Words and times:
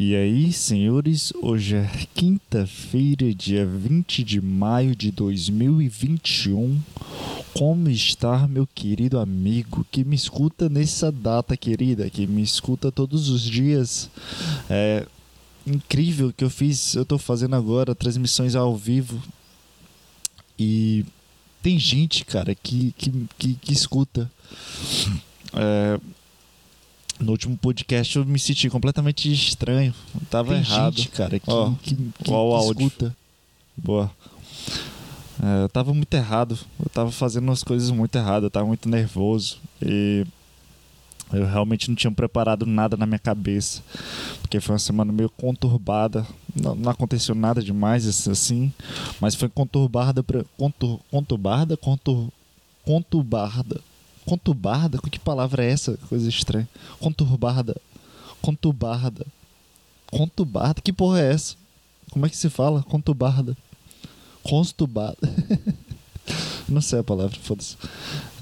E 0.00 0.14
aí, 0.14 0.52
senhores, 0.52 1.32
hoje 1.42 1.74
é 1.74 1.90
quinta-feira, 2.14 3.34
dia 3.34 3.66
20 3.66 4.22
de 4.22 4.40
maio 4.40 4.94
de 4.94 5.10
2021. 5.10 6.80
Como 7.52 7.90
está 7.90 8.46
meu 8.46 8.64
querido 8.64 9.18
amigo 9.18 9.84
que 9.90 10.04
me 10.04 10.14
escuta 10.14 10.68
nessa 10.68 11.10
data 11.10 11.56
querida, 11.56 12.08
que 12.08 12.28
me 12.28 12.42
escuta 12.42 12.92
todos 12.92 13.28
os 13.28 13.42
dias? 13.42 14.08
É 14.70 15.04
incrível 15.66 16.32
que 16.32 16.44
eu 16.44 16.50
fiz, 16.50 16.94
eu 16.94 17.04
tô 17.04 17.18
fazendo 17.18 17.56
agora 17.56 17.92
transmissões 17.92 18.54
ao 18.54 18.76
vivo 18.76 19.20
e 20.56 21.04
tem 21.60 21.76
gente, 21.76 22.24
cara, 22.24 22.54
que, 22.54 22.94
que, 22.96 23.26
que, 23.36 23.54
que 23.54 23.72
escuta. 23.72 24.30
É, 25.54 25.98
no 27.20 27.32
último 27.32 27.56
podcast 27.56 28.16
eu 28.16 28.24
me 28.24 28.38
senti 28.38 28.68
completamente 28.70 29.32
estranho. 29.32 29.92
Eu 30.14 30.20
tava 30.30 30.52
Tem 30.52 30.60
errado. 30.62 30.96
gente, 30.96 31.08
cara, 31.08 31.38
que, 31.38 31.50
Ó, 31.50 31.72
que, 31.82 31.94
que, 31.94 32.30
ó 32.30 32.58
que 32.58 32.64
áudio. 32.66 32.86
escuta. 32.86 33.16
Boa. 33.76 34.10
É, 35.42 35.62
eu 35.64 35.68
tava 35.68 35.94
muito 35.94 36.12
errado. 36.14 36.58
Eu 36.80 36.88
tava 36.90 37.10
fazendo 37.10 37.50
as 37.52 37.62
coisas 37.62 37.90
muito 37.90 38.16
erradas. 38.16 38.44
Eu 38.44 38.50
tava 38.50 38.66
muito 38.66 38.88
nervoso. 38.88 39.58
E 39.80 40.26
eu 41.32 41.46
realmente 41.46 41.88
não 41.88 41.94
tinha 41.94 42.10
preparado 42.10 42.66
nada 42.66 42.96
na 42.96 43.06
minha 43.06 43.18
cabeça. 43.18 43.82
Porque 44.40 44.60
foi 44.60 44.72
uma 44.74 44.78
semana 44.80 45.12
meio 45.12 45.30
conturbada. 45.30 46.26
Não, 46.54 46.74
não 46.74 46.90
aconteceu 46.90 47.34
nada 47.34 47.62
demais 47.62 48.06
assim. 48.28 48.72
Mas 49.20 49.34
foi 49.34 49.48
conturbada. 49.48 50.22
Pra, 50.24 50.44
contur, 50.56 50.98
conturbada? 51.10 51.76
Contur, 51.76 52.28
conturbada. 52.84 53.80
Conturbada? 54.28 54.98
Que 54.98 55.18
palavra 55.18 55.64
é 55.64 55.70
essa? 55.70 55.96
Coisa 56.06 56.28
estranha. 56.28 56.68
Conturbada. 57.00 57.74
Conturbada. 58.42 59.26
Conturbada? 60.10 60.82
Que 60.82 60.92
porra 60.92 61.20
é 61.20 61.32
essa? 61.32 61.56
Como 62.10 62.26
é 62.26 62.28
que 62.28 62.36
se 62.36 62.50
fala? 62.50 62.82
Conturbada. 62.82 63.56
Constubada. 64.42 65.16
não 66.68 66.82
sei 66.82 66.98
a 66.98 67.02
palavra, 67.04 67.38
foda-se. 67.42 67.78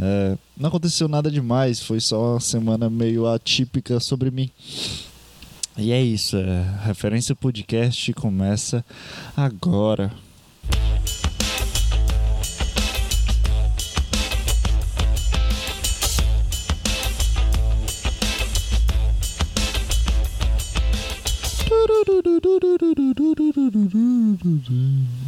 É, 0.00 0.36
não 0.56 0.68
aconteceu 0.68 1.06
nada 1.06 1.30
demais, 1.30 1.80
foi 1.80 2.00
só 2.00 2.32
uma 2.32 2.40
semana 2.40 2.90
meio 2.90 3.28
atípica 3.28 4.00
sobre 4.00 4.32
mim. 4.32 4.50
E 5.76 5.92
é 5.92 6.02
isso, 6.02 6.36
é, 6.36 6.80
referência 6.84 7.34
podcast 7.36 8.12
começa 8.14 8.84
agora. 9.36 10.12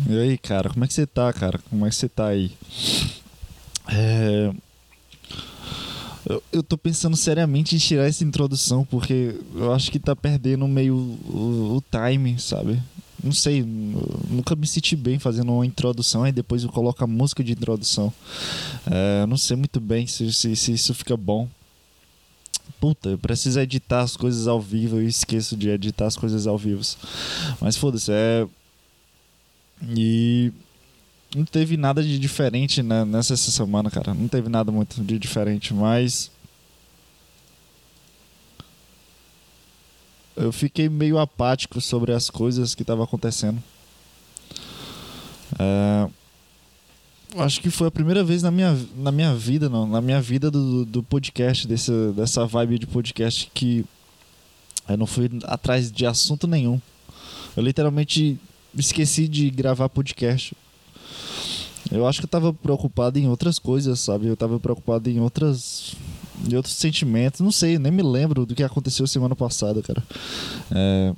E 0.09 0.19
aí, 0.19 0.39
cara, 0.39 0.70
como 0.70 0.84
é 0.84 0.89
que 0.89 0.95
você 0.95 1.06
tá, 1.06 1.33
cara? 1.33 1.59
Como 1.70 1.87
é 1.87 1.89
que 1.89 1.97
você 1.97 2.09
tá 2.09 2.28
aí? 2.28 2.53
É... 3.89 4.53
Eu, 6.29 6.42
eu 6.53 6.62
tô 6.62 6.77
pensando 6.77 7.17
seriamente 7.17 7.75
em 7.75 7.79
tirar 7.79 8.06
essa 8.06 8.23
introdução, 8.23 8.84
porque 8.84 9.34
eu 9.55 9.73
acho 9.73 9.91
que 9.91 9.98
tá 9.98 10.14
perdendo 10.14 10.69
meio 10.69 10.95
o, 10.95 11.77
o 11.77 11.83
time, 11.91 12.39
sabe? 12.39 12.83
Não 13.23 13.33
sei, 13.33 13.64
nunca 13.64 14.55
me 14.55 14.67
senti 14.67 14.95
bem 14.95 15.19
fazendo 15.19 15.53
uma 15.53 15.67
introdução 15.67 16.27
e 16.27 16.31
depois 16.31 16.62
eu 16.62 16.69
coloco 16.69 17.03
a 17.03 17.06
música 17.06 17.42
de 17.42 17.53
introdução. 17.53 18.12
É, 18.86 19.27
não 19.27 19.36
sei 19.36 19.56
muito 19.56 19.81
bem 19.81 20.06
se, 20.06 20.33
se, 20.33 20.55
se 20.55 20.73
isso 20.73 20.95
fica 20.95 21.17
bom. 21.17 21.48
Puta, 22.80 23.08
eu 23.08 23.18
preciso 23.18 23.58
editar 23.58 24.00
as 24.00 24.16
coisas 24.16 24.46
ao 24.46 24.60
vivo, 24.60 24.96
eu 24.96 25.06
esqueço 25.06 25.56
de 25.56 25.68
editar 25.68 26.06
as 26.06 26.16
coisas 26.16 26.46
ao 26.46 26.56
vivo. 26.56 26.82
Mas 27.60 27.76
foda-se, 27.76 28.12
é. 28.12 28.46
E 29.96 30.52
não 31.34 31.44
teve 31.44 31.76
nada 31.76 32.02
de 32.02 32.18
diferente 32.18 32.82
né, 32.82 33.04
nessa 33.04 33.36
semana, 33.36 33.90
cara. 33.90 34.14
Não 34.14 34.28
teve 34.28 34.48
nada 34.48 34.72
muito 34.72 35.02
de 35.02 35.18
diferente, 35.18 35.74
mas. 35.74 36.30
Eu 40.36 40.52
fiquei 40.52 40.88
meio 40.88 41.18
apático 41.18 41.80
sobre 41.80 42.12
as 42.12 42.30
coisas 42.30 42.74
que 42.74 42.83
estavam 42.83 43.02
acontecendo. 43.05 43.61
É, 45.58 46.08
acho 47.36 47.61
que 47.61 47.70
foi 47.70 47.89
a 47.89 47.90
primeira 47.90 48.24
vez 48.24 48.42
na 48.42 48.50
minha, 48.50 48.77
na 48.96 49.12
minha 49.12 49.34
vida, 49.34 49.68
não, 49.68 49.86
na 49.86 50.00
minha 50.00 50.20
vida 50.20 50.50
do, 50.50 50.84
do 50.84 51.02
podcast, 51.02 51.66
desse, 51.66 51.92
dessa 52.16 52.46
vibe 52.46 52.78
de 52.78 52.86
podcast, 52.86 53.50
que 53.52 53.84
eu 54.89 54.96
não 54.96 55.06
fui 55.06 55.30
atrás 55.44 55.92
de 55.92 56.06
assunto 56.06 56.46
nenhum. 56.46 56.80
Eu 57.56 57.62
literalmente 57.62 58.38
esqueci 58.77 59.28
de 59.28 59.50
gravar 59.50 59.88
podcast. 59.88 60.56
Eu 61.90 62.06
acho 62.06 62.20
que 62.20 62.27
eu 62.27 62.30
tava 62.30 62.52
preocupado 62.52 63.18
em 63.18 63.28
outras 63.28 63.58
coisas, 63.58 63.98
sabe? 64.00 64.27
Eu 64.27 64.36
tava 64.36 64.58
preocupado 64.61 65.08
em 65.08 65.20
outras. 65.20 65.94
em 66.48 66.55
outros 66.55 66.74
sentimentos. 66.74 67.40
Não 67.40 67.50
sei, 67.50 67.78
nem 67.78 67.90
me 67.90 68.02
lembro 68.02 68.44
do 68.44 68.55
que 68.55 68.62
aconteceu 68.62 69.06
semana 69.06 69.34
passada, 69.34 69.83
cara. 69.83 70.02
É, 70.70 71.14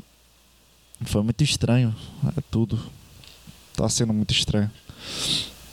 Foi 1.05 1.23
muito 1.23 1.43
estranho. 1.43 1.95
É 2.37 2.41
tudo. 2.51 2.79
Tá 3.75 3.89
sendo 3.89 4.13
muito 4.13 4.33
estranho. 4.33 4.71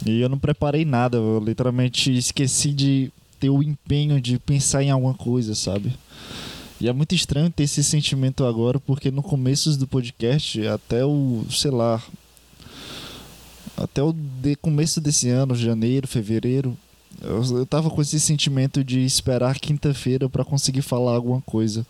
E 0.05 0.21
eu 0.21 0.29
não 0.29 0.37
preparei 0.37 0.85
nada. 0.85 1.17
Eu 1.17 1.39
literalmente 1.43 2.15
esqueci 2.15 2.71
de 2.71 3.11
ter 3.39 3.49
o 3.49 3.61
empenho 3.61 4.19
de 4.21 4.39
pensar 4.39 4.83
em 4.83 4.91
alguma 4.91 5.13
coisa, 5.13 5.53
sabe? 5.55 5.93
E 6.79 6.87
é 6.87 6.93
muito 6.93 7.15
estranho 7.15 7.49
ter 7.49 7.63
esse 7.63 7.83
sentimento 7.83 8.45
agora, 8.45 8.79
porque 8.79 9.09
no 9.09 9.23
começo 9.23 9.75
do 9.77 9.87
podcast, 9.87 10.65
até 10.67 11.03
o, 11.03 11.43
sei 11.49 11.71
lá, 11.71 12.01
até 13.75 14.01
o 14.01 14.13
de 14.13 14.55
começo 14.55 15.01
desse 15.01 15.29
ano, 15.29 15.55
janeiro, 15.55 16.07
fevereiro, 16.07 16.77
eu, 17.21 17.57
eu 17.57 17.65
tava 17.65 17.89
com 17.89 17.99
esse 18.01 18.19
sentimento 18.19 18.83
de 18.83 18.99
esperar 19.03 19.59
quinta-feira 19.59 20.29
para 20.29 20.45
conseguir 20.45 20.83
falar 20.83 21.13
alguma 21.15 21.41
coisa. 21.41 21.85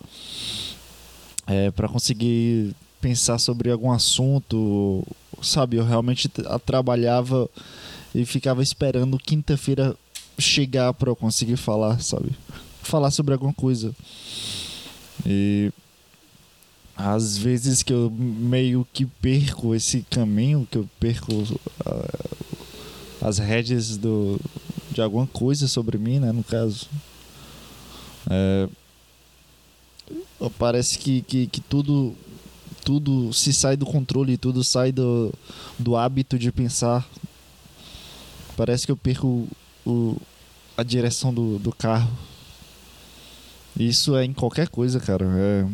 É, 1.45 1.71
para 1.71 1.87
conseguir 1.87 2.73
pensar 3.01 3.37
sobre 3.39 3.71
algum 3.71 3.91
assunto, 3.91 5.03
sabe? 5.41 5.77
Eu 5.77 5.85
realmente 5.85 6.27
tra- 6.27 6.59
trabalhava 6.59 7.49
e 8.17 8.25
ficava 8.25 8.63
esperando 8.63 9.19
quinta-feira 9.19 9.95
chegar 10.39 10.91
para 10.95 11.11
eu 11.11 11.15
conseguir 11.15 11.55
falar, 11.55 12.01
sabe? 12.01 12.31
Falar 12.81 13.11
sobre 13.11 13.33
alguma 13.33 13.53
coisa. 13.53 13.95
E 15.23 15.71
às 16.95 17.37
vezes 17.37 17.83
que 17.83 17.93
eu 17.93 18.09
meio 18.09 18.87
que 18.91 19.05
perco 19.05 19.75
esse 19.75 20.03
caminho, 20.09 20.67
que 20.69 20.79
eu 20.79 20.89
perco 20.99 21.31
ah, 21.85 23.27
as 23.27 23.37
rédeas 23.37 23.97
do, 23.97 24.39
de 24.91 24.99
alguma 24.99 25.27
coisa 25.27 25.67
sobre 25.67 25.99
mim, 25.99 26.17
né? 26.17 26.31
No 26.31 26.43
caso. 26.43 26.87
É, 28.31 28.67
parece 30.57 30.97
que, 30.97 31.21
que, 31.21 31.45
que 31.45 31.61
tudo 31.61 32.15
tudo 32.87 33.33
se 33.33 33.51
sai 33.51 33.75
do 33.75 33.85
controle, 33.85 34.37
tudo 34.37 34.63
sai 34.63 34.93
do, 34.93 35.33
do 35.77 35.97
hábito 35.97 36.39
de 36.39 36.53
pensar. 36.53 37.05
Parece 38.57 38.87
que 38.87 38.91
eu 38.91 38.97
perco 38.97 39.47
o, 39.85 40.17
a 40.75 40.81
direção 40.81 41.31
do, 41.31 41.59
do 41.59 41.71
carro. 41.71 42.11
Isso 43.79 44.15
é 44.15 44.25
em 44.25 44.33
qualquer 44.33 44.67
coisa, 44.67 44.99
cara. 44.99 45.27
É, 45.37 45.67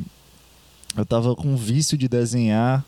eu 0.98 1.06
tava 1.06 1.34
com 1.34 1.56
vício 1.56 1.98
de 1.98 2.10
desenhar. 2.10 2.86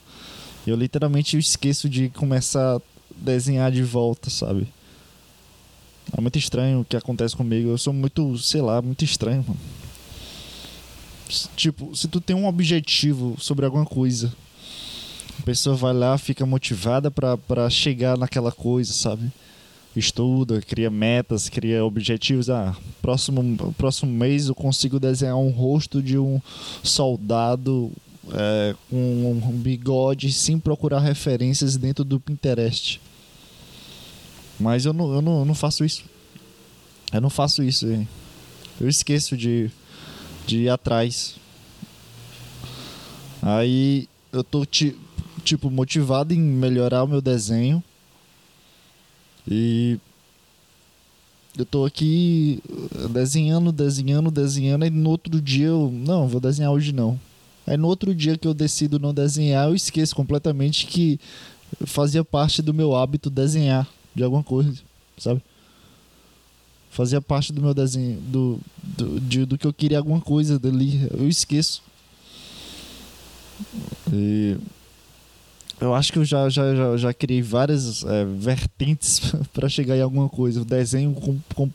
Eu 0.68 0.76
literalmente 0.76 1.38
esqueço 1.38 1.88
de 1.88 2.10
começar 2.10 2.76
a 2.76 2.82
desenhar 3.16 3.72
de 3.72 3.84
volta, 3.84 4.30
sabe? 4.30 4.68
É 6.16 6.20
muito 6.20 6.38
estranho 6.38 6.82
o 6.82 6.86
que 6.86 6.98
acontece 6.98 7.34
comigo. 7.34 7.70
Eu 7.70 7.78
sou 7.78 7.94
muito, 7.94 8.38
sei 8.38 8.62
lá, 8.62 8.82
muito 8.82 9.06
estranho, 9.06 9.46
mano. 9.48 9.60
Tipo, 11.56 11.96
se 11.96 12.10
tu 12.10 12.20
tem 12.20 12.36
um 12.36 12.48
objetivo 12.48 13.38
sobre 13.40 13.66
alguma 13.66 13.86
coisa, 13.86 14.32
a 15.40 15.42
pessoa 15.44 15.76
vai 15.76 15.94
lá, 15.94 16.18
fica 16.18 16.46
motivada 16.46 17.10
pra 17.10 17.70
chegar 17.70 18.18
naquela 18.18 18.52
coisa, 18.52 18.92
sabe? 18.92 19.32
Estuda, 19.96 20.62
cria 20.62 20.90
metas, 20.90 21.48
cria 21.48 21.84
objetivos. 21.86 22.50
Ah, 22.50 22.76
próximo, 23.02 23.74
próximo 23.78 24.12
mês 24.12 24.48
eu 24.48 24.56
consigo 24.56 25.00
desenhar 25.00 25.38
um 25.38 25.50
rosto 25.50 26.02
de 26.02 26.18
um 26.18 26.42
soldado 26.84 27.92
é, 28.34 28.76
com 28.90 28.98
um 28.98 29.52
bigode 29.58 30.34
sem 30.34 30.60
procurar 30.60 31.00
referências 31.00 31.78
dentro 31.78 32.04
do 32.04 32.20
Pinterest. 32.20 33.00
Mas 34.60 34.86
eu 34.86 34.92
não, 34.94 35.14
eu 35.14 35.22
não, 35.22 35.40
eu 35.40 35.46
não 35.46 35.56
faço 35.56 35.86
isso. 35.86 36.04
Eu 37.14 37.22
não 37.22 37.30
faço 37.30 37.64
isso. 37.64 37.86
Eu 38.80 38.90
esqueço 38.90 39.38
de, 39.38 39.72
de 40.46 40.64
ir 40.64 40.70
atrás. 40.70 41.36
Aí 43.42 44.10
eu 44.34 44.44
tô 44.44 44.66
ti- 44.66 44.96
tipo 45.44 45.70
motivado 45.70 46.34
em 46.34 46.40
melhorar 46.40 47.04
o 47.04 47.08
meu 47.08 47.22
desenho. 47.22 47.82
E 49.48 50.00
eu 51.58 51.66
tô 51.66 51.86
aqui 51.86 52.62
desenhando, 53.12 53.72
desenhando, 53.72 54.30
desenhando 54.32 54.86
e 54.86 54.90
no 54.90 55.10
outro 55.10 55.42
dia 55.42 55.68
eu 55.68 55.90
não, 55.92 56.28
vou 56.28 56.42
desenhar 56.42 56.72
hoje 56.72 56.92
não. 56.92 57.20
Aí 57.66 57.78
no 57.78 57.88
outro 57.88 58.14
dia 58.14 58.38
que 58.38 58.48
eu 58.48 58.54
decido 58.54 59.00
não 59.00 59.14
desenhar, 59.14 59.68
eu 59.68 59.76
esqueço 59.76 60.16
completamente 60.16 60.86
que 60.86 61.20
fazia 61.86 62.24
parte 62.24 62.62
do 62.62 62.74
meu 62.74 62.96
hábito 62.96 63.30
desenhar 63.30 63.88
de 64.14 64.24
alguma 64.24 64.44
coisa, 64.44 64.74
sabe? 65.18 65.42
Fazia 66.92 67.20
parte 67.20 67.52
do 67.52 67.62
meu 67.62 67.74
desenho, 67.74 68.20
do, 68.22 68.60
do, 68.82 69.20
de, 69.20 69.46
do 69.46 69.58
que 69.58 69.68
eu 69.68 69.74
queria 69.74 69.98
alguma 69.98 70.22
coisa 70.22 70.58
dali. 70.58 71.08
Eu 71.12 71.28
esqueço. 71.28 71.84
E 74.14 74.58
eu 75.86 75.96
acho 75.96 76.12
que 76.12 76.20
eu 76.20 76.26
já, 76.26 76.50
já, 76.50 76.76
já, 76.76 76.98
já 76.98 77.14
criei 77.14 77.42
várias 77.42 78.04
é, 78.04 78.26
vertentes 78.26 79.22
para 79.54 79.70
chegar 79.70 79.96
em 79.96 80.02
alguma 80.02 80.28
coisa. 80.28 80.62
O 80.62 80.66
desenho 80.66 81.14
com, 81.14 81.38
com, 81.54 81.70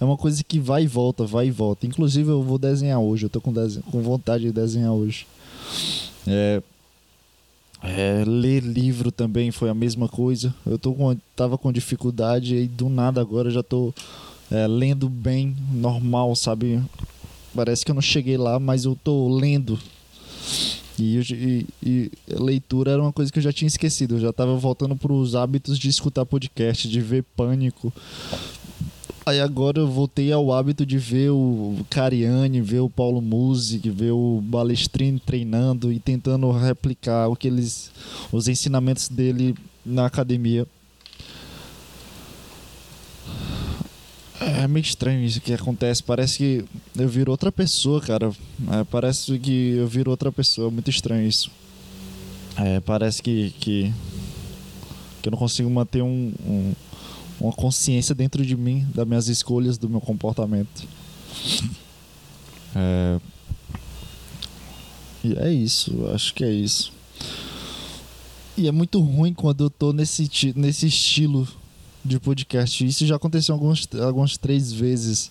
é 0.00 0.04
uma 0.04 0.16
coisa 0.16 0.42
que 0.42 0.58
vai 0.58 0.84
e 0.84 0.86
volta, 0.86 1.24
vai 1.24 1.48
e 1.48 1.50
volta. 1.50 1.86
Inclusive, 1.86 2.28
eu 2.28 2.42
vou 2.42 2.58
desenhar 2.58 2.98
hoje. 3.00 3.26
Eu 3.26 3.30
tô 3.30 3.40
com, 3.40 3.52
desenho, 3.52 3.82
com 3.84 4.02
vontade 4.02 4.44
de 4.44 4.52
desenhar 4.52 4.92
hoje. 4.92 5.26
É, 6.26 6.62
é, 7.82 8.24
ler 8.26 8.62
livro 8.62 9.10
também 9.12 9.50
foi 9.50 9.68
a 9.68 9.74
mesma 9.74 10.08
coisa. 10.08 10.54
Eu 10.66 10.78
tô 10.78 10.92
com, 10.92 11.16
tava 11.36 11.56
com 11.56 11.72
dificuldade 11.72 12.56
e 12.56 12.66
do 12.66 12.88
nada 12.88 13.20
agora 13.20 13.50
já 13.50 13.62
tô 13.62 13.92
é, 14.50 14.66
lendo 14.66 15.08
bem, 15.08 15.56
normal, 15.72 16.34
sabe? 16.34 16.82
Parece 17.54 17.84
que 17.84 17.90
eu 17.90 17.94
não 17.94 18.02
cheguei 18.02 18.36
lá, 18.36 18.58
mas 18.58 18.84
eu 18.84 18.96
tô 19.02 19.28
lendo 19.28 19.78
e, 21.00 21.18
e, 21.32 21.66
e, 21.82 22.10
leitura 22.28 22.92
era 22.92 23.02
uma 23.02 23.12
coisa 23.12 23.32
que 23.32 23.38
eu 23.38 23.42
já 23.42 23.52
tinha 23.52 23.66
esquecido. 23.66 24.16
Eu 24.16 24.20
já 24.20 24.30
estava 24.30 24.54
voltando 24.56 24.94
para 24.94 25.12
os 25.12 25.34
hábitos 25.34 25.78
de 25.78 25.88
escutar 25.88 26.26
podcast, 26.26 26.88
de 26.88 27.00
ver 27.00 27.24
Pânico. 27.36 27.92
Aí 29.24 29.40
agora 29.40 29.78
eu 29.78 29.88
voltei 29.88 30.32
ao 30.32 30.52
hábito 30.52 30.84
de 30.84 30.98
ver 30.98 31.30
o 31.30 31.76
Cariani, 31.88 32.60
ver 32.60 32.80
o 32.80 32.90
Paulo 32.90 33.20
Music, 33.20 33.88
ver 33.90 34.12
o 34.12 34.40
Balestrini 34.42 35.20
treinando 35.20 35.92
e 35.92 35.98
tentando 35.98 36.50
replicar 36.50 37.28
o 37.28 37.36
que 37.36 37.48
eles, 37.48 37.90
os 38.32 38.48
ensinamentos 38.48 39.08
dele 39.08 39.54
na 39.84 40.06
academia. 40.06 40.66
É 44.40 44.66
meio 44.66 44.82
estranho 44.82 45.22
isso 45.22 45.40
que 45.40 45.52
acontece. 45.52 46.02
Parece 46.02 46.38
que 46.38 46.64
eu 46.96 47.08
viro 47.08 47.30
outra 47.30 47.52
pessoa, 47.52 48.00
cara. 48.00 48.32
É, 48.72 48.84
parece 48.84 49.38
que 49.38 49.74
eu 49.76 49.86
viro 49.86 50.10
outra 50.10 50.32
pessoa. 50.32 50.68
É 50.68 50.70
muito 50.70 50.88
estranho 50.88 51.28
isso. 51.28 51.50
É, 52.56 52.80
parece 52.80 53.22
que, 53.22 53.50
que, 53.60 53.92
que 55.20 55.28
eu 55.28 55.30
não 55.30 55.38
consigo 55.38 55.68
manter 55.68 56.02
um, 56.02 56.32
um, 56.44 56.72
uma 57.38 57.52
consciência 57.52 58.14
dentro 58.14 58.44
de 58.44 58.56
mim, 58.56 58.86
das 58.94 59.06
minhas 59.06 59.28
escolhas, 59.28 59.76
do 59.76 59.88
meu 59.88 60.00
comportamento. 60.00 60.88
É, 62.74 63.20
e 65.22 65.34
é 65.34 65.52
isso, 65.52 66.06
acho 66.14 66.32
que 66.32 66.44
é 66.44 66.50
isso. 66.50 66.92
E 68.56 68.66
é 68.66 68.72
muito 68.72 69.00
ruim 69.00 69.34
quando 69.34 69.64
eu 69.64 69.70
tô 69.70 69.92
nesse, 69.92 70.30
nesse 70.56 70.86
estilo 70.86 71.46
de 72.04 72.18
podcast. 72.18 72.84
Isso 72.84 73.06
já 73.06 73.16
aconteceu 73.16 73.54
algumas, 73.54 73.86
algumas 74.00 74.36
três 74.36 74.72
vezes. 74.72 75.30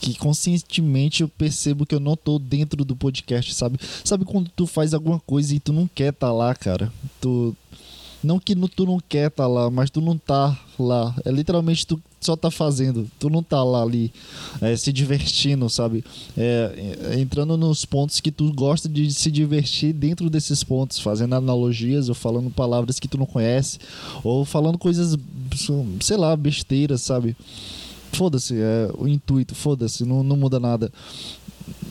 Que 0.00 0.14
conscientemente 0.14 1.22
eu 1.22 1.28
percebo 1.28 1.86
que 1.86 1.94
eu 1.94 2.00
não 2.00 2.16
tô 2.16 2.36
dentro 2.38 2.84
do 2.84 2.96
podcast, 2.96 3.54
sabe? 3.54 3.78
Sabe 4.04 4.24
quando 4.24 4.50
tu 4.50 4.66
faz 4.66 4.92
alguma 4.92 5.20
coisa 5.20 5.54
e 5.54 5.60
tu 5.60 5.72
não 5.72 5.86
quer 5.86 6.12
tá 6.12 6.32
lá, 6.32 6.54
cara? 6.54 6.92
Tu. 7.20 7.56
Não 8.22 8.38
que 8.38 8.54
tu 8.54 8.84
não 8.84 8.98
quer 9.00 9.30
tá 9.30 9.46
lá, 9.46 9.70
mas 9.70 9.90
tu 9.90 10.00
não 10.00 10.18
tá 10.18 10.58
lá. 10.78 11.14
É 11.24 11.30
literalmente 11.30 11.86
tu 11.86 12.00
só 12.22 12.36
tá 12.36 12.50
fazendo. 12.50 13.10
Tu 13.18 13.28
não 13.28 13.42
tá 13.42 13.62
lá 13.62 13.82
ali 13.82 14.12
é, 14.60 14.76
se 14.76 14.92
divertindo, 14.92 15.68
sabe? 15.68 16.04
É, 16.36 16.96
é, 17.12 17.20
entrando 17.20 17.56
nos 17.56 17.84
pontos 17.84 18.20
que 18.20 18.30
tu 18.30 18.52
gosta 18.52 18.88
de 18.88 19.12
se 19.12 19.30
divertir 19.30 19.92
dentro 19.92 20.30
desses 20.30 20.62
pontos, 20.62 20.98
fazendo 20.98 21.34
analogias 21.34 22.08
ou 22.08 22.14
falando 22.14 22.50
palavras 22.50 22.98
que 22.98 23.08
tu 23.08 23.18
não 23.18 23.26
conhece, 23.26 23.78
ou 24.22 24.44
falando 24.44 24.78
coisas, 24.78 25.16
sei 26.00 26.16
lá, 26.16 26.36
besteiras, 26.36 27.00
sabe? 27.02 27.36
Foda-se, 28.12 28.54
é 28.56 28.90
o 28.96 29.08
intuito, 29.08 29.54
foda-se, 29.54 30.04
não, 30.04 30.22
não 30.22 30.36
muda 30.36 30.60
nada. 30.60 30.92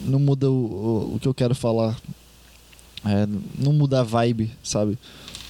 Não 0.06 0.19
muda 0.19 0.50
o, 0.50 0.54
o, 0.54 1.16
o 1.16 1.19
que 1.19 1.27
eu 1.27 1.34
quero 1.34 1.56
falar. 1.56 2.00
É, 3.04 3.27
não 3.57 3.74
muda 3.74 4.01
a 4.01 4.04
vibe, 4.04 4.51
sabe? 4.63 4.98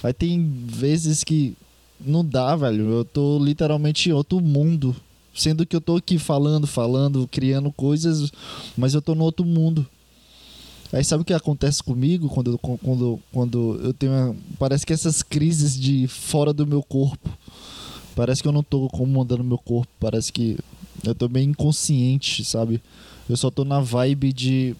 Aí 0.02 0.12
tem 0.12 0.50
vezes 0.66 1.22
que 1.22 1.54
não 2.04 2.24
dá, 2.24 2.54
velho. 2.56 2.90
Eu 2.90 3.04
tô 3.04 3.38
literalmente 3.38 4.08
em 4.08 4.12
outro 4.12 4.40
mundo. 4.40 4.94
Sendo 5.34 5.64
que 5.64 5.74
eu 5.74 5.80
tô 5.80 5.96
aqui 5.96 6.18
falando, 6.18 6.66
falando, 6.66 7.26
criando 7.26 7.72
coisas, 7.72 8.30
mas 8.76 8.92
eu 8.92 9.00
tô 9.00 9.14
no 9.14 9.24
outro 9.24 9.46
mundo. 9.46 9.86
Aí 10.92 11.02
sabe 11.02 11.22
o 11.22 11.24
que 11.24 11.32
acontece 11.32 11.82
comigo 11.82 12.28
quando, 12.28 12.58
quando, 12.58 13.20
quando 13.32 13.80
eu 13.82 13.94
tenho. 13.94 14.36
Parece 14.58 14.84
que 14.84 14.92
essas 14.92 15.22
crises 15.22 15.78
de 15.78 16.06
fora 16.06 16.52
do 16.52 16.66
meu 16.66 16.82
corpo. 16.82 17.30
Parece 18.14 18.42
que 18.42 18.48
eu 18.48 18.52
não 18.52 18.62
tô 18.62 18.88
comandando 18.90 19.42
meu 19.42 19.56
corpo. 19.56 19.88
Parece 19.98 20.30
que 20.30 20.58
eu 21.02 21.14
tô 21.14 21.28
bem 21.28 21.48
inconsciente, 21.48 22.44
sabe? 22.44 22.82
Eu 23.26 23.36
só 23.38 23.50
tô 23.50 23.64
na 23.64 23.80
vibe 23.80 24.34
de. 24.34 24.76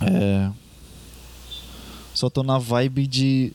É. 0.00 0.50
Só 2.14 2.30
tô 2.30 2.42
na 2.42 2.58
vibe 2.58 3.06
de. 3.06 3.52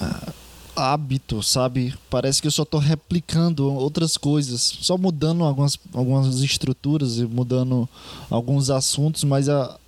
Ah, 0.00 0.31
hábito, 0.74 1.42
sabe? 1.42 1.94
Parece 2.08 2.40
que 2.40 2.46
eu 2.46 2.52
só 2.52 2.64
tô 2.64 2.78
replicando 2.78 3.72
outras 3.72 4.16
coisas, 4.16 4.60
só 4.80 4.96
mudando 4.96 5.44
algumas, 5.44 5.78
algumas 5.92 6.40
estruturas 6.40 7.18
e 7.18 7.24
mudando 7.24 7.88
alguns 8.30 8.70
assuntos, 8.70 9.24
mas 9.24 9.48
a, 9.48 9.78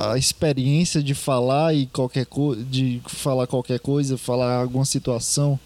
a 0.00 0.16
experiência 0.16 1.02
de 1.02 1.14
falar 1.14 1.74
e 1.74 1.86
qualquer 1.86 2.26
coisa, 2.26 2.62
de 2.64 3.00
falar 3.06 3.46
qualquer 3.46 3.80
coisa, 3.80 4.16
falar 4.16 4.60
alguma 4.60 4.84
situação, 4.84 5.58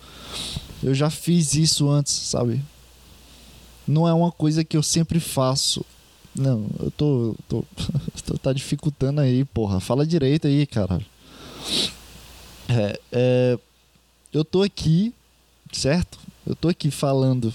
eu 0.82 0.94
já 0.94 1.10
fiz 1.10 1.54
isso 1.54 1.88
antes, 1.88 2.12
sabe? 2.12 2.62
Não 3.86 4.08
é 4.08 4.12
uma 4.12 4.32
coisa 4.32 4.64
que 4.64 4.76
eu 4.76 4.82
sempre 4.82 5.20
faço. 5.20 5.84
Não, 6.34 6.66
eu 6.80 6.90
tô, 6.92 7.34
tô, 7.48 7.64
tá 8.42 8.52
dificultando 8.52 9.20
aí, 9.20 9.44
porra. 9.44 9.80
Fala 9.80 10.06
direito 10.06 10.46
aí, 10.46 10.66
cara. 10.66 11.00
É, 12.68 13.00
é 13.12 13.58
eu 14.32 14.44
tô 14.44 14.62
aqui, 14.62 15.12
certo? 15.72 16.18
Eu 16.46 16.56
tô 16.56 16.68
aqui 16.68 16.90
falando. 16.90 17.52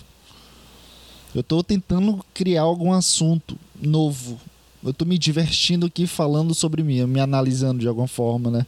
Eu 1.34 1.44
tô 1.44 1.64
tentando 1.64 2.24
criar 2.34 2.62
algum 2.62 2.94
assunto 2.94 3.58
novo. 3.82 4.40
Eu 4.84 4.94
tô 4.94 5.06
me 5.06 5.18
divertindo 5.18 5.88
aqui 5.88 6.08
falando 6.08 6.54
sobre 6.54 6.84
mim, 6.84 7.04
me 7.06 7.20
analisando 7.20 7.80
de 7.80 7.88
alguma 7.88 8.08
forma, 8.08 8.50
né? 8.50 8.66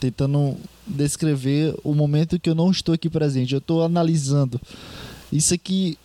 Tentando 0.00 0.56
descrever 0.86 1.74
o 1.84 1.94
momento 1.94 2.40
que 2.40 2.48
eu 2.48 2.54
não 2.54 2.70
estou 2.70 2.94
aqui 2.94 3.10
presente. 3.10 3.54
Eu 3.54 3.60
tô 3.60 3.82
analisando. 3.82 4.60
Isso 5.30 5.52
aqui, 5.52 5.98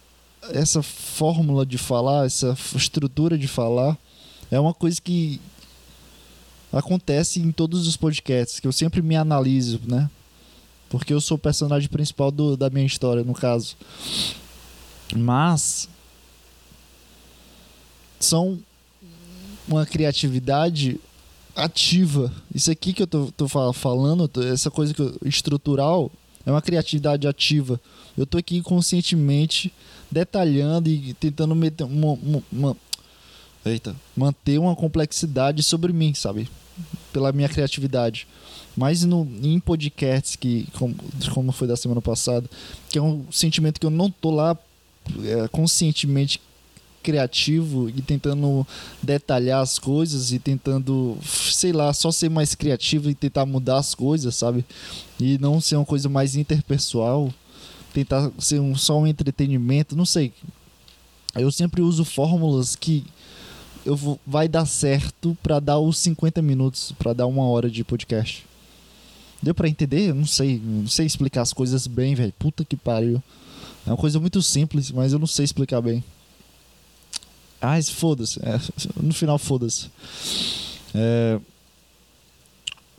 essa 0.52 0.84
fórmula 0.84 1.66
de 1.66 1.78
falar, 1.78 2.26
essa 2.26 2.56
estrutura 2.76 3.38
de 3.38 3.48
falar, 3.48 3.98
é 4.52 4.60
uma 4.60 4.74
coisa 4.74 5.02
que 5.02 5.40
acontece 6.72 7.40
em 7.40 7.52
todos 7.52 7.88
os 7.88 7.96
podcasts, 7.96 8.60
que 8.60 8.68
eu 8.68 8.72
sempre 8.72 9.02
me 9.02 9.16
analiso, 9.16 9.80
né? 9.86 10.10
Porque 10.94 11.12
eu 11.12 11.20
sou 11.20 11.38
o 11.38 11.40
personagem 11.40 11.90
principal 11.90 12.30
do, 12.30 12.56
da 12.56 12.70
minha 12.70 12.86
história, 12.86 13.24
no 13.24 13.34
caso. 13.34 13.76
Mas 15.16 15.90
são 18.20 18.60
uma 19.68 19.88
criatividade 19.88 21.00
ativa. 21.56 22.32
Isso 22.54 22.70
aqui 22.70 22.94
que 22.94 23.02
eu 23.02 23.08
tô, 23.08 23.32
tô 23.36 23.48
falando, 23.74 24.30
essa 24.44 24.70
coisa 24.70 24.94
eu, 25.00 25.18
estrutural, 25.26 26.12
é 26.46 26.52
uma 26.52 26.62
criatividade 26.62 27.28
ativa. 27.28 27.82
Eu 28.16 28.28
tô 28.28 28.38
aqui 28.38 28.62
conscientemente 28.62 29.74
detalhando 30.12 30.92
e 30.92 31.16
tentando 31.16 31.56
meter 31.56 31.86
uma, 31.86 32.14
uma, 32.14 32.44
uma, 32.52 32.78
eita, 33.66 33.96
manter 34.16 34.60
uma 34.60 34.76
complexidade 34.76 35.64
sobre 35.64 35.92
mim, 35.92 36.14
sabe? 36.14 36.48
Pela 37.12 37.32
minha 37.32 37.50
criatividade. 37.50 38.28
Mas 38.76 39.04
no, 39.04 39.28
em 39.42 39.60
podcasts, 39.60 40.36
que, 40.36 40.68
como, 40.74 40.96
como 41.34 41.52
foi 41.52 41.68
da 41.68 41.78
semana 41.78 42.02
passada, 42.02 42.50
que 42.90 42.98
é 42.98 43.02
um 43.02 43.24
sentimento 43.32 43.80
que 43.80 43.86
eu 43.86 43.92
não 43.92 44.10
tô 44.10 44.32
lá 44.32 44.58
é, 45.24 45.48
conscientemente 45.50 46.42
criativo 47.04 47.90
e 47.90 48.02
tentando 48.02 48.66
detalhar 49.02 49.62
as 49.62 49.78
coisas 49.78 50.32
e 50.32 50.40
tentando, 50.40 51.18
sei 51.22 51.74
lá, 51.74 51.94
só 51.94 52.12
ser 52.12 52.30
mais 52.30 52.56
criativo 52.56 53.10
e 53.10 53.14
tentar 53.14 53.46
mudar 53.46 53.78
as 53.78 53.94
coisas, 53.94 54.34
sabe? 54.36 54.66
E 55.20 55.38
não 55.38 55.60
ser 55.60 55.76
uma 55.76 55.86
coisa 55.86 56.08
mais 56.08 56.36
interpessoal, 56.36 57.32
tentar 57.94 58.32
ser 58.40 58.60
um, 58.60 58.76
só 58.76 58.98
um 58.98 59.06
entretenimento, 59.06 59.96
não 59.96 60.06
sei. 60.06 60.32
Eu 61.36 61.52
sempre 61.52 61.82
uso 61.82 62.06
fórmulas 62.06 62.76
que 62.76 63.04
eu 63.86 63.96
vou, 63.96 64.20
vai 64.26 64.48
dar 64.48 64.66
certo 64.66 65.38
para 65.44 65.60
dar 65.60 65.80
os 65.80 65.98
50 65.98 66.42
minutos, 66.42 66.94
para 66.98 67.12
dar 67.12 67.28
uma 67.28 67.44
hora 67.44 67.70
de 67.70 67.84
podcast. 67.84 68.46
Deu 69.44 69.54
para 69.54 69.68
entender? 69.68 70.10
Eu 70.10 70.16
não 70.16 70.26
sei. 70.26 70.60
Não 70.64 70.88
sei 70.88 71.06
explicar 71.06 71.42
as 71.42 71.52
coisas 71.52 71.86
bem, 71.86 72.16
velho. 72.16 72.34
Puta 72.40 72.64
que 72.64 72.78
pariu. 72.78 73.22
É 73.86 73.90
uma 73.90 73.98
coisa 73.98 74.20
muito 74.20 74.42
simples, 74.42 74.90
mas 74.90 75.12
eu 75.12 75.20
não 75.20 75.28
sei 75.28 75.44
explicar 75.44 75.82
bem. 75.82 76.02
Ah, 77.62 77.82
foda-se. 77.82 78.40
É, 78.40 78.60
no 79.02 79.14
final, 79.14 79.38
foda-se. 79.38 79.90
É, 80.96 81.40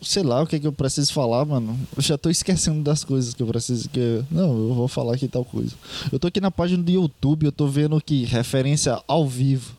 sei 0.02 0.22
lá 0.22 0.42
o 0.42 0.46
que, 0.46 0.56
é 0.56 0.58
que 0.58 0.66
eu 0.66 0.72
preciso 0.72 1.12
falar, 1.12 1.46
mano. 1.46 1.78
Eu 1.96 2.02
já 2.02 2.18
tô 2.18 2.28
esquecendo 2.28 2.82
das 2.82 3.02
coisas 3.02 3.32
que 3.32 3.42
eu 3.42 3.46
preciso. 3.46 3.88
Que... 3.88 4.22
Não, 4.30 4.68
eu 4.68 4.74
vou 4.74 4.88
falar 4.88 5.14
aqui 5.14 5.26
tal 5.26 5.44
coisa. 5.44 5.74
Eu 6.12 6.18
tô 6.18 6.26
aqui 6.26 6.40
na 6.40 6.50
página 6.50 6.82
do 6.82 6.90
YouTube, 6.90 7.46
eu 7.46 7.52
tô 7.52 7.66
vendo 7.66 7.98
que 8.00 8.24
referência 8.24 9.02
ao 9.08 9.26
vivo. 9.26 9.74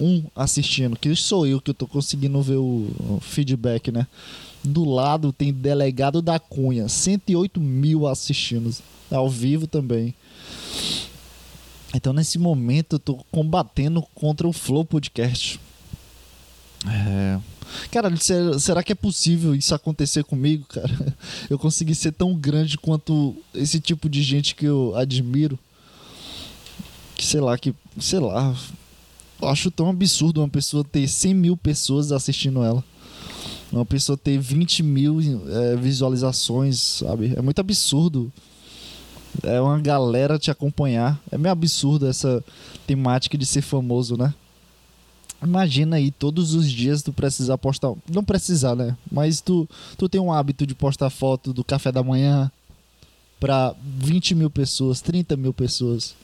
Um 0.00 0.24
assistindo, 0.34 0.98
que 0.98 1.14
sou 1.14 1.46
eu 1.46 1.60
que 1.60 1.70
eu 1.70 1.74
tô 1.74 1.86
conseguindo 1.86 2.42
ver 2.42 2.56
o 2.56 3.20
feedback, 3.20 3.92
né? 3.92 4.06
Do 4.64 4.84
lado 4.84 5.32
tem 5.32 5.52
delegado 5.52 6.22
da 6.22 6.38
Cunha, 6.38 6.88
108 6.88 7.60
mil 7.60 8.06
assistindo 8.06 8.74
ao 9.10 9.28
vivo 9.28 9.66
também. 9.66 10.14
Então 11.94 12.12
nesse 12.12 12.38
momento 12.38 12.94
eu 12.94 12.98
tô 12.98 13.16
combatendo 13.30 14.02
contra 14.14 14.46
o 14.46 14.52
Flow 14.52 14.84
Podcast. 14.84 15.60
É, 16.86 17.38
Cara, 17.90 18.12
será 18.58 18.82
que 18.82 18.92
é 18.92 18.94
possível 18.94 19.54
isso 19.54 19.74
acontecer 19.74 20.24
comigo, 20.24 20.64
cara? 20.66 21.16
Eu 21.48 21.58
conseguir 21.58 21.94
ser 21.94 22.12
tão 22.12 22.34
grande 22.34 22.78
quanto 22.78 23.34
esse 23.54 23.80
tipo 23.80 24.08
de 24.08 24.22
gente 24.22 24.54
que 24.54 24.66
eu 24.66 24.94
admiro. 24.96 25.58
Que 27.14 27.24
sei 27.26 27.40
lá, 27.40 27.56
que. 27.58 27.74
Sei 27.98 28.18
lá. 28.18 28.54
Eu 29.40 29.48
acho 29.48 29.70
tão 29.70 29.88
absurdo 29.88 30.40
uma 30.40 30.48
pessoa 30.48 30.84
ter 30.84 31.08
100 31.08 31.34
mil 31.34 31.56
pessoas 31.56 32.12
assistindo 32.12 32.62
ela. 32.62 32.84
Uma 33.72 33.86
pessoa 33.86 34.18
ter 34.18 34.38
20 34.38 34.82
mil 34.82 35.18
é, 35.48 35.76
visualizações, 35.76 36.78
sabe? 36.78 37.32
É 37.34 37.40
muito 37.40 37.58
absurdo. 37.58 38.30
É 39.42 39.58
uma 39.58 39.80
galera 39.80 40.38
te 40.38 40.50
acompanhar. 40.50 41.18
É 41.30 41.38
meio 41.38 41.52
absurdo 41.52 42.06
essa 42.06 42.44
temática 42.86 43.38
de 43.38 43.46
ser 43.46 43.62
famoso, 43.62 44.14
né? 44.16 44.34
Imagina 45.42 45.96
aí 45.96 46.10
todos 46.10 46.54
os 46.54 46.70
dias 46.70 47.02
tu 47.02 47.12
precisar 47.14 47.56
postar. 47.56 47.94
Não 48.08 48.22
precisar, 48.22 48.76
né? 48.76 48.96
Mas 49.10 49.40
tu, 49.40 49.66
tu 49.96 50.06
tem 50.06 50.20
um 50.20 50.30
hábito 50.32 50.66
de 50.66 50.74
postar 50.74 51.08
foto 51.08 51.52
do 51.52 51.64
café 51.64 51.90
da 51.90 52.02
manhã 52.02 52.52
para 53.40 53.74
20 53.82 54.34
mil 54.34 54.50
pessoas, 54.50 55.00
30 55.00 55.36
mil 55.36 55.52
pessoas. 55.54 56.14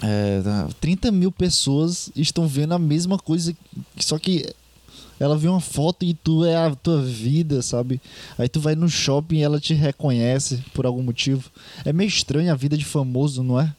É, 0.00 0.40
30 0.80 1.10
mil 1.10 1.32
pessoas 1.32 2.12
estão 2.14 2.46
vendo 2.46 2.74
a 2.74 2.78
mesma 2.78 3.18
coisa, 3.18 3.56
só 3.98 4.16
que 4.16 4.46
ela 5.20 5.36
vê 5.36 5.48
uma 5.48 5.60
foto 5.60 6.04
e 6.04 6.14
tu 6.14 6.44
é 6.44 6.56
a 6.56 6.74
tua 6.74 7.02
vida, 7.02 7.60
sabe? 7.60 8.00
Aí 8.38 8.48
tu 8.48 8.60
vai 8.60 8.74
no 8.74 8.88
shopping 8.88 9.38
e 9.38 9.42
ela 9.42 9.58
te 9.58 9.74
reconhece 9.74 10.62
por 10.72 10.86
algum 10.86 11.02
motivo. 11.02 11.50
É 11.84 11.92
meio 11.92 12.08
estranho 12.08 12.52
a 12.52 12.56
vida 12.56 12.76
de 12.76 12.84
famoso, 12.84 13.42
não 13.42 13.58
é? 13.58 13.74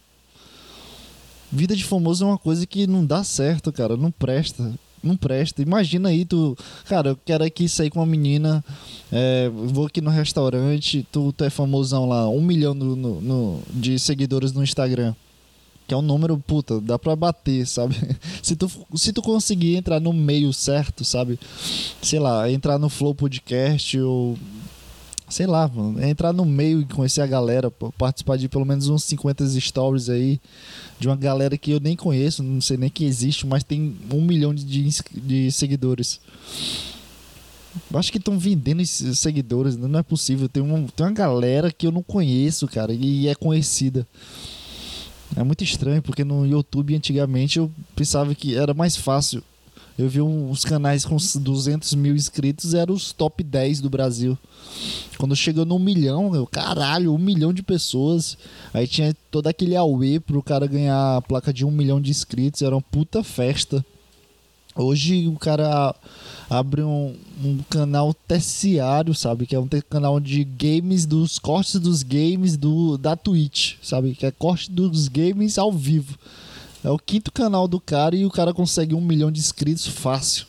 Vida 1.51 1.75
de 1.75 1.83
famoso 1.83 2.23
é 2.23 2.27
uma 2.27 2.37
coisa 2.37 2.65
que 2.65 2.85
não 2.85 3.05
dá 3.05 3.23
certo, 3.23 3.71
cara. 3.71 3.95
Não 3.95 4.11
presta. 4.11 4.73
Não 5.01 5.15
presta. 5.15 5.61
Imagina 5.61 6.09
aí, 6.09 6.25
tu. 6.25 6.57
Cara, 6.85 7.11
eu 7.11 7.19
quero 7.25 7.43
aqui 7.43 7.69
sair 7.69 7.89
com 7.89 7.99
uma 7.99 8.05
menina. 8.05 8.63
É, 9.11 9.49
vou 9.49 9.87
aqui 9.87 10.01
no 10.01 10.09
restaurante. 10.09 11.07
Tu, 11.11 11.33
tu 11.33 11.43
é 11.43 11.49
famosão 11.49 12.07
lá. 12.07 12.29
Um 12.29 12.41
milhão 12.41 12.73
no, 12.73 12.95
no, 12.95 13.21
no, 13.21 13.61
de 13.73 13.97
seguidores 13.97 14.51
no 14.51 14.61
Instagram. 14.61 15.15
Que 15.89 15.95
é 15.95 15.97
um 15.97 16.03
número, 16.03 16.37
puta, 16.37 16.79
dá 16.79 16.99
pra 16.99 17.15
bater, 17.15 17.65
sabe? 17.65 17.95
se, 18.43 18.55
tu, 18.55 18.69
se 18.93 19.11
tu 19.11 19.23
conseguir 19.23 19.75
entrar 19.75 19.99
no 19.99 20.13
meio 20.13 20.53
certo, 20.53 21.03
sabe? 21.03 21.39
Sei 21.99 22.19
lá, 22.19 22.49
entrar 22.51 22.77
no 22.77 22.89
Flow 22.89 23.15
Podcast 23.15 23.99
ou 23.99 24.37
sei 25.27 25.47
lá, 25.47 25.67
mano, 25.67 25.99
entrar 26.03 26.31
no 26.31 26.45
meio 26.45 26.81
e 26.81 26.85
conhecer 26.85 27.21
a 27.21 27.25
galera, 27.25 27.71
participar 27.97 28.37
de 28.37 28.47
pelo 28.47 28.65
menos 28.65 28.87
uns 28.87 29.03
50 29.05 29.47
stories 29.59 30.09
aí, 30.09 30.39
de 30.99 31.07
uma 31.07 31.15
galera 31.15 31.57
que 31.57 31.71
eu 31.71 31.79
nem 31.79 31.95
conheço, 31.95 32.43
não 32.43 32.61
sei 32.61 32.77
nem 32.77 32.89
que 32.89 33.03
existe, 33.03 33.47
mas 33.47 33.63
tem 33.63 33.97
um 34.13 34.21
milhão 34.21 34.53
de, 34.53 34.89
de 35.11 35.51
seguidores. 35.51 36.21
Acho 37.95 38.11
que 38.11 38.19
estão 38.19 38.37
vendendo 38.37 38.79
esses 38.79 39.17
seguidores, 39.17 39.75
não 39.75 39.97
é 39.97 40.03
possível. 40.03 40.47
Tem, 40.47 40.61
um, 40.61 40.85
tem 40.85 41.03
uma 41.03 41.11
galera 41.13 41.71
que 41.71 41.87
eu 41.87 41.91
não 41.91 42.03
conheço, 42.03 42.67
cara, 42.67 42.93
e 42.93 43.27
é 43.27 43.33
conhecida. 43.33 44.07
É 45.35 45.43
muito 45.43 45.63
estranho, 45.63 46.01
porque 46.01 46.23
no 46.23 46.45
YouTube 46.45 46.95
antigamente 46.95 47.59
eu 47.59 47.71
pensava 47.95 48.33
que 48.33 48.55
era 48.55 48.73
mais 48.73 48.95
fácil. 48.95 49.43
Eu 49.97 50.07
vi 50.07 50.21
uns 50.21 50.63
canais 50.63 51.03
com 51.03 51.17
200 51.17 51.93
mil 51.95 52.15
inscritos, 52.15 52.73
eram 52.73 52.93
os 52.93 53.11
top 53.11 53.43
10 53.43 53.81
do 53.81 53.89
Brasil. 53.89 54.37
Quando 55.17 55.35
chegou 55.35 55.65
no 55.65 55.77
milhão, 55.77 56.33
eu, 56.33 56.47
caralho, 56.47 57.13
um 57.13 57.17
milhão 57.17 57.51
de 57.51 57.61
pessoas. 57.61 58.37
Aí 58.73 58.87
tinha 58.87 59.13
todo 59.29 59.47
aquele 59.47 59.75
auê 59.75 60.17
pro 60.17 60.41
cara 60.41 60.65
ganhar 60.65 61.17
a 61.17 61.21
placa 61.21 61.51
de 61.51 61.65
um 61.65 61.71
milhão 61.71 61.99
de 61.99 62.11
inscritos. 62.11 62.61
Era 62.61 62.75
uma 62.75 62.81
puta 62.81 63.21
festa. 63.25 63.85
Hoje 64.81 65.27
o 65.27 65.37
cara 65.37 65.93
abre 66.49 66.81
um, 66.81 67.13
um 67.43 67.57
canal 67.69 68.13
terciário, 68.13 69.13
sabe? 69.13 69.45
Que 69.45 69.53
é 69.53 69.59
um 69.59 69.67
canal 69.89 70.19
de 70.21 70.43
games, 70.45 71.05
dos 71.05 71.37
cortes 71.37 71.75
dos 71.75 72.01
games 72.01 72.55
do, 72.55 72.97
da 72.97 73.15
Twitch, 73.15 73.75
sabe? 73.81 74.15
Que 74.15 74.25
é 74.25 74.31
corte 74.31 74.71
dos 74.71 75.09
games 75.09 75.57
ao 75.57 75.71
vivo. 75.71 76.17
É 76.81 76.89
o 76.89 76.97
quinto 76.97 77.29
canal 77.29 77.67
do 77.67 77.79
cara 77.79 78.15
e 78.15 78.25
o 78.25 78.31
cara 78.31 78.53
consegue 78.53 78.95
um 78.95 79.01
milhão 79.01 79.29
de 79.29 79.39
inscritos 79.39 79.85
fácil. 79.85 80.45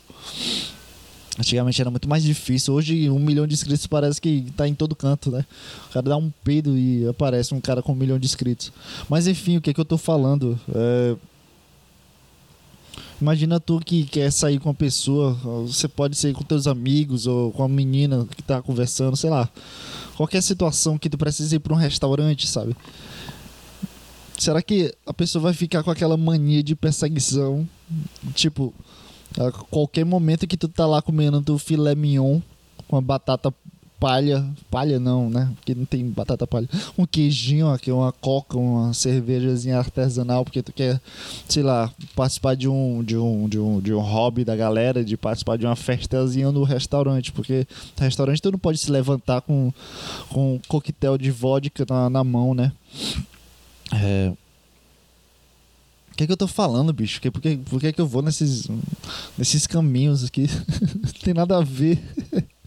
Antigamente 1.37 1.81
era 1.81 1.91
muito 1.91 2.07
mais 2.07 2.23
difícil. 2.23 2.73
Hoje, 2.73 3.09
um 3.09 3.19
milhão 3.19 3.45
de 3.45 3.53
inscritos 3.53 3.85
parece 3.85 4.21
que 4.21 4.45
tá 4.55 4.65
em 4.65 4.73
todo 4.73 4.95
canto, 4.95 5.29
né? 5.29 5.45
O 5.89 5.93
cara 5.93 6.09
dá 6.09 6.17
um 6.17 6.31
peido 6.43 6.77
e 6.77 7.05
aparece 7.05 7.53
um 7.53 7.59
cara 7.59 7.81
com 7.81 7.91
um 7.91 7.95
milhão 7.95 8.17
de 8.17 8.27
inscritos. 8.27 8.71
Mas 9.09 9.27
enfim, 9.27 9.57
o 9.57 9.61
que 9.61 9.71
é 9.71 9.73
que 9.73 9.79
eu 9.79 9.85
tô 9.85 9.97
falando? 9.97 10.57
É... 10.73 11.15
Imagina 13.21 13.59
tu 13.59 13.79
que 13.79 14.03
quer 14.03 14.31
sair 14.31 14.59
com 14.59 14.69
uma 14.69 14.75
pessoa, 14.75 15.33
você 15.67 15.87
pode 15.87 16.17
sair 16.17 16.33
com 16.33 16.43
teus 16.43 16.65
amigos 16.65 17.27
ou 17.27 17.51
com 17.51 17.63
a 17.63 17.69
menina 17.69 18.27
que 18.35 18.41
tá 18.41 18.63
conversando, 18.63 19.15
sei 19.15 19.29
lá. 19.29 19.47
Qualquer 20.17 20.41
situação 20.41 20.97
que 20.97 21.07
tu 21.07 21.19
precisa 21.19 21.55
ir 21.55 21.59
para 21.59 21.71
um 21.73 21.77
restaurante, 21.77 22.47
sabe? 22.47 22.75
Será 24.39 24.59
que 24.59 24.91
a 25.05 25.13
pessoa 25.13 25.43
vai 25.43 25.53
ficar 25.53 25.83
com 25.83 25.91
aquela 25.91 26.17
mania 26.17 26.63
de 26.63 26.75
perseguição? 26.75 27.69
Tipo, 28.33 28.73
a 29.37 29.51
qualquer 29.51 30.03
momento 30.03 30.47
que 30.47 30.57
tu 30.57 30.67
tá 30.67 30.87
lá 30.87 30.99
comendo 30.99 31.43
teu 31.43 31.59
filé 31.59 31.93
mignon 31.93 32.41
com 32.87 32.97
a 32.97 33.01
batata 33.01 33.53
palha, 34.01 34.43
palha 34.71 34.99
não, 34.99 35.29
né? 35.29 35.53
Porque 35.57 35.75
não 35.75 35.85
tem 35.85 36.03
batata 36.09 36.47
palha. 36.47 36.67
Um 36.97 37.05
queijinho 37.05 37.69
aqui, 37.69 37.91
uma 37.91 38.11
coca, 38.11 38.57
uma 38.57 38.91
cervejazinha 38.95 39.77
artesanal, 39.77 40.43
porque 40.43 40.63
tu 40.63 40.73
quer, 40.73 40.99
sei 41.47 41.61
lá, 41.61 41.93
participar 42.15 42.55
de 42.55 42.67
um 42.67 43.03
de 43.03 43.15
um 43.15 43.47
de 43.47 43.59
um, 43.59 43.79
de 43.79 43.93
um 43.93 43.99
hobby 43.99 44.43
da 44.43 44.55
galera, 44.55 45.05
de 45.05 45.15
participar 45.15 45.55
de 45.55 45.67
uma 45.67 45.75
festazinha 45.75 46.51
no 46.51 46.63
restaurante, 46.63 47.31
porque 47.31 47.67
no 47.99 48.03
restaurante 48.03 48.41
tu 48.41 48.51
não 48.51 48.57
pode 48.57 48.79
se 48.79 48.89
levantar 48.89 49.41
com 49.41 49.71
com 50.29 50.55
um 50.55 50.59
coquetel 50.67 51.15
de 51.15 51.29
vodka 51.29 51.85
na, 51.87 52.09
na 52.09 52.23
mão, 52.23 52.55
né? 52.55 52.71
É, 53.93 54.33
o 56.11 56.15
que, 56.15 56.23
é 56.23 56.27
que 56.27 56.33
eu 56.33 56.37
tô 56.37 56.47
falando, 56.47 56.91
bicho? 56.91 57.21
Por 57.31 57.41
que, 57.41 57.57
por 57.57 57.79
que, 57.79 57.93
que 57.93 58.01
eu 58.01 58.07
vou 58.07 58.21
nesses, 58.21 58.67
nesses 59.37 59.67
caminhos 59.67 60.23
aqui? 60.23 60.47
Tem 61.23 61.33
nada 61.33 61.57
a 61.57 61.61
ver. 61.61 62.01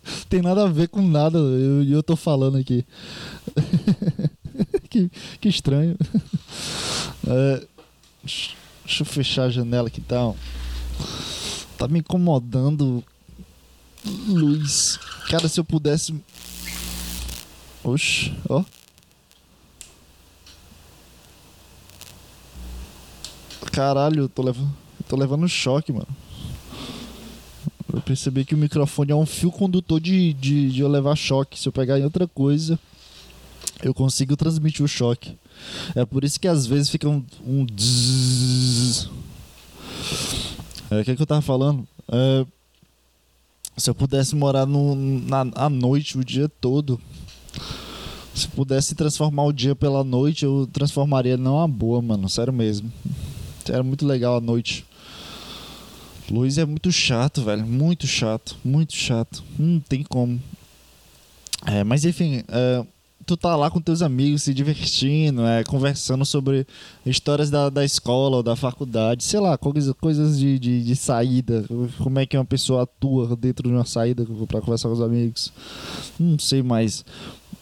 Tem 0.28 0.42
nada 0.42 0.64
a 0.64 0.68
ver 0.68 0.88
com 0.88 1.02
nada. 1.02 1.38
E 1.38 1.90
eu, 1.90 1.96
eu 1.96 2.02
tô 2.02 2.16
falando 2.16 2.58
aqui. 2.58 2.84
que, 4.88 5.10
que 5.40 5.48
estranho. 5.48 5.96
É, 7.26 7.66
deixa 8.22 9.00
eu 9.00 9.06
fechar 9.06 9.44
a 9.44 9.48
janela 9.48 9.88
aqui 9.88 9.98
tal. 9.98 10.36
Tá, 11.78 11.86
tá 11.86 11.88
me 11.88 12.00
incomodando. 12.00 13.02
Luz. 14.28 14.98
Cara, 15.30 15.48
se 15.48 15.58
eu 15.58 15.64
pudesse. 15.64 16.14
Oxe, 17.82 18.30
ó. 18.46 18.62
Caralho, 23.72 24.24
eu 24.24 24.28
tô 24.28 24.42
levando, 24.42 24.76
tô 25.08 25.16
levando 25.16 25.48
choque, 25.48 25.90
mano. 25.90 26.06
Eu 27.94 28.00
percebi 28.00 28.44
que 28.44 28.56
o 28.56 28.58
microfone 28.58 29.12
é 29.12 29.14
um 29.14 29.24
fio 29.24 29.52
condutor 29.52 30.00
de, 30.00 30.32
de, 30.32 30.72
de 30.72 30.80
eu 30.80 30.88
levar 30.88 31.14
choque. 31.14 31.58
Se 31.58 31.68
eu 31.68 31.72
pegar 31.72 31.96
em 31.96 32.02
outra 32.02 32.26
coisa, 32.26 32.76
eu 33.84 33.94
consigo 33.94 34.36
transmitir 34.36 34.84
o 34.84 34.88
choque. 34.88 35.36
É 35.94 36.04
por 36.04 36.24
isso 36.24 36.40
que 36.40 36.48
às 36.48 36.66
vezes 36.66 36.90
fica 36.90 37.08
um. 37.08 37.24
um 37.46 37.64
é, 40.90 41.00
o 41.00 41.04
que, 41.04 41.12
é 41.12 41.16
que 41.16 41.22
eu 41.22 41.26
tava 41.26 41.40
falando? 41.40 41.86
É, 42.10 42.44
se 43.76 43.88
eu 43.88 43.94
pudesse 43.94 44.34
morar 44.34 44.66
no, 44.66 44.96
na, 44.96 45.46
à 45.54 45.70
noite 45.70 46.18
o 46.18 46.24
dia 46.24 46.48
todo, 46.60 47.00
se 48.34 48.48
pudesse 48.48 48.96
transformar 48.96 49.44
o 49.44 49.52
dia 49.52 49.76
pela 49.76 50.02
noite, 50.02 50.44
eu 50.44 50.68
transformaria 50.72 51.36
numa 51.36 51.68
boa, 51.68 52.02
mano. 52.02 52.28
Sério 52.28 52.52
mesmo. 52.52 52.92
Era 53.68 53.84
muito 53.84 54.04
legal 54.04 54.36
a 54.36 54.40
noite. 54.40 54.84
Luz 56.30 56.58
é 56.58 56.64
muito 56.64 56.90
chato, 56.90 57.42
velho. 57.42 57.66
Muito 57.66 58.06
chato. 58.06 58.56
Muito 58.64 58.94
chato. 58.94 59.42
Não 59.58 59.80
tem 59.80 60.02
como. 60.02 60.40
É, 61.66 61.82
mas 61.82 62.04
enfim, 62.04 62.42
é, 62.48 62.84
tu 63.24 63.36
tá 63.36 63.56
lá 63.56 63.70
com 63.70 63.80
teus 63.80 64.02
amigos 64.02 64.42
se 64.42 64.52
divertindo, 64.52 65.44
é, 65.46 65.64
conversando 65.64 66.24
sobre 66.24 66.66
histórias 67.04 67.50
da, 67.50 67.70
da 67.70 67.84
escola 67.84 68.36
ou 68.36 68.42
da 68.42 68.54
faculdade, 68.54 69.24
sei 69.24 69.40
lá, 69.40 69.56
coisas, 69.56 69.94
coisas 70.00 70.38
de, 70.38 70.58
de, 70.58 70.84
de 70.84 70.96
saída, 70.96 71.64
como 71.98 72.18
é 72.18 72.26
que 72.26 72.36
uma 72.36 72.44
pessoa 72.44 72.82
atua 72.82 73.34
dentro 73.36 73.68
de 73.68 73.74
uma 73.74 73.86
saída 73.86 74.26
para 74.46 74.60
conversar 74.60 74.88
com 74.88 74.94
os 74.94 75.00
amigos. 75.00 75.52
Não 76.18 76.38
sei 76.38 76.62
mais. 76.62 77.04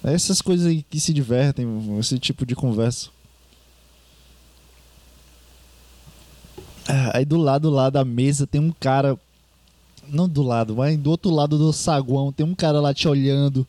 Essas 0.03 0.43
coisas 0.43 0.67
aí 0.67 0.85
que 0.89 0.99
se 0.99 1.13
divertem, 1.13 1.67
esse 1.99 2.19
tipo 2.19 2.45
de 2.45 2.57
conversa. 2.57 3.09
Aí 7.13 7.25
do 7.25 7.37
lado 7.37 7.71
lá 7.71 7.91
da 7.91 8.05
mesa 8.05 8.47
tem 8.47 8.61
um 8.61 8.73
cara. 8.73 9.19
Não 10.09 10.29
do 10.29 10.43
lado, 10.43 10.75
mas 10.77 10.99
do 10.99 11.11
outro 11.11 11.31
lado 11.31 11.57
do 11.57 11.73
saguão 11.73 12.33
tem 12.33 12.45
um 12.45 12.55
cara 12.55 12.81
lá 12.81 12.93
te 12.93 13.07
olhando 13.09 13.67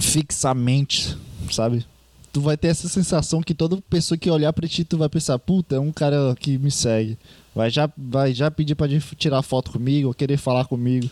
fixamente, 0.00 1.16
sabe? 1.50 1.84
Tu 2.32 2.40
vai 2.40 2.56
ter 2.56 2.68
essa 2.68 2.88
sensação 2.88 3.42
que 3.42 3.54
toda 3.54 3.82
pessoa 3.90 4.16
que 4.16 4.30
olhar 4.30 4.52
pra 4.52 4.68
ti, 4.68 4.84
tu 4.84 4.96
vai 4.96 5.08
pensar, 5.08 5.38
puta, 5.38 5.76
é 5.76 5.80
um 5.80 5.92
cara 5.92 6.34
que 6.38 6.56
me 6.58 6.70
segue. 6.70 7.18
Vai 7.54 7.70
já, 7.70 7.90
vai 7.96 8.32
já 8.32 8.50
pedir 8.50 8.74
pra 8.74 8.88
tirar 9.16 9.42
foto 9.42 9.70
comigo, 9.70 10.08
ou 10.08 10.14
querer 10.14 10.36
falar 10.36 10.64
comigo. 10.64 11.10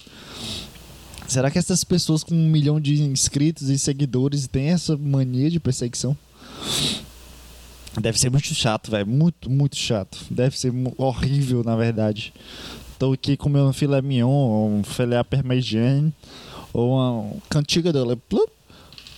Será 1.27 1.51
que 1.51 1.59
essas 1.59 1.85
pessoas 1.85 2.25
com 2.25 2.35
um 2.35 2.49
milhão 2.49 2.81
de 2.81 3.03
inscritos 3.03 3.69
e 3.69 3.79
seguidores 3.79 4.47
têm 4.47 4.69
essa 4.71 4.97
mania 4.97 5.51
de 5.51 5.61
perseguição? 5.61 6.17
Deve 7.99 8.19
ser 8.19 8.31
muito 8.31 8.55
chato, 8.55 8.91
velho. 8.91 9.07
Muito, 9.07 9.51
muito 9.51 9.77
chato. 9.77 10.19
Deve 10.31 10.59
ser 10.59 10.73
horrível, 10.97 11.65
na 11.65 11.75
verdade. 11.75 12.33
Tô 12.99 13.13
aqui 13.13 13.37
com 13.37 13.49
meu 13.49 13.73
filé 13.73 14.01
mignon, 14.03 14.79
um 14.79 14.85
filé 14.85 15.23
parmesan, 15.25 16.13
ou 16.73 16.97
uma 16.97 17.33
cantiga 17.49 17.93
dela. 17.93 18.17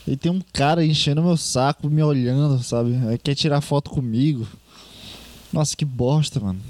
E 0.06 0.16
tem 0.16 0.32
um 0.32 0.40
cara 0.52 0.84
enchendo 0.84 1.22
meu 1.22 1.36
saco, 1.36 1.88
me 1.88 2.02
olhando, 2.02 2.62
sabe? 2.62 2.92
Quer 3.22 3.34
tirar 3.34 3.60
foto 3.60 3.90
comigo. 3.90 4.46
Nossa, 5.52 5.76
que 5.76 5.84
bosta, 5.84 6.40
mano. 6.40 6.60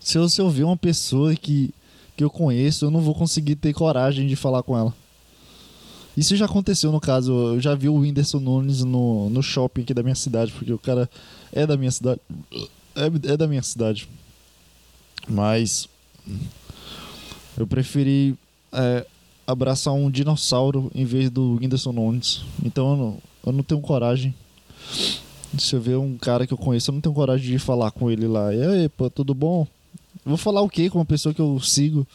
Se 0.00 0.18
eu, 0.18 0.28
se 0.28 0.40
eu 0.40 0.50
ver 0.50 0.64
uma 0.64 0.76
pessoa 0.76 1.34
que, 1.34 1.72
que 2.16 2.24
eu 2.24 2.30
conheço, 2.30 2.84
eu 2.84 2.90
não 2.90 3.00
vou 3.00 3.14
conseguir 3.14 3.54
ter 3.56 3.72
coragem 3.72 4.26
de 4.26 4.36
falar 4.36 4.62
com 4.62 4.76
ela. 4.76 4.92
Isso 6.16 6.36
já 6.36 6.44
aconteceu 6.44 6.92
no 6.92 7.00
caso. 7.00 7.32
Eu 7.54 7.60
já 7.60 7.74
vi 7.74 7.88
o 7.88 7.96
Whindersson 7.96 8.38
Nunes 8.38 8.84
no, 8.84 9.28
no 9.30 9.42
shopping 9.42 9.82
aqui 9.82 9.94
da 9.94 10.02
minha 10.02 10.14
cidade, 10.14 10.52
porque 10.52 10.72
o 10.72 10.78
cara 10.78 11.08
é 11.52 11.66
da 11.66 11.76
minha 11.76 11.90
cidade. 11.90 12.20
É, 12.94 13.32
é 13.32 13.36
da 13.36 13.46
minha 13.46 13.62
cidade. 13.62 14.08
Mas. 15.28 15.88
Eu 17.56 17.66
preferi 17.66 18.36
é, 18.72 19.06
abraçar 19.46 19.94
um 19.94 20.10
dinossauro 20.10 20.90
em 20.94 21.04
vez 21.04 21.30
do 21.30 21.56
Whindersson 21.56 21.92
Nunes. 21.92 22.42
Então 22.64 22.90
eu 22.90 22.96
não, 22.96 23.18
eu 23.46 23.52
não 23.52 23.62
tenho 23.62 23.80
coragem. 23.80 24.34
Se 25.58 25.74
eu 25.74 25.80
ver 25.80 25.96
um 25.96 26.16
cara 26.18 26.46
que 26.46 26.52
eu 26.52 26.58
conheço, 26.58 26.90
eu 26.90 26.94
não 26.94 27.00
tenho 27.00 27.14
coragem 27.14 27.52
de 27.52 27.58
falar 27.58 27.90
com 27.92 28.10
ele 28.10 28.26
lá. 28.26 28.52
E 28.52 28.62
aí, 28.62 28.88
pô, 28.88 29.08
tudo 29.08 29.34
bom? 29.34 29.66
vou 30.24 30.36
falar 30.36 30.62
o 30.62 30.68
que 30.68 30.88
com 30.88 30.98
uma 30.98 31.04
pessoa 31.04 31.34
que 31.34 31.40
eu 31.40 31.60
sigo? 31.60 32.06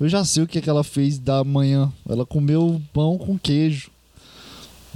Eu 0.00 0.08
já 0.08 0.24
sei 0.24 0.42
o 0.42 0.46
que, 0.46 0.58
é 0.58 0.60
que 0.60 0.70
ela 0.70 0.84
fez 0.84 1.18
da 1.18 1.42
manhã. 1.42 1.92
Ela 2.08 2.24
comeu 2.24 2.80
pão 2.92 3.18
com 3.18 3.38
queijo. 3.38 3.90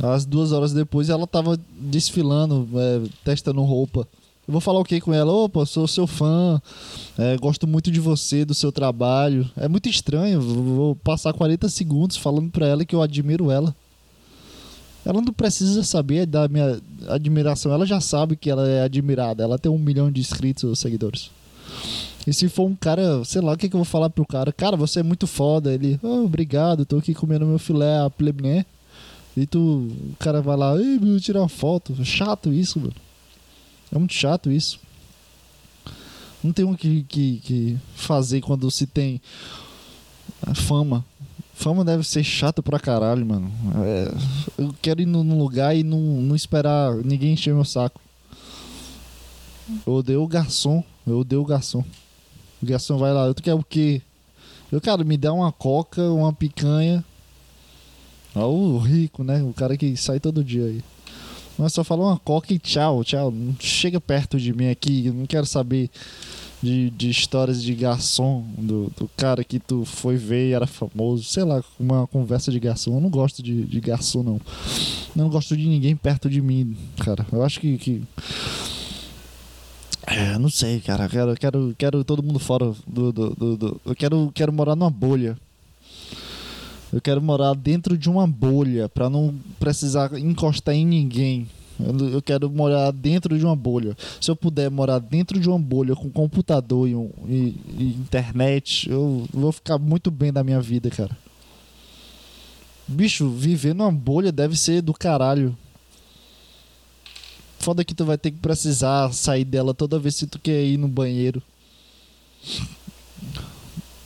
Às 0.03 0.25
duas 0.25 0.53
horas 0.53 0.73
depois 0.73 1.09
ela 1.09 1.27
tava 1.27 1.59
desfilando, 1.79 2.69
é, 2.75 3.03
testando 3.25 3.63
roupa. 3.63 4.07
Eu 4.47 4.53
vou 4.53 4.61
falar 4.61 4.81
o 4.81 4.85
que 4.85 5.01
com 5.01 5.15
ela? 5.15 5.33
Opa, 5.33 5.65
sou 5.65 5.87
seu 5.87 6.05
fã, 6.05 6.61
é, 7.17 7.37
gosto 7.37 7.67
muito 7.67 7.93
de 7.93 8.01
você, 8.01 8.45
do 8.45 8.55
seu 8.55 8.73
trabalho. 8.73 9.49
É 9.57 9.69
muito 9.69 9.89
estranho, 9.89 10.41
vou 10.41 10.97
passar 10.97 11.33
40 11.33 11.69
segundos 11.69 12.17
falando 12.17 12.51
pra 12.51 12.67
ela 12.67 12.85
que 12.85 12.95
eu 12.95 13.03
admiro 13.03 13.51
ela. 13.51 13.75
Ela 15.05 15.21
não 15.21 15.33
precisa 15.33 15.85
saber 15.85 16.27
da 16.27 16.49
minha 16.49 16.81
admiração, 17.09 17.73
ela 17.73 17.87
já 17.87 18.01
sabe 18.01 18.35
que 18.37 18.51
ela 18.51 18.69
é 18.69 18.83
admirada. 18.83 19.45
Ela 19.45 19.59
tem 19.59 19.71
um 19.71 19.79
milhão 19.79 20.11
de 20.11 20.21
inscritos 20.21 20.65
ou 20.65 20.75
seguidores. 20.75 21.31
E 22.27 22.33
se 22.33 22.49
for 22.49 22.67
um 22.67 22.77
cara, 22.77 23.25
sei 23.25 23.41
lá, 23.41 23.53
o 23.53 23.57
que, 23.57 23.69
que 23.69 23.75
eu 23.75 23.79
vou 23.79 23.85
falar 23.85 24.09
pro 24.09 24.27
cara? 24.27 24.53
Cara, 24.53 24.77
você 24.77 25.01
é 25.01 25.03
muito 25.03 25.27
foda. 25.27 25.73
Ele, 25.73 25.99
oh, 26.03 26.25
obrigado, 26.25 26.85
tô 26.85 26.99
aqui 26.99 27.15
comendo 27.15 27.47
meu 27.47 27.59
filé 27.59 28.01
a 28.01 28.09
plebné. 28.11 28.65
E 29.37 29.47
tu, 29.47 29.59
o 29.59 30.17
cara 30.19 30.41
vai 30.41 30.57
lá, 30.57 30.77
ei, 30.77 30.99
meu, 30.99 31.21
tirar 31.21 31.41
uma 31.41 31.49
foto. 31.49 32.05
Chato 32.05 32.53
isso, 32.53 32.79
mano. 32.79 32.95
É 33.91 33.99
muito 33.99 34.15
chato 34.15 34.51
isso. 34.51 34.79
Não 36.43 36.53
tem 36.53 36.65
o 36.65 36.77
que, 36.77 37.05
que, 37.05 37.41
que 37.45 37.79
fazer 37.95 38.41
quando 38.41 38.71
se 38.71 38.87
tem 38.87 39.21
fama. 40.55 41.05
Fama 41.55 41.85
deve 41.85 42.03
ser 42.03 42.25
chato 42.25 42.63
pra 42.63 42.81
caralho, 42.81 43.25
mano. 43.25 43.53
É, 43.85 44.15
eu 44.59 44.75
quero 44.83 45.01
ir 45.01 45.07
num 45.07 45.39
lugar 45.39 45.77
e 45.77 45.83
não, 45.83 45.99
não 45.99 46.35
esperar 46.35 46.95
ninguém 46.97 47.35
encher 47.35 47.55
meu 47.55 47.65
saco. 47.65 48.01
Eu 49.87 49.93
odeio 49.95 50.23
o 50.23 50.29
garçom. 50.29 50.83
Eu 51.07 51.19
odeio 51.21 51.43
o 51.43 51.47
garçom. 51.47 51.85
O 52.63 52.67
garçom 52.67 52.97
vai 52.97 53.13
lá, 53.13 53.33
tu 53.35 53.43
quer 53.43 53.55
o 53.55 53.63
quê? 53.63 54.01
Eu, 54.71 54.81
cara, 54.81 55.05
me 55.05 55.17
dá 55.17 55.33
uma 55.33 55.51
coca, 55.51 56.01
uma 56.11 56.33
picanha. 56.33 57.05
Ó, 58.35 58.49
o 58.49 58.79
rico, 58.79 59.23
né? 59.23 59.43
O 59.43 59.53
cara 59.53 59.77
que 59.77 59.97
sai 59.97 60.19
todo 60.19 60.45
dia 60.45 60.65
aí. 60.65 60.83
Mas 61.59 61.73
só 61.73 61.85
fala 61.85 62.05
uma 62.05 62.19
coca 62.19 62.55
e 62.55 62.59
tchau, 62.59 63.05
tchau. 63.05 63.31
Não 63.31 63.55
chega 63.61 64.01
perto 64.01 64.39
de 64.39 64.53
mim 64.53 64.71
aqui. 64.71 65.07
Eu 65.07 65.13
não 65.13 65.27
quero 65.27 65.45
saber 65.45 65.91
de, 66.63 66.89
de 66.91 67.11
histórias 67.11 67.63
de 67.63 67.75
garçom, 67.75 68.45
do, 68.57 68.91
do 68.97 69.11
cara 69.17 69.45
que 69.45 69.59
tu 69.59 69.85
foi 69.85 70.17
ver 70.17 70.49
e 70.49 70.53
era 70.53 70.67
famoso. 70.67 71.25
Sei 71.25 71.45
lá, 71.45 71.63
uma 71.79 72.07
conversa 72.07 72.51
de 72.51 72.59
garçom. 72.59 72.95
Eu 72.95 73.01
não 73.01 73.11
gosto 73.11 73.43
de, 73.43 73.65
de 73.65 73.81
garçom, 73.81 74.23
não. 74.23 74.41
Não 75.15 75.29
gosto 75.29 75.57
de 75.57 75.67
ninguém 75.69 75.95
perto 75.95 76.31
de 76.31 76.41
mim, 76.41 76.75
cara. 76.99 77.27
Eu 77.31 77.45
acho 77.45 77.61
que, 77.61 77.77
que 77.77 78.03
é, 80.07 80.39
não 80.39 80.49
sei, 80.49 80.81
cara. 80.81 81.09
Quero, 81.09 81.35
quero, 81.37 81.75
quero 81.79 82.05
todo 82.05 82.23
mundo 82.23 82.39
fora 82.39 82.73
do, 82.87 83.13
do, 83.13 83.31
do, 83.35 83.57
do, 83.57 83.81
Eu 83.85 83.95
quero, 83.95 84.33
quero 84.35 84.53
morar 84.53 84.75
numa 84.75 84.91
bolha. 84.91 85.37
Eu 86.93 87.01
quero 87.01 87.23
morar 87.23 87.55
dentro 87.55 87.97
de 87.97 88.11
uma 88.11 88.27
bolha 88.27 88.89
para 88.89 89.09
não 89.09 89.35
precisar 89.59 90.13
encostar 90.19 90.75
em 90.75 90.85
ninguém. 90.85 91.49
Eu, 91.81 92.09
eu, 92.11 92.23
quero 92.23 92.51
morar 92.51 92.91
dentro 92.91 93.39
de 93.39 93.45
uma 93.45 93.57
bolha. 93.57 93.97
Se 94.21 94.31
eu 94.31 94.37
puder 94.37 94.71
morar 94.71 94.99
dentro 94.99 95.41
de 95.41 95.49
uma 95.49 95.59
bolha 95.59 95.97
com 95.97 96.11
computador 96.11 96.89
e, 96.89 96.93
e, 96.93 97.57
e 97.79 97.85
internet, 97.99 98.91
eu 98.91 99.27
vou 99.33 99.53
ficar 99.53 99.79
muito 99.79 100.11
bem 100.11 100.33
da 100.33 100.45
minha 100.45 100.61
vida, 100.61 100.91
cara. 100.91 101.17
Bicho, 102.87 103.31
viver 103.31 103.75
numa 103.75 103.91
bolha 103.91 104.31
deve 104.31 104.57
ser 104.57 104.83
do 104.83 104.93
caralho. 104.93 105.57
Foda 107.63 107.85
que 107.85 107.95
tu 107.95 108.05
vai 108.05 108.19
ter 108.19 108.33
que 108.33 108.39
precisar 108.39 109.13
sair 109.13 109.45
dela 109.45 109.73
toda 109.73 109.97
vez 109.97 110.19
que 110.19 110.27
tu 110.27 110.37
quer 110.37 110.65
ir 110.65 110.77
no 110.77 110.89
banheiro. 110.89 111.41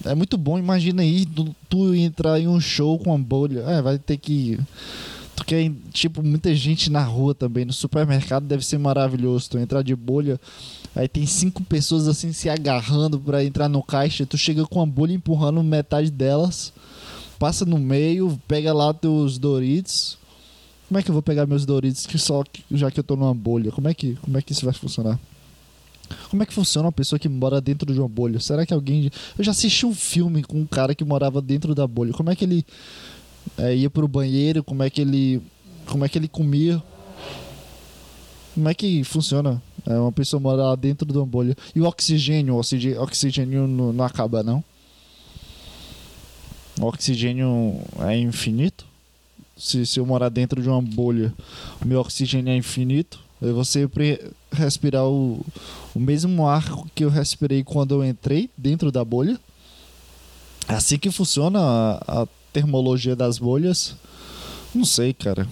É 0.05 0.15
muito 0.15 0.37
bom, 0.37 0.59
imagina 0.59 1.01
aí 1.01 1.25
tu, 1.25 1.57
tu 1.67 1.95
entrar 1.95 2.39
em 2.39 2.47
um 2.47 2.61
show 2.61 2.99
com 2.99 3.09
uma 3.09 3.19
bolha. 3.19 3.61
É, 3.61 3.81
vai 3.81 3.99
ter 3.99 4.19
que. 4.19 4.61
Tu 5.35 5.45
quer, 5.47 5.73
tipo, 5.91 6.23
muita 6.23 6.55
gente 6.55 6.91
na 6.91 7.03
rua 7.03 7.35
também. 7.35 7.65
No 7.65 7.73
supermercado 7.73 8.45
deve 8.45 8.63
ser 8.63 8.77
maravilhoso. 8.77 9.49
Tu 9.49 9.59
entrar 9.59 9.81
de 9.81 9.97
bolha, 9.97 10.39
aí 10.95 11.09
tem 11.09 11.25
cinco 11.25 11.65
pessoas 11.65 12.07
assim 12.07 12.35
se 12.35 12.51
agarrando 12.51 13.19
para 13.19 13.43
entrar 13.43 13.71
no 13.71 13.83
caixa. 13.83 14.27
Tu 14.27 14.37
chega 14.37 14.67
com 14.67 14.83
a 14.83 14.87
bolha 14.87 15.15
empurrando 15.15 15.63
metade 15.63 16.11
delas, 16.11 16.75
passa 17.39 17.65
no 17.65 17.79
meio, 17.79 18.39
pega 18.47 18.75
lá 18.75 18.93
teus 18.93 19.39
Doritos 19.39 20.19
como 20.89 20.99
é 20.99 21.03
que 21.03 21.11
eu 21.11 21.13
vou 21.13 21.23
pegar 21.23 21.47
meus 21.47 21.67
Doritos 21.67 22.07
que 22.07 22.19
só 22.19 22.45
já 22.71 22.91
que 22.91 23.01
eu 23.01 23.05
tô 23.05 23.17
numa 23.17 23.35
bolha? 23.35 23.73
Como 23.73 23.89
é 23.89 23.95
que, 23.95 24.15
como 24.17 24.39
é 24.39 24.43
que 24.43 24.53
isso 24.53 24.65
vai 24.65 24.75
funcionar? 24.75 25.19
Como 26.31 26.43
é 26.43 26.47
que 26.47 26.55
funciona 26.55 26.87
uma 26.87 26.93
pessoa 26.93 27.19
que 27.19 27.29
mora 27.29 27.61
dentro 27.61 27.93
de 27.93 27.99
uma 27.99 28.09
bolha? 28.09 28.39
Será 28.39 28.65
que 28.65 28.73
alguém. 28.73 29.11
Eu 29.37 29.45
já 29.45 29.51
assisti 29.51 29.85
um 29.85 29.95
filme 29.95 30.45
com 30.45 30.61
um 30.61 30.67
cara 30.67 30.95
que 30.95 31.05
morava 31.05 31.43
dentro 31.43 31.75
da 31.75 31.87
bolha. 31.87 32.13
Como 32.13 32.31
é 32.31 32.37
que 32.37 32.45
ele 32.45 32.65
é, 33.59 33.75
ia 33.75 33.91
pro 33.91 34.07
banheiro? 34.07 34.63
Como 34.63 34.83
é 34.83 34.91
que 34.91 35.01
ele. 35.01 35.43
Como 35.87 36.05
é 36.05 36.09
que 36.09 36.19
ele 36.19 36.29
comia? 36.29 36.81
Como 38.55 38.69
é 38.69 38.75
que 38.75 39.03
funciona? 39.03 39.61
É 39.85 39.99
uma 39.99 40.13
pessoa 40.13 40.41
morar 40.41 40.75
dentro 40.77 41.07
de 41.07 41.19
uma 41.19 41.27
bolha. 41.27 41.57
E 41.75 41.81
o 41.81 41.85
oxigênio? 41.85 42.55
O 42.55 42.59
oxigênio, 43.03 43.67
não, 43.67 43.93
não 43.93 44.05
acaba, 44.05 44.43
não? 44.43 44.63
O 46.81 46.87
oxigênio 46.87 47.81
é 48.01 48.17
infinito? 48.17 48.87
Se, 49.57 49.87
se 49.87 49.99
eu 49.99 50.07
morar 50.07 50.29
dentro 50.29 50.61
de 50.61 50.69
uma 50.69 50.83
bolha, 50.83 51.33
o 51.81 51.87
meu 51.87 52.01
oxigênio 52.01 52.53
é 52.53 52.57
infinito, 52.57 53.19
eu 53.41 53.55
vou 53.55 53.65
sempre 53.65 54.21
respirar 54.51 55.05
o, 55.05 55.45
o 55.95 55.99
mesmo 56.01 56.47
ar 56.47 56.65
que 56.95 57.05
eu 57.05 57.11
respirei 57.11 57.63
quando 57.63 57.95
eu 57.95 58.05
entrei 58.05 58.51
dentro 58.57 58.91
da 58.91 59.05
bolha. 59.05 59.39
É 60.69 60.75
assim 60.75 60.99
que 60.99 61.11
funciona 61.11 61.61
a, 61.61 62.23
a 62.23 62.29
termologia 62.53 63.15
das 63.15 63.39
bolhas. 63.39 63.95
Não 64.75 64.85
sei, 64.85 65.13
cara. 65.13 65.47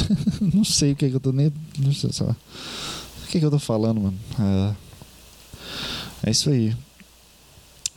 não 0.40 0.64
sei 0.64 0.92
o 0.92 0.96
que, 0.96 1.06
é 1.06 1.08
que 1.10 1.16
eu 1.16 1.20
tô 1.20 1.32
nem. 1.32 1.52
Não 1.78 1.92
sei, 1.92 2.12
só. 2.12 2.24
O 2.24 3.26
que, 3.28 3.38
é 3.38 3.40
que 3.40 3.46
eu 3.46 3.50
tô 3.50 3.58
falando, 3.58 4.00
mano? 4.00 4.18
É, 4.38 6.28
é 6.28 6.30
isso 6.30 6.50
aí. 6.50 6.76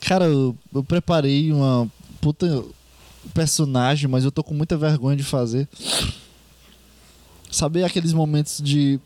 Cara, 0.00 0.26
eu, 0.26 0.56
eu 0.74 0.82
preparei 0.82 1.52
uma 1.52 1.90
puta 2.20 2.64
personagem, 3.32 4.08
mas 4.08 4.24
eu 4.24 4.32
tô 4.32 4.42
com 4.42 4.54
muita 4.54 4.76
vergonha 4.76 5.16
de 5.16 5.22
fazer. 5.22 5.68
Sabe 7.50 7.84
aqueles 7.84 8.12
momentos 8.12 8.60
de 8.62 9.00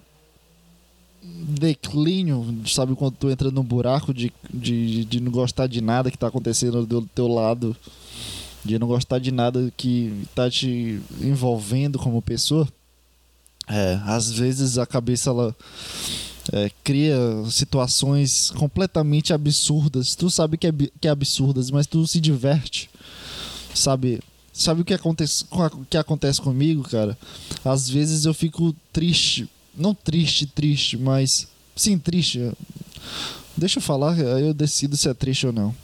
declínio, 1.22 2.62
sabe 2.66 2.94
quando 2.94 3.14
tu 3.14 3.31
entra 3.31 3.50
num 3.50 3.62
buraco 3.62 4.14
de, 4.14 4.33
de, 4.52 5.04
de 5.04 5.20
não 5.20 5.31
gostar 5.31 5.66
de 5.66 5.81
nada 5.81 6.11
que 6.11 6.18
tá 6.18 6.28
acontecendo 6.28 6.87
do 6.87 7.02
teu 7.02 7.28
lado, 7.28 7.76
de 8.64 8.78
não 8.78 8.87
gostar 8.87 9.18
de 9.18 9.31
nada 9.31 9.72
que 9.76 10.26
tá 10.35 10.50
te 10.50 11.00
envolvendo 11.20 11.98
como 11.98 12.22
pessoa? 12.22 12.66
É, 13.68 14.00
às 14.04 14.31
vezes 14.31 14.78
a 14.78 14.87
cabeça 14.87 15.31
ela 15.31 15.54
é, 16.52 16.70
cria 16.83 17.16
situações 17.50 18.50
completamente 18.50 19.33
absurdas. 19.33 20.14
Tu 20.14 20.31
sabe 20.31 20.57
que 20.57 20.66
é, 20.66 20.72
que 20.72 21.07
é 21.07 21.11
absurdas, 21.11 21.70
mas 21.70 21.87
tu 21.87 22.07
se 22.07 22.20
diverte. 22.20 22.88
Sabe? 23.78 24.20
Sabe 24.52 24.82
o 24.82 24.84
que 24.84 24.92
acontece, 24.92 25.44
o 25.50 25.84
que 25.84 25.96
acontece 25.96 26.40
comigo, 26.40 26.82
cara? 26.82 27.16
Às 27.64 27.88
vezes 27.88 28.24
eu 28.24 28.34
fico 28.34 28.74
triste. 28.92 29.48
Não 29.76 29.94
triste, 29.94 30.46
triste, 30.46 30.96
mas. 30.96 31.46
Sim, 31.76 31.96
triste. 31.96 32.50
Deixa 33.56 33.78
eu 33.78 33.82
falar, 33.82 34.14
aí 34.14 34.48
eu 34.48 34.52
decido 34.52 34.96
se 34.96 35.08
é 35.08 35.14
triste 35.14 35.46
ou 35.46 35.52
não. 35.52 35.74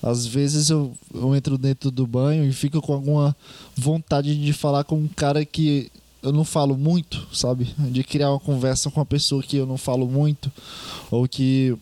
Às 0.00 0.26
vezes 0.26 0.70
eu, 0.70 0.96
eu 1.12 1.34
entro 1.34 1.58
dentro 1.58 1.90
do 1.90 2.06
banho 2.06 2.44
e 2.44 2.52
fico 2.52 2.80
com 2.80 2.92
alguma 2.92 3.36
vontade 3.76 4.40
de 4.40 4.52
falar 4.52 4.84
com 4.84 4.96
um 4.96 5.08
cara 5.08 5.44
que 5.44 5.90
eu 6.22 6.32
não 6.32 6.44
falo 6.44 6.76
muito, 6.76 7.26
sabe? 7.32 7.64
De 7.90 8.04
criar 8.04 8.30
uma 8.30 8.38
conversa 8.38 8.90
com 8.90 9.00
uma 9.00 9.06
pessoa 9.06 9.42
que 9.42 9.56
eu 9.56 9.66
não 9.66 9.76
falo 9.76 10.06
muito. 10.06 10.52
Ou 11.10 11.26
que. 11.26 11.76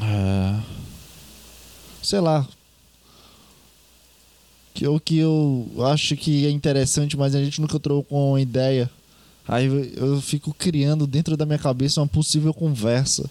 É, 0.00 0.58
sei 2.02 2.20
lá. 2.20 2.46
Que, 4.74 4.86
ou 4.86 4.98
que 4.98 5.18
eu 5.18 5.68
acho 5.86 6.16
que 6.16 6.46
é 6.46 6.50
interessante, 6.50 7.16
mas 7.16 7.34
a 7.34 7.42
gente 7.42 7.60
nunca 7.60 7.78
trocou 7.78 8.30
uma 8.30 8.40
ideia. 8.40 8.90
Aí 9.46 9.66
eu 9.96 10.20
fico 10.20 10.54
criando 10.54 11.06
dentro 11.06 11.36
da 11.36 11.44
minha 11.44 11.58
cabeça 11.58 12.00
uma 12.00 12.06
possível 12.06 12.54
conversa. 12.54 13.28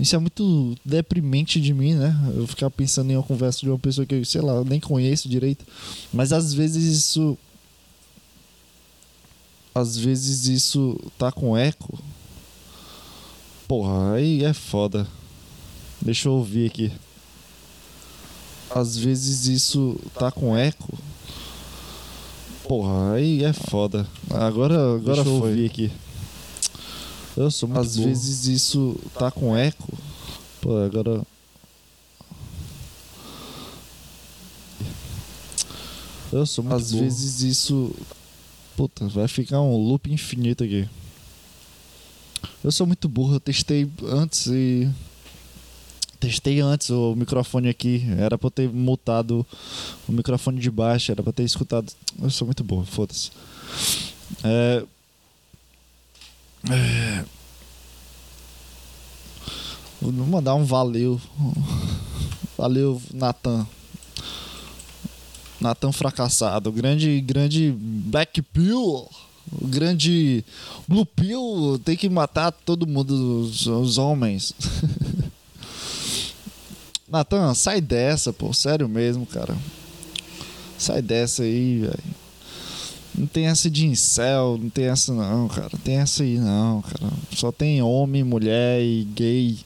Isso 0.00 0.16
é 0.16 0.18
muito 0.18 0.74
deprimente 0.84 1.60
de 1.60 1.74
mim, 1.74 1.94
né? 1.94 2.16
Eu 2.34 2.46
ficar 2.46 2.70
pensando 2.70 3.10
em 3.10 3.16
uma 3.16 3.22
conversa 3.22 3.60
de 3.60 3.68
uma 3.68 3.78
pessoa 3.78 4.06
que 4.06 4.14
eu, 4.14 4.24
sei 4.24 4.40
lá, 4.40 4.64
nem 4.64 4.80
conheço 4.80 5.28
direito. 5.28 5.66
Mas 6.12 6.32
às 6.32 6.54
vezes 6.54 6.84
isso 6.84 7.36
às 9.74 9.96
vezes 9.96 10.46
isso 10.46 10.98
tá 11.18 11.32
com 11.32 11.56
eco. 11.56 11.98
Porra, 13.66 14.14
aí 14.14 14.44
é 14.44 14.52
foda. 14.52 15.06
Deixa 16.00 16.28
eu 16.28 16.32
ouvir 16.32 16.66
aqui. 16.66 16.92
Às 18.74 18.96
vezes 18.96 19.46
isso 19.46 19.98
tá 20.14 20.30
com 20.30 20.56
eco. 20.56 20.98
Porra, 22.66 23.14
aí 23.14 23.44
é 23.44 23.52
foda. 23.52 24.06
Agora, 24.30 24.94
agora 24.94 25.16
Deixa 25.16 25.28
eu 25.28 25.40
foi. 25.40 25.50
ouvir 25.50 25.66
aqui. 25.66 25.92
Eu 27.36 27.50
sou 27.50 27.68
muito 27.68 27.80
Às 27.80 27.96
vezes 27.96 28.46
isso 28.46 28.98
tá 29.18 29.30
com 29.30 29.56
eco. 29.56 29.92
Pô, 30.60 30.76
agora. 30.78 31.22
Eu 36.32 36.46
sou 36.46 36.64
muito 36.64 36.76
Às 36.76 36.92
vezes 36.92 37.42
isso 37.42 37.94
Puta, 38.76 39.06
vai 39.06 39.28
ficar 39.28 39.60
um 39.60 39.76
loop 39.76 40.10
infinito 40.10 40.64
aqui. 40.64 40.88
Eu 42.64 42.72
sou 42.72 42.86
muito 42.86 43.08
burro, 43.08 43.34
eu 43.34 43.40
testei 43.40 43.88
antes 44.04 44.46
e. 44.46 44.88
Testei 46.22 46.60
antes 46.60 46.88
o 46.88 47.16
microfone 47.16 47.68
aqui. 47.68 48.06
Era 48.16 48.38
pra 48.38 48.46
eu 48.46 48.50
ter 48.52 48.68
mutado 48.72 49.44
o 50.08 50.12
microfone 50.12 50.60
de 50.60 50.70
baixo, 50.70 51.10
era 51.10 51.20
pra 51.20 51.32
ter 51.32 51.42
escutado. 51.42 51.92
Eu 52.22 52.30
sou 52.30 52.46
muito 52.46 52.62
burro, 52.62 52.86
foda-se. 52.86 53.32
É... 54.44 54.84
é... 56.70 57.24
Vou 60.00 60.12
mandar 60.12 60.54
um 60.54 60.64
valeu. 60.64 61.20
Valeu, 62.56 63.02
Natan. 63.12 63.66
Natan 65.60 65.90
fracassado, 65.90 66.70
grande 66.70 67.20
grande 67.20 67.74
Black 67.76 68.42
Pill, 68.42 69.08
o 69.50 69.66
grande 69.66 70.44
Blue 70.86 71.04
Pill 71.04 71.80
tem 71.84 71.96
que 71.96 72.08
matar 72.08 72.52
todo 72.52 72.86
mundo, 72.86 73.42
os, 73.42 73.66
os 73.66 73.98
homens. 73.98 74.54
Natan, 77.12 77.52
sai 77.54 77.78
dessa, 77.78 78.32
pô, 78.32 78.54
sério 78.54 78.88
mesmo, 78.88 79.26
cara. 79.26 79.54
Sai 80.78 81.02
dessa 81.02 81.42
aí, 81.42 81.80
velho. 81.80 82.22
Não 83.14 83.26
tem 83.26 83.46
essa 83.46 83.70
de 83.70 83.86
incel, 83.86 84.58
não 84.58 84.70
tem 84.70 84.86
essa 84.86 85.12
não, 85.12 85.46
cara. 85.46 85.68
Não 85.70 85.78
tem 85.78 85.96
essa 85.96 86.22
aí 86.22 86.38
não, 86.38 86.80
cara. 86.80 87.12
Só 87.36 87.52
tem 87.52 87.82
homem, 87.82 88.24
mulher 88.24 88.80
e 88.80 89.04
gay 89.14 89.58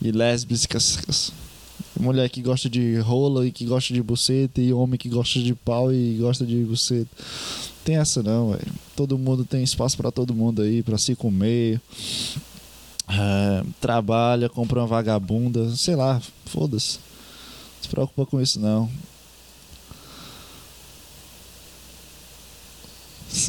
e 0.00 0.12
lésbicas. 0.12 1.32
Mulher 1.98 2.30
que 2.30 2.40
gosta 2.40 2.70
de 2.70 2.98
rola 2.98 3.46
e 3.46 3.50
que 3.50 3.64
gosta 3.64 3.92
de 3.92 4.00
buceta, 4.00 4.60
e 4.60 4.72
homem 4.72 4.96
que 4.96 5.08
gosta 5.08 5.40
de 5.40 5.54
pau 5.54 5.92
e 5.92 6.16
gosta 6.18 6.46
de 6.46 6.56
buceta. 6.62 7.10
Tem 7.84 7.96
essa 7.96 8.22
não, 8.22 8.52
velho. 8.52 8.72
Todo 8.94 9.18
mundo 9.18 9.44
tem 9.44 9.62
espaço 9.62 9.96
para 9.96 10.12
todo 10.12 10.32
mundo 10.32 10.62
aí, 10.62 10.82
para 10.84 10.96
se 10.96 11.16
comer. 11.16 11.80
É, 13.12 13.64
trabalha, 13.80 14.48
compra 14.48 14.80
uma 14.80 14.86
vagabunda, 14.86 15.74
sei 15.76 15.96
lá, 15.96 16.22
foda-se. 16.46 16.98
Não 16.98 17.82
se 17.82 17.88
preocupa 17.88 18.24
com 18.24 18.40
isso 18.40 18.60
não. 18.60 18.88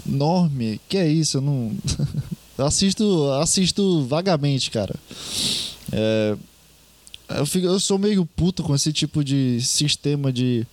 Norme, 0.06 0.80
que 0.90 0.98
é 0.98 1.08
isso? 1.08 1.38
Eu 1.38 1.42
não. 1.42 1.72
assisto, 2.66 3.32
assisto 3.34 4.06
vagamente, 4.06 4.72
cara. 4.72 4.96
É, 5.92 6.38
eu, 7.30 7.46
fico, 7.46 7.68
eu 7.68 7.80
sou 7.80 7.98
meio 7.98 8.26
puto 8.26 8.64
com 8.64 8.76
esse 8.76 8.92
tipo 8.92 9.24
de 9.24 9.60
sistema 9.62 10.32
de. 10.32 10.66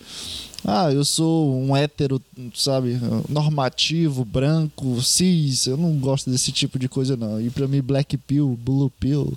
Ah, 0.64 0.92
eu 0.92 1.04
sou 1.04 1.54
um 1.54 1.76
hétero, 1.76 2.20
sabe? 2.54 2.98
Normativo, 3.28 4.24
branco, 4.24 5.00
cis. 5.02 5.66
Eu 5.66 5.76
não 5.76 5.96
gosto 5.98 6.30
desse 6.30 6.50
tipo 6.52 6.78
de 6.78 6.88
coisa, 6.88 7.16
não. 7.16 7.40
E 7.40 7.48
pra 7.48 7.68
mim, 7.68 7.80
Black 7.80 8.16
Pill, 8.16 8.58
Blue 8.62 8.90
Pill 8.98 9.32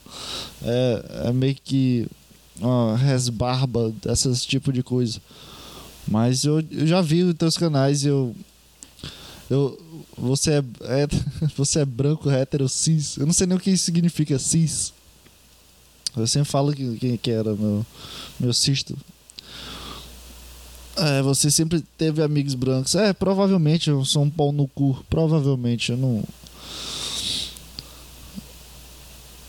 é, 0.64 1.28
é 1.28 1.32
meio 1.32 1.56
que 1.56 2.08
uma 2.60 2.98
resbarba 2.98 3.94
desse 4.04 4.48
tipo 4.48 4.74
de 4.74 4.84
coisa. 4.84 5.20
Mas 6.08 6.44
eu, 6.44 6.64
eu 6.72 6.88
já 6.88 7.02
vi 7.02 7.24
os 7.24 7.36
teus 7.36 7.58
canais 7.58 8.04
eu. 8.04 8.36
Eu, 9.50 9.80
você 10.18 10.54
é, 10.54 10.64
é, 10.82 11.08
você 11.56 11.80
é 11.82 11.86
branco, 11.86 12.30
hétero, 12.30 12.68
cis. 12.68 13.18
Eu 13.18 13.26
não 13.26 13.34
sei 13.34 13.46
nem 13.48 13.58
o 13.58 13.60
que 13.60 13.70
isso 13.70 13.84
significa 13.84 14.40
cis. 14.40 14.94
Eu 16.16 16.28
sempre 16.28 16.50
falo 16.50 16.74
que, 16.74 17.18
que 17.18 17.32
era 17.32 17.56
meu, 17.56 17.86
meu 18.40 18.54
cisto. 18.54 18.98
É, 21.02 21.20
você 21.24 21.50
sempre 21.50 21.84
teve 21.98 22.22
amigos 22.22 22.54
brancos. 22.54 22.94
É, 22.94 23.12
provavelmente 23.12 23.90
eu 23.90 24.06
sou 24.06 24.22
um 24.22 24.30
pau 24.30 24.52
no 24.52 24.68
cu. 24.68 25.04
Provavelmente 25.10 25.92
eu 25.92 25.98
não. 25.98 26.24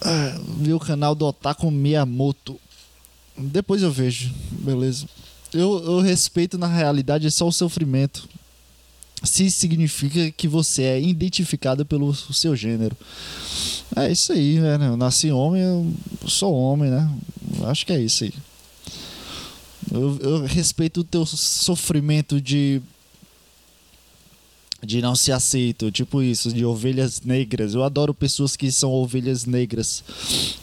É, 0.00 0.40
vi 0.58 0.72
o 0.72 0.80
canal 0.80 1.14
do 1.14 1.26
Otaku 1.26 1.70
Miyamoto. 1.70 2.58
Depois 3.36 3.82
eu 3.82 3.92
vejo, 3.92 4.32
beleza. 4.50 5.06
Eu, 5.52 5.84
eu 5.84 6.00
respeito 6.00 6.56
na 6.56 6.66
realidade 6.66 7.30
só 7.30 7.46
o 7.46 7.52
sofrimento 7.52 8.26
se 9.22 9.50
significa 9.50 10.30
que 10.30 10.48
você 10.48 10.82
é 10.82 11.00
identificado 11.00 11.84
pelo 11.84 12.14
seu 12.14 12.56
gênero. 12.56 12.96
É 13.94 14.10
isso 14.10 14.32
aí, 14.32 14.58
né? 14.58 14.78
Eu 14.88 14.96
nasci 14.96 15.30
homem, 15.30 15.62
eu 15.62 15.92
sou 16.26 16.54
homem, 16.54 16.90
né? 16.90 17.08
Acho 17.64 17.84
que 17.84 17.92
é 17.92 18.00
isso 18.00 18.24
aí. 18.24 18.32
Eu, 19.90 20.18
eu 20.18 20.44
respeito 20.44 21.00
o 21.00 21.04
teu 21.04 21.24
sofrimento 21.26 22.40
de 22.40 22.82
de 24.84 25.00
não 25.00 25.14
se 25.14 25.30
aceito, 25.30 25.92
tipo 25.92 26.20
isso, 26.20 26.52
de 26.52 26.64
ovelhas 26.64 27.20
negras. 27.20 27.72
Eu 27.72 27.84
adoro 27.84 28.12
pessoas 28.12 28.56
que 28.56 28.70
são 28.72 28.90
ovelhas 28.90 29.44
negras, 29.46 30.02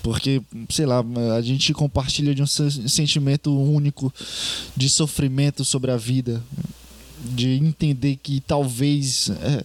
porque, 0.03 0.41
sei 0.69 0.86
lá, 0.86 1.01
a 1.38 1.41
gente 1.41 1.73
compartilha 1.73 2.36
de 2.36 2.43
um 2.43 2.47
sentimento 2.47 3.58
único 3.58 4.13
de 4.75 4.89
sofrimento 4.89 5.63
sobre 5.63 5.89
a 5.89 5.95
vida 5.95 6.43
de 7.23 7.49
entender 7.51 8.17
que 8.21 8.39
talvez 8.41 9.29
é, 9.29 9.63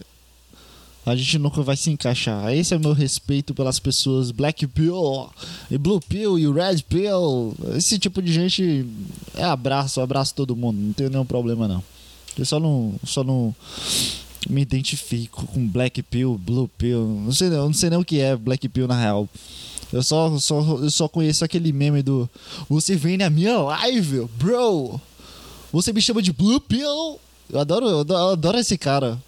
a 1.05 1.15
gente 1.15 1.37
nunca 1.37 1.61
vai 1.61 1.77
se 1.77 1.91
encaixar. 1.91 2.51
Esse 2.51 2.73
é 2.73 2.77
o 2.77 2.79
meu 2.79 2.93
respeito 2.93 3.53
pelas 3.53 3.79
pessoas 3.79 4.31
Black 4.31 4.65
Pill 4.65 5.29
e 5.69 5.77
Blue 5.77 6.01
Pill 6.01 6.39
e 6.39 6.51
Red 6.51 6.83
Pill. 6.89 7.53
Esse 7.75 7.99
tipo 7.99 8.21
de 8.21 8.33
gente 8.33 8.85
é 9.35 9.43
abraço, 9.43 10.01
abraço 10.01 10.33
todo 10.33 10.55
mundo, 10.55 10.77
não 10.77 10.93
tenho 10.93 11.09
nenhum 11.11 11.25
problema 11.25 11.67
não. 11.67 11.83
Eu 12.37 12.45
só 12.45 12.59
não, 12.59 12.95
só 13.05 13.23
não 13.23 13.55
me 14.49 14.61
identifico 14.61 15.45
com 15.47 15.67
Black 15.67 16.01
Pill, 16.01 16.39
Blue 16.43 16.67
Pill. 16.67 17.05
Não 17.23 17.31
sei, 17.31 17.47
eu 17.47 17.65
não 17.65 17.73
sei 17.73 17.89
nem 17.89 17.99
o 17.99 18.05
que 18.05 18.19
é 18.19 18.35
Black 18.35 18.67
Pill 18.67 18.87
na 18.87 18.99
real. 18.99 19.29
Eu 19.93 20.01
só, 20.01 20.37
só, 20.39 20.59
eu 20.81 20.89
só 20.89 21.07
conheço 21.07 21.45
aquele 21.45 21.71
meme 21.71 22.01
do 22.01 22.27
Você 22.67 22.95
vem 22.95 23.17
na 23.17 23.29
minha 23.29 23.57
live, 23.57 24.27
bro. 24.37 24.99
Você 25.71 25.93
me 25.93 26.01
chama 26.01 26.21
de 26.21 26.33
Blue 26.33 26.59
Pill. 26.59 27.19
Eu 27.49 27.59
adoro, 27.59 27.85
eu 27.87 28.29
adoro 28.31 28.57
esse 28.57 28.77
cara. 28.77 29.21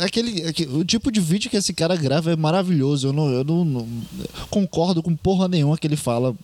Aquele, 0.00 0.44
aquele, 0.44 0.74
o 0.74 0.84
tipo 0.84 1.12
de 1.12 1.20
vídeo 1.20 1.48
que 1.48 1.56
esse 1.56 1.72
cara 1.72 1.94
grava 1.94 2.32
é 2.32 2.36
maravilhoso. 2.36 3.08
Eu 3.08 3.12
não, 3.12 3.30
eu 3.30 3.44
não, 3.44 3.64
não 3.64 3.88
concordo 4.50 5.02
com 5.02 5.14
porra 5.14 5.46
nenhuma 5.46 5.78
que 5.78 5.86
ele 5.86 5.96
fala. 5.96 6.34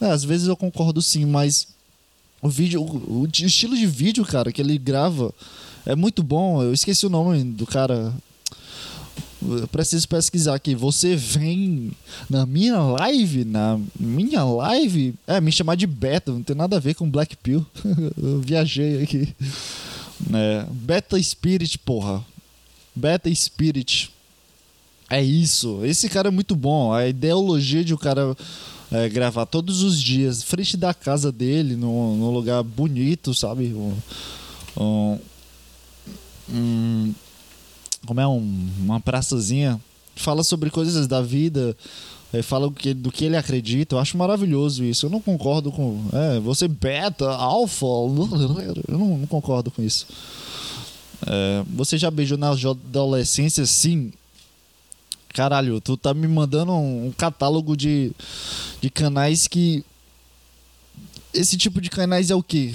É, 0.00 0.06
às 0.06 0.24
vezes 0.24 0.48
eu 0.48 0.56
concordo 0.56 1.00
sim, 1.00 1.24
mas 1.24 1.68
o 2.42 2.48
vídeo, 2.48 2.82
o, 2.82 3.22
o, 3.22 3.28
estilo 3.32 3.76
de 3.76 3.86
vídeo, 3.86 4.24
cara, 4.24 4.52
que 4.52 4.60
ele 4.60 4.76
grava 4.76 5.32
é 5.86 5.94
muito 5.94 6.22
bom. 6.22 6.62
Eu 6.62 6.72
esqueci 6.72 7.06
o 7.06 7.10
nome 7.10 7.44
do 7.44 7.66
cara. 7.66 8.12
Eu 9.40 9.68
preciso 9.68 10.08
pesquisar 10.08 10.54
aqui. 10.54 10.74
Você 10.74 11.14
vem 11.14 11.92
na 12.28 12.44
minha 12.44 12.76
live, 12.80 13.44
na 13.44 13.78
minha 13.98 14.42
live, 14.42 15.14
é 15.28 15.40
me 15.40 15.52
chamar 15.52 15.76
de 15.76 15.86
beta, 15.86 16.32
não 16.32 16.42
tem 16.42 16.56
nada 16.56 16.76
a 16.76 16.80
ver 16.80 16.94
com 16.94 17.08
Black 17.08 17.36
Pill. 17.36 17.64
eu 18.20 18.40
viajei 18.40 19.00
aqui. 19.02 19.32
É, 20.34 20.66
beta 20.70 21.22
Spirit, 21.22 21.78
porra. 21.78 22.24
Beta 22.98 23.32
Spirit. 23.34 24.10
É 25.08 25.22
isso. 25.22 25.80
Esse 25.84 26.08
cara 26.08 26.28
é 26.28 26.30
muito 26.30 26.54
bom. 26.54 26.92
A 26.92 27.06
ideologia 27.06 27.82
de 27.82 27.94
o 27.94 27.98
cara 27.98 28.36
é, 28.90 29.08
gravar 29.08 29.46
todos 29.46 29.82
os 29.82 30.02
dias, 30.02 30.42
frente 30.42 30.76
da 30.76 30.92
casa 30.92 31.32
dele, 31.32 31.76
num, 31.76 32.16
num 32.16 32.30
lugar 32.30 32.62
bonito, 32.62 33.32
sabe? 33.34 33.72
Um, 33.74 33.96
um, 34.76 35.18
um, 36.50 37.14
como 38.06 38.20
é? 38.20 38.26
Um, 38.26 38.68
uma 38.80 39.00
praçazinha. 39.00 39.80
Fala 40.14 40.42
sobre 40.42 40.70
coisas 40.70 41.06
da 41.06 41.22
vida. 41.22 41.76
É, 42.32 42.42
fala 42.42 42.66
do 42.66 42.74
que, 42.74 42.92
do 42.92 43.10
que 43.10 43.24
ele 43.24 43.36
acredita. 43.36 43.94
Eu 43.94 44.00
acho 44.00 44.18
maravilhoso 44.18 44.84
isso. 44.84 45.06
Eu 45.06 45.10
não 45.10 45.20
concordo 45.20 45.72
com. 45.72 46.04
É, 46.12 46.40
você 46.40 46.68
beta, 46.68 47.30
alfa. 47.30 47.86
Eu 48.88 48.98
não, 48.98 49.18
não 49.18 49.26
concordo 49.26 49.70
com 49.70 49.82
isso. 49.82 50.06
É, 51.26 51.64
você 51.74 51.98
já 51.98 52.10
beijou 52.10 52.38
na 52.38 52.50
adolescência? 52.50 53.64
Sim. 53.66 54.12
Caralho, 55.34 55.80
tu 55.80 55.96
tá 55.96 56.14
me 56.14 56.26
mandando 56.26 56.72
um, 56.72 57.12
catálogo 57.16 57.76
de, 57.76 58.12
de 58.80 58.90
canais 58.90 59.46
que. 59.46 59.84
Esse 61.32 61.56
tipo 61.56 61.80
de 61.80 61.90
canais 61.90 62.30
é 62.30 62.34
o 62.34 62.42
quê? 62.42 62.74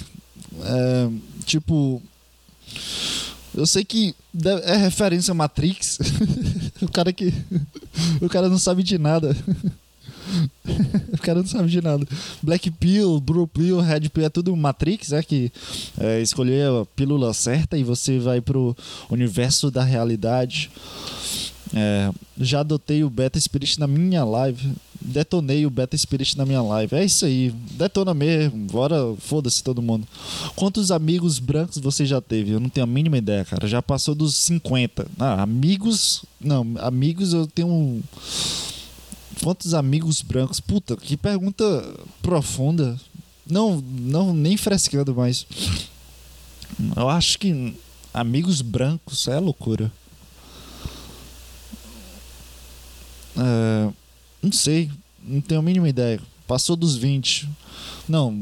É, 0.61 1.09
tipo. 1.45 2.01
Eu 3.55 3.65
sei 3.67 3.83
que 3.83 4.15
é 4.63 4.75
referência 4.77 5.33
Matrix. 5.33 5.99
o 6.81 6.91
cara 6.91 7.11
que. 7.11 7.33
O 8.19 8.27
cara 8.27 8.49
não 8.49 8.57
sabe 8.57 8.81
de 8.81 8.97
nada. 8.97 9.37
o 11.13 11.17
cara 11.19 11.39
não 11.39 11.47
sabe 11.47 11.69
de 11.69 11.81
nada. 11.81 12.05
Black 12.41 12.69
Pill, 12.71 13.19
Blue 13.19 13.47
Pill, 13.47 13.79
Red 13.79 14.09
Pill 14.09 14.25
é 14.25 14.29
tudo 14.29 14.55
Matrix, 14.55 15.11
é 15.11 15.21
que 15.21 15.51
é, 15.99 16.21
escolher 16.21 16.67
a 16.69 16.85
pílula 16.95 17.33
certa 17.33 17.77
e 17.77 17.83
você 17.83 18.19
vai 18.19 18.41
pro 18.41 18.75
universo 19.09 19.69
da 19.69 19.83
realidade. 19.83 20.69
É, 21.75 22.11
já 22.37 22.59
adotei 22.59 23.03
o 23.03 23.09
Beta 23.09 23.39
Spirit 23.39 23.79
na 23.79 23.87
minha 23.87 24.23
live. 24.23 24.71
Detonei 25.01 25.65
o 25.65 25.69
Beta 25.69 25.97
Spirit 25.97 26.37
na 26.37 26.45
minha 26.45 26.61
live. 26.61 26.95
É 26.95 27.03
isso 27.03 27.25
aí. 27.25 27.51
Detona 27.71 28.13
mesmo. 28.13 28.57
Bora, 28.67 29.15
foda-se 29.17 29.63
todo 29.63 29.81
mundo. 29.81 30.07
Quantos 30.55 30.91
amigos 30.91 31.39
brancos 31.39 31.77
você 31.79 32.05
já 32.05 32.21
teve? 32.21 32.51
Eu 32.51 32.59
não 32.59 32.69
tenho 32.69 32.85
a 32.85 32.87
mínima 32.87 33.17
ideia, 33.17 33.43
cara. 33.43 33.67
Já 33.67 33.81
passou 33.81 34.13
dos 34.13 34.35
50. 34.35 35.07
Ah, 35.19 35.41
amigos. 35.41 36.23
Não, 36.39 36.65
amigos 36.79 37.33
eu 37.33 37.47
tenho. 37.47 38.01
Quantos 39.43 39.73
amigos 39.73 40.21
brancos? 40.21 40.61
Puta, 40.61 40.95
que 40.95 41.17
pergunta 41.17 41.65
profunda. 42.21 42.97
Não, 43.45 43.81
não, 43.81 44.33
nem 44.33 44.55
frescando 44.55 45.13
mais. 45.13 45.45
Eu 46.95 47.09
acho 47.09 47.37
que 47.37 47.75
amigos 48.13 48.61
brancos 48.61 49.27
é 49.27 49.37
loucura. 49.39 49.91
É, 53.35 53.91
não 54.41 54.51
sei, 54.51 54.89
não 55.21 55.41
tenho 55.41 55.59
a 55.59 55.63
mínima 55.63 55.89
ideia. 55.89 56.21
Passou 56.47 56.77
dos 56.77 56.95
20. 56.95 57.49
Não, 58.07 58.41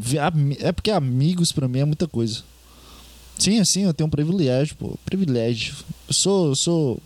é 0.59 0.71
porque 0.71 0.91
amigos 0.91 1.51
para 1.51 1.67
mim 1.67 1.79
é 1.79 1.85
muita 1.85 2.07
coisa. 2.07 2.43
Sim, 3.39 3.59
assim, 3.59 3.81
eu 3.81 3.93
tenho 3.93 4.07
um 4.07 4.11
privilégio, 4.11 4.75
pô. 4.75 4.95
Privilégio. 5.03 5.75
Eu 6.07 6.13
sou, 6.13 6.47
eu 6.49 6.55
sou, 6.55 7.01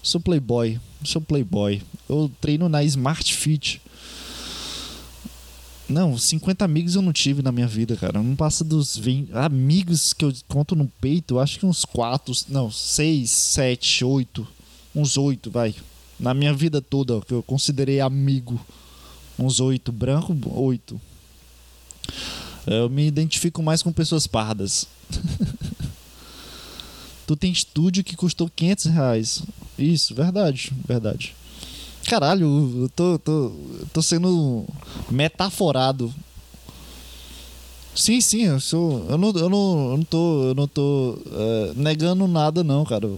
sou 0.00 0.20
playboy. 0.20 0.78
Sou 1.02 1.20
playboy. 1.20 1.82
Eu 2.08 2.30
treino 2.40 2.68
na 2.68 2.82
Smart 2.84 3.34
Fit. 3.34 3.80
Não, 5.88 6.18
50 6.18 6.64
amigos 6.64 6.96
eu 6.96 7.02
não 7.02 7.12
tive 7.12 7.42
na 7.42 7.52
minha 7.52 7.66
vida, 7.66 7.96
cara. 7.96 8.20
Não 8.20 8.34
passa 8.34 8.64
dos 8.64 8.96
20. 8.96 9.32
Amigos 9.32 10.12
que 10.12 10.24
eu 10.24 10.32
conto 10.48 10.74
no 10.74 10.90
peito, 11.00 11.38
acho 11.38 11.60
que 11.60 11.66
uns 11.66 11.84
4, 11.84 12.34
não, 12.48 12.70
6, 12.70 13.30
7, 13.30 14.04
8. 14.04 14.46
Uns 14.94 15.16
8, 15.16 15.50
vai. 15.50 15.74
Na 16.18 16.34
minha 16.34 16.52
vida 16.52 16.80
toda, 16.80 17.20
que 17.20 17.32
eu 17.32 17.42
considerei 17.42 18.00
amigo. 18.00 18.60
Uns 19.38 19.60
8. 19.60 19.92
Branco, 19.92 20.36
8. 20.44 21.00
Eu 22.66 22.90
me 22.90 23.06
identifico 23.06 23.62
mais 23.62 23.80
com 23.80 23.92
pessoas 23.92 24.26
pardas. 24.26 24.88
tu 27.26 27.36
tem 27.36 27.52
estúdio 27.52 28.02
que 28.02 28.16
custou 28.16 28.50
500 28.50 28.84
reais. 28.86 29.42
Isso, 29.78 30.14
verdade, 30.14 30.72
verdade. 30.86 31.34
Caralho, 32.06 32.82
eu 32.82 32.88
tô, 32.88 33.18
tô, 33.18 33.52
tô 33.92 34.00
sendo 34.00 34.64
metaforado. 35.10 36.14
Sim, 37.96 38.20
sim, 38.20 38.44
eu 38.44 38.60
sou. 38.60 39.04
Eu 39.08 39.18
não, 39.18 39.30
eu 39.30 39.48
não, 39.48 39.90
eu 39.90 39.96
não 39.96 40.04
tô, 40.04 40.42
eu 40.44 40.54
não 40.54 40.68
tô 40.68 41.18
uh, 41.26 41.74
negando 41.74 42.28
nada, 42.28 42.62
não, 42.62 42.84
cara. 42.84 43.08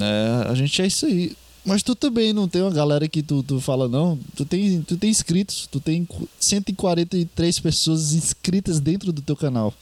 É, 0.00 0.48
a 0.48 0.54
gente 0.54 0.80
é 0.80 0.86
isso 0.86 1.04
aí. 1.04 1.36
Mas 1.64 1.82
tu 1.82 1.94
também 1.94 2.32
não 2.32 2.48
tem 2.48 2.62
uma 2.62 2.70
galera 2.70 3.06
que 3.06 3.22
tu, 3.22 3.42
tu 3.42 3.60
fala, 3.60 3.88
não. 3.88 4.18
Tu 4.34 4.46
tem, 4.46 4.80
tu 4.80 4.96
tem 4.96 5.10
inscritos, 5.10 5.68
tu 5.70 5.80
tem 5.80 6.08
143 6.40 7.58
pessoas 7.58 8.14
inscritas 8.14 8.80
dentro 8.80 9.12
do 9.12 9.20
teu 9.20 9.36
canal. 9.36 9.74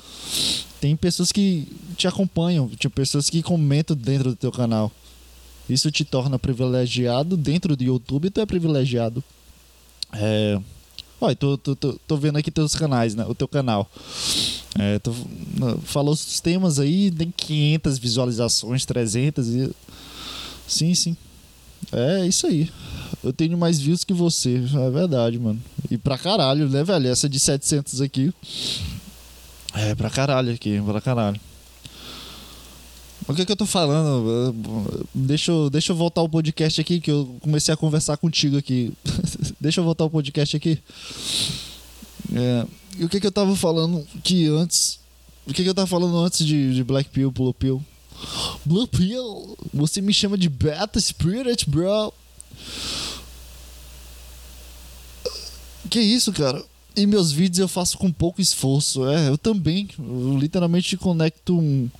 Tem 0.81 0.97
pessoas 0.97 1.31
que 1.31 1.69
te 1.97 2.09
acompanham, 2.09 2.69
tem 2.69 2.91
pessoas 2.91 3.31
que 3.31 3.41
comentam 3.41 3.95
dentro 3.95 4.31
do 4.31 4.37
teu 4.37 4.51
canal. 4.51 4.91
Isso 5.69 5.91
te 5.91 6.05
torna 6.05 6.39
privilegiado 6.39 7.37
dentro 7.37 7.77
do 7.77 7.83
YouTube, 7.83 8.31
tu 8.31 8.41
é 8.41 8.47
privilegiado. 8.47 9.23
É. 10.13 10.61
Olha, 11.21 11.35
tô, 11.35 11.57
tô, 11.57 11.75
tô, 11.75 11.93
tô, 12.07 12.17
vendo 12.17 12.37
aqui 12.37 12.51
teus 12.51 12.75
canais, 12.75 13.15
né? 13.15 13.25
O 13.27 13.35
teu 13.35 13.49
canal. 13.49 13.91
É, 14.79 14.99
tu 14.99 15.15
falou 15.85 16.13
os 16.13 16.41
temas 16.41 16.79
aí, 16.79 17.11
tem 17.11 17.33
500 17.35 17.99
visualizações, 17.99 18.85
300 18.85 19.49
e... 19.49 19.71
Sim, 20.69 20.95
sim. 20.95 21.17
É 21.91 22.27
isso 22.27 22.47
aí. 22.47 22.71
Eu 23.25 23.33
tenho 23.33 23.57
mais 23.57 23.81
views 23.81 24.05
que 24.05 24.13
você, 24.13 24.57
é 24.57 24.91
verdade, 24.91 25.39
mano. 25.39 25.61
E 25.91 25.97
pra 25.97 26.19
caralho, 26.19 26.69
né, 26.69 26.85
velho? 26.85 27.09
Essa 27.09 27.29
de 27.29 27.41
700 27.41 28.01
aqui. 28.01 28.33
É, 29.75 29.95
pra 29.95 30.11
caralho 30.11 30.53
aqui, 30.53 30.81
pra 30.83 31.01
caralho. 31.01 31.41
O 33.29 33.35
que, 33.35 33.45
que 33.45 33.51
eu 33.51 33.57
tô 33.57 33.67
falando? 33.67 34.55
Deixa 35.13 35.51
eu, 35.51 35.69
deixa 35.69 35.91
eu 35.91 35.97
voltar 35.97 36.23
o 36.23 36.29
podcast 36.29 36.81
aqui, 36.81 37.01
que 37.01 37.11
eu 37.11 37.37
comecei 37.41 37.75
a 37.75 37.77
conversar 37.77 38.17
contigo 38.17 38.57
aqui. 38.57 38.93
deixa 39.61 39.81
eu 39.81 39.85
voltar 39.85 40.05
o 40.05 40.11
podcast 40.11 40.57
aqui. 40.57 40.79
É, 42.33 42.67
e 42.99 43.05
o 43.05 43.09
que, 43.09 43.21
que 43.21 43.27
eu 43.27 43.33
tava 43.33 43.57
falando 43.57 44.07
que 44.23 44.47
antes. 44.47 45.01
O 45.45 45.53
que, 45.53 45.63
que 45.63 45.69
eu 45.69 45.75
tava 45.75 45.89
falando 45.89 46.17
antes 46.19 46.47
de, 46.47 46.75
de 46.75 46.85
Black 46.85 47.11
Pill, 47.11 47.31
Blue 47.33 47.53
Pill? 47.53 47.85
Blue 48.65 48.87
Pill, 48.87 49.59
você 49.75 50.01
me 50.01 50.13
chama 50.13 50.39
de 50.39 50.49
Beta 50.49 51.01
Spirit, 51.01 51.69
bro. 51.69 52.13
Que 55.91 56.01
isso, 56.01 56.33
cara? 56.33 56.65
E 56.95 57.07
meus 57.07 57.33
vídeos 57.33 57.59
eu 57.59 57.69
faço 57.69 57.99
com 57.99 58.11
pouco 58.13 58.41
esforço. 58.41 59.07
É, 59.09 59.29
eu 59.29 59.37
também. 59.37 59.89
Eu 59.99 60.39
literalmente 60.39 60.97
conecto 60.97 61.59
um 61.59 61.91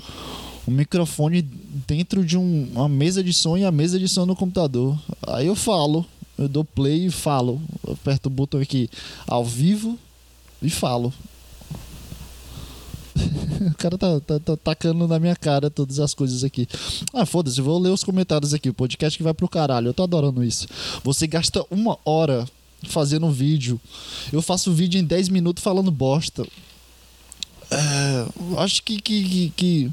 um 0.67 0.73
microfone 0.73 1.43
dentro 1.87 2.25
de 2.25 2.37
um, 2.37 2.69
uma 2.73 2.89
mesa 2.89 3.23
de 3.23 3.33
som 3.33 3.57
e 3.57 3.65
a 3.65 3.71
mesa 3.71 3.99
de 3.99 4.09
som 4.09 4.27
no 4.27 4.35
computador. 4.35 4.99
Aí 5.27 5.47
eu 5.47 5.55
falo, 5.55 6.05
eu 6.37 6.49
dou 6.49 6.65
play 6.65 7.07
e 7.07 7.11
falo. 7.11 7.61
Eu 7.87 7.93
aperto 7.93 8.29
o 8.29 8.31
botão 8.31 8.61
aqui 8.61 8.91
ao 9.27 9.45
vivo 9.45 9.99
e 10.61 10.69
falo. 10.69 11.13
o 13.71 13.75
cara 13.77 13.97
tá, 13.97 14.21
tá, 14.21 14.39
tá, 14.39 14.57
tacando 14.57 15.09
na 15.09 15.19
minha 15.19 15.37
cara 15.37 15.71
todas 15.71 16.01
as 16.01 16.13
coisas 16.13 16.45
aqui. 16.45 16.69
Ah, 17.15 17.25
foda-se, 17.25 17.61
vou 17.61 17.79
ler 17.79 17.91
os 17.91 18.05
comentários 18.05 18.53
aqui. 18.53 18.69
O 18.69 18.75
podcast 18.75 19.17
que 19.17 19.25
vai 19.25 19.33
pro 19.33 19.49
caralho. 19.49 19.89
Eu 19.89 19.95
tô 19.95 20.03
adorando 20.03 20.45
isso. 20.45 20.67
Você 21.05 21.27
gasta 21.27 21.65
uma 21.71 21.99
hora 22.05 22.47
fazendo 22.85 23.27
um 23.27 23.33
vídeo. 23.33 23.81
Eu 24.33 24.43
faço 24.43 24.73
vídeo 24.73 25.01
em 25.01 25.05
10 25.05 25.29
minutos 25.29 25.63
falando 25.63 25.91
bosta. 25.91 26.47
É, 27.71 28.27
acho 28.59 28.83
que, 28.83 29.01
que, 29.01 29.25
que, 29.25 29.51
que 29.51 29.93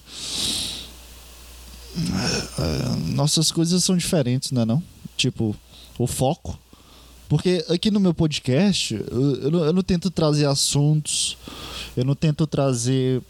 é, 1.95 3.13
nossas 3.13 3.51
coisas 3.51 3.83
são 3.83 3.97
diferentes, 3.97 4.51
né? 4.51 4.65
Não? 4.65 4.81
Tipo, 5.15 5.55
o 5.97 6.07
foco. 6.07 6.59
Porque 7.29 7.65
aqui 7.69 7.89
no 7.89 7.99
meu 7.99 8.13
podcast, 8.13 8.93
eu, 8.93 9.35
eu, 9.35 9.51
não, 9.51 9.65
eu 9.65 9.73
não 9.73 9.81
tento 9.81 10.11
trazer 10.11 10.45
assuntos, 10.45 11.37
eu 11.95 12.05
não 12.05 12.15
tento 12.15 12.45
trazer 12.45 13.21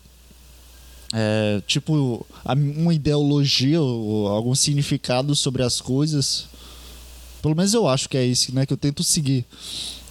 é, 1.13 1.62
tipo, 1.67 2.25
uma 2.43 2.93
ideologia 2.93 3.79
ou 3.79 4.27
algum 4.27 4.56
significado 4.56 5.36
sobre 5.36 5.63
as 5.63 5.79
coisas. 5.79 6.47
Pelo 7.41 7.56
menos 7.56 7.73
eu 7.73 7.88
acho 7.88 8.10
que 8.10 8.17
é 8.17 8.25
isso, 8.25 8.53
né? 8.53 8.65
Que 8.65 8.73
eu 8.73 8.77
tento 8.77 9.03
seguir. 9.03 9.45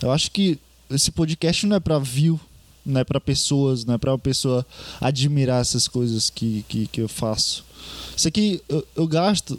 Eu 0.00 0.12
acho 0.12 0.30
que 0.30 0.58
esse 0.90 1.10
podcast 1.10 1.66
não 1.66 1.76
é 1.76 1.80
para 1.80 1.98
view, 1.98 2.38
não 2.84 3.00
é 3.00 3.04
para 3.04 3.20
pessoas, 3.20 3.84
não 3.84 3.94
é 3.94 3.98
para 3.98 4.12
uma 4.12 4.18
pessoa 4.18 4.66
admirar 5.00 5.60
essas 5.60 5.88
coisas 5.88 6.30
que, 6.30 6.64
que, 6.68 6.86
que 6.86 7.00
eu 7.00 7.08
faço. 7.08 7.64
Isso 8.16 8.28
aqui 8.28 8.62
eu, 8.68 8.86
eu 8.96 9.06
gasto 9.06 9.58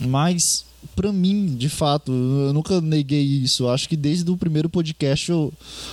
mais 0.00 0.64
para 0.96 1.12
mim, 1.12 1.54
de 1.54 1.68
fato, 1.68 2.12
eu 2.12 2.52
nunca 2.52 2.80
neguei 2.80 3.22
isso. 3.22 3.64
Eu 3.64 3.70
acho 3.70 3.88
que 3.88 3.96
desde 3.96 4.30
o 4.30 4.36
primeiro 4.36 4.68
podcast, 4.68 5.30
eu, 5.30 5.52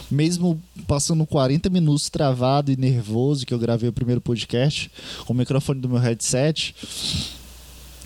mesmo 0.10 0.62
passando 0.88 1.26
40 1.26 1.70
minutos 1.70 2.10
travado 2.10 2.72
e 2.72 2.76
nervoso, 2.76 3.46
que 3.46 3.54
eu 3.54 3.60
gravei 3.60 3.90
o 3.90 3.94
primeiro 3.94 4.20
podcast, 4.20 4.92
com 5.26 5.34
o 5.34 5.36
microfone 5.36 5.80
do 5.80 5.88
meu 5.88 6.00
headset, 6.00 6.76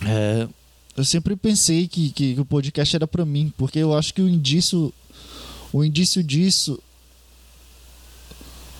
é, 0.05 0.47
eu 0.95 1.05
sempre 1.05 1.35
pensei 1.35 1.87
que, 1.87 2.11
que, 2.11 2.35
que 2.35 2.41
o 2.41 2.45
podcast 2.45 2.95
era 2.95 3.07
para 3.07 3.25
mim, 3.25 3.51
porque 3.57 3.79
eu 3.79 3.97
acho 3.97 4.13
que 4.13 4.21
o 4.21 4.29
indício, 4.29 4.93
o 5.71 5.83
indício 5.83 6.23
disso. 6.23 6.79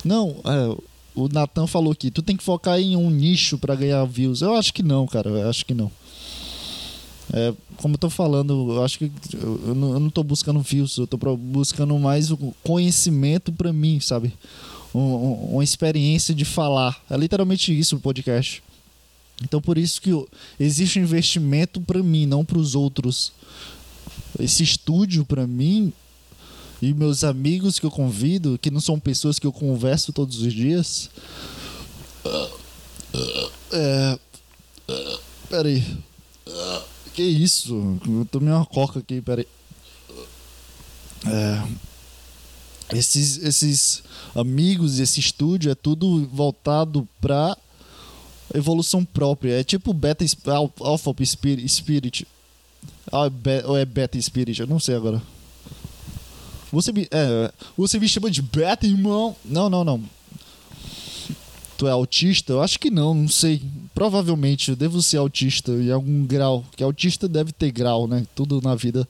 Não, 0.04 0.36
é, 0.44 0.78
o 1.16 1.28
Natan 1.28 1.68
falou 1.68 1.92
aqui, 1.92 2.12
tu 2.12 2.22
tem 2.22 2.36
que 2.36 2.44
focar 2.44 2.80
em 2.80 2.96
um 2.96 3.10
nicho 3.10 3.58
para 3.58 3.76
ganhar 3.76 4.04
views. 4.06 4.42
Eu 4.42 4.54
acho 4.56 4.74
que 4.74 4.84
não, 4.84 5.08
cara, 5.08 5.30
eu 5.30 5.50
acho 5.50 5.66
que 5.66 5.74
não. 5.74 5.92
É, 7.32 7.54
como 7.78 7.96
eu 7.96 8.00
tô 8.00 8.10
falando, 8.10 8.74
eu 8.74 8.84
acho 8.84 9.00
que 9.00 9.12
eu 9.34 9.76
não, 9.76 9.94
eu 9.94 10.00
não 10.00 10.10
tô 10.10 10.24
buscando 10.24 10.60
views, 10.60 10.98
eu 10.98 11.08
tô 11.08 11.18
buscando 11.38 11.98
mais 11.98 12.32
o 12.32 12.38
conhecimento 12.64 13.52
para 13.52 13.72
mim, 13.72 14.00
sabe? 14.00 14.34
Um, 14.94 15.00
um, 15.00 15.34
uma 15.54 15.64
experiência 15.64 16.34
de 16.36 16.46
falar. 16.46 17.02
É 17.10 17.18
literalmente 17.18 17.78
isso 17.78 17.96
o 17.96 18.00
podcast. 18.00 18.62
Então 19.42 19.62
por 19.62 19.78
isso 19.78 20.02
que 20.02 20.12
existe 20.60 21.00
um 21.00 21.04
investimento 21.04 21.82
para 21.82 22.04
mim, 22.04 22.26
não 22.26 22.46
para 22.46 22.58
os 22.58 22.76
outros. 22.76 23.32
Esse 24.40 24.64
estúdio 24.64 25.26
para 25.26 25.48
mim 25.48 25.94
e 26.82 26.94
meus 26.94 27.24
amigos 27.24 27.80
que 27.80 27.86
eu 27.86 27.92
convido, 27.92 28.58
que 28.58 28.72
não 28.72 28.82
são 28.82 29.00
pessoas 29.00 29.40
que 29.40 29.48
eu 29.48 29.54
converso 29.54 30.12
todos 30.12 30.42
os 30.42 30.54
dias. 30.54 31.10
É, 33.72 34.20
peraí. 35.50 35.84
Que 37.14 37.24
isso? 37.24 38.00
Eu 38.06 38.26
tomei 38.26 38.54
uma 38.54 38.66
coca 38.66 39.00
aqui, 39.00 39.22
peraí. 39.22 39.48
É, 41.26 41.64
esses, 42.98 43.38
esses 43.38 44.04
amigos, 44.36 45.00
esse 45.00 45.20
estúdio 45.20 45.72
é 45.72 45.76
tudo 45.76 46.28
voltado 46.28 47.08
pra 47.22 47.58
evolução 48.54 49.06
própria. 49.06 49.60
É 49.60 49.64
tipo 49.64 49.94
Beta 49.94 50.26
Alpha 50.80 51.14
Spirit. 51.24 52.28
Ah, 53.12 53.30
ou 53.66 53.78
é 53.78 53.86
Beta 53.86 54.22
Spirit? 54.22 54.60
Eu 54.60 54.68
não 54.68 54.80
sei 54.80 54.96
agora. 54.96 55.22
Você 56.74 56.92
me, 56.92 57.08
é, 57.12 57.54
você 57.78 58.00
me 58.00 58.10
chama 58.10 58.32
de 58.32 58.42
Beta, 58.42 58.88
irmão? 58.88 59.36
Não, 59.46 59.70
não, 59.70 59.84
não. 59.84 60.04
Tu 61.78 61.88
é 61.88 61.92
autista? 61.92 62.52
Eu 62.52 62.64
acho 62.64 62.80
que 62.80 62.90
não, 62.90 63.14
não 63.14 63.28
sei. 63.28 63.62
Provavelmente 63.94 64.72
eu 64.72 64.76
devo 64.76 65.00
ser 65.04 65.18
autista 65.18 65.72
em 65.72 65.92
algum 65.92 66.26
grau. 66.26 66.66
Que 66.76 66.84
autista 66.84 67.28
deve 67.28 67.52
ter 67.52 67.72
grau, 67.72 68.08
né? 68.08 68.26
Tudo 68.34 68.60
na 68.60 68.74
vida 68.74 69.08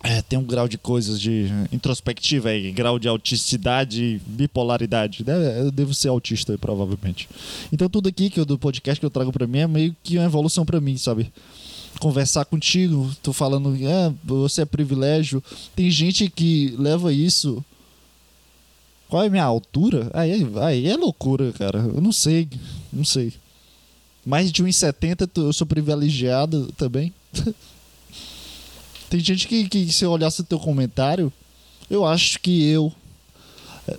é, 0.00 0.22
tem 0.22 0.38
um 0.38 0.44
grau 0.44 0.68
de 0.68 0.78
coisas 0.78 1.20
de 1.20 1.48
introspectiva, 1.72 2.52
é, 2.52 2.70
grau 2.70 3.00
de 3.00 3.08
autisticidade, 3.08 4.20
bipolaridade. 4.24 5.24
Eu 5.26 5.72
devo 5.72 5.92
ser 5.92 6.08
autista, 6.08 6.56
provavelmente. 6.56 7.28
Então 7.72 7.88
tudo 7.88 8.08
aqui 8.08 8.30
que 8.30 8.38
eu, 8.38 8.44
do 8.44 8.56
podcast 8.56 9.00
que 9.00 9.06
eu 9.06 9.10
trago 9.10 9.32
para 9.32 9.46
mim 9.46 9.58
é 9.58 9.66
meio 9.66 9.96
que 10.04 10.16
uma 10.16 10.26
evolução 10.26 10.64
para 10.64 10.80
mim, 10.80 10.96
sabe? 10.96 11.32
Conversar 12.00 12.44
contigo, 12.44 13.10
tô 13.22 13.32
falando, 13.32 13.76
é, 13.76 14.12
você 14.24 14.62
é 14.62 14.64
privilégio. 14.64 15.42
Tem 15.74 15.90
gente 15.90 16.30
que 16.30 16.74
leva 16.78 17.12
isso 17.12 17.64
qual 19.08 19.22
é 19.22 19.26
a 19.26 19.30
minha 19.30 19.44
altura? 19.44 20.10
Aí, 20.12 20.46
aí 20.62 20.86
é 20.86 20.96
loucura, 20.96 21.50
cara. 21.52 21.78
Eu 21.78 22.00
não 22.00 22.12
sei. 22.12 22.46
Não 22.92 23.04
sei. 23.04 23.32
Mais 24.24 24.52
de 24.52 24.62
1,70 24.62 25.30
eu 25.36 25.52
sou 25.52 25.66
privilegiado 25.66 26.70
também. 26.76 27.12
Tem 29.08 29.20
gente 29.20 29.48
que, 29.48 29.66
que, 29.66 29.90
se 29.90 30.04
eu 30.04 30.10
olhasse 30.10 30.42
o 30.42 30.44
teu 30.44 30.58
comentário, 30.58 31.32
eu 31.88 32.04
acho 32.04 32.38
que 32.40 32.62
eu. 32.68 32.92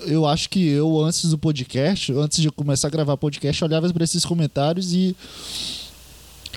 Eu 0.05 0.27
acho 0.27 0.51
que 0.51 0.67
eu, 0.67 1.03
antes 1.03 1.27
do 1.31 1.37
podcast, 1.39 2.13
antes 2.13 2.39
de 2.39 2.51
começar 2.51 2.89
a 2.89 2.91
gravar 2.91 3.17
podcast, 3.17 3.63
olhava 3.63 3.91
para 3.91 4.03
esses 4.03 4.23
comentários 4.23 4.93
e. 4.93 5.15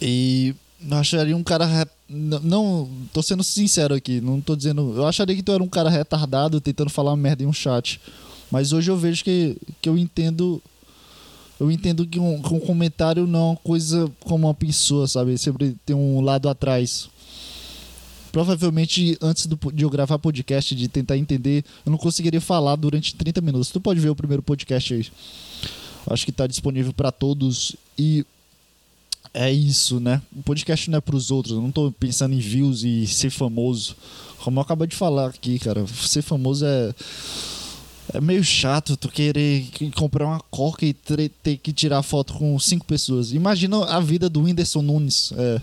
E. 0.02 0.54
Eu 0.90 0.96
acharia 0.96 1.36
um 1.36 1.42
cara. 1.42 1.88
Não, 2.08 2.88
tô 3.12 3.22
sendo 3.22 3.42
sincero 3.42 3.94
aqui, 3.94 4.20
não 4.20 4.40
tô 4.40 4.56
dizendo. 4.56 4.94
Eu 4.96 5.06
acharia 5.06 5.34
que 5.34 5.42
tu 5.42 5.52
era 5.52 5.62
um 5.62 5.68
cara 5.68 5.88
retardado 5.88 6.60
tentando 6.60 6.90
falar 6.90 7.16
merda 7.16 7.42
em 7.42 7.46
um 7.46 7.52
chat. 7.52 8.00
Mas 8.50 8.72
hoje 8.72 8.90
eu 8.90 8.96
vejo 8.96 9.24
que, 9.24 9.56
que 9.80 9.88
eu 9.88 9.96
entendo. 9.96 10.62
Eu 11.58 11.70
entendo 11.70 12.06
que 12.06 12.18
um, 12.18 12.42
que 12.42 12.52
um 12.52 12.60
comentário 12.60 13.26
não 13.26 13.38
é 13.38 13.42
uma 13.50 13.56
coisa 13.56 14.10
como 14.20 14.48
uma 14.48 14.54
pessoa, 14.54 15.06
sabe? 15.06 15.38
Sempre 15.38 15.76
tem 15.86 15.94
um 15.94 16.20
lado 16.20 16.48
atrás. 16.48 17.08
Provavelmente 18.32 19.16
antes 19.20 19.46
do, 19.46 19.58
de 19.72 19.84
eu 19.84 19.90
gravar 19.90 20.18
podcast, 20.18 20.74
de 20.74 20.88
tentar 20.88 21.18
entender, 21.18 21.64
eu 21.84 21.90
não 21.90 21.98
conseguiria 21.98 22.40
falar 22.40 22.76
durante 22.76 23.14
30 23.14 23.40
minutos. 23.40 23.70
Tu 23.70 23.80
pode 23.80 24.00
ver 24.00 24.08
o 24.08 24.16
primeiro 24.16 24.42
podcast 24.42 24.94
aí. 24.94 25.06
Acho 26.10 26.24
que 26.24 26.30
está 26.30 26.46
disponível 26.46 26.92
para 26.92 27.12
todos 27.12 27.76
e 27.96 28.26
é 29.34 29.50
isso, 29.50 29.98
né? 30.00 30.20
O 30.34 30.42
podcast 30.42 30.90
não 30.90 30.98
é 30.98 31.00
para 31.00 31.16
os 31.16 31.30
outros. 31.30 31.54
Eu 31.54 31.60
não 31.60 31.68
estou 31.68 31.90
pensando 31.92 32.34
em 32.34 32.38
views 32.38 32.82
e 32.82 33.06
ser 33.06 33.30
famoso. 33.30 33.96
Como 34.38 34.58
eu 34.58 34.62
acabei 34.62 34.86
de 34.86 34.96
falar 34.96 35.28
aqui, 35.28 35.58
cara, 35.58 35.86
ser 35.86 36.22
famoso 36.22 36.64
é 36.64 36.94
é 38.12 38.20
meio 38.20 38.42
chato 38.44 38.96
tu 38.96 39.08
querer 39.08 39.66
comprar 39.96 40.26
uma 40.26 40.40
coca 40.50 40.84
e 40.84 40.92
ter 40.92 41.56
que 41.56 41.72
tirar 41.72 42.02
foto 42.02 42.34
com 42.34 42.58
cinco 42.58 42.84
pessoas. 42.84 43.32
Imagina 43.32 43.84
a 43.86 44.00
vida 44.00 44.28
do 44.28 44.42
Whindersson 44.42 44.82
Nunes. 44.82 45.32
É. 45.36 45.62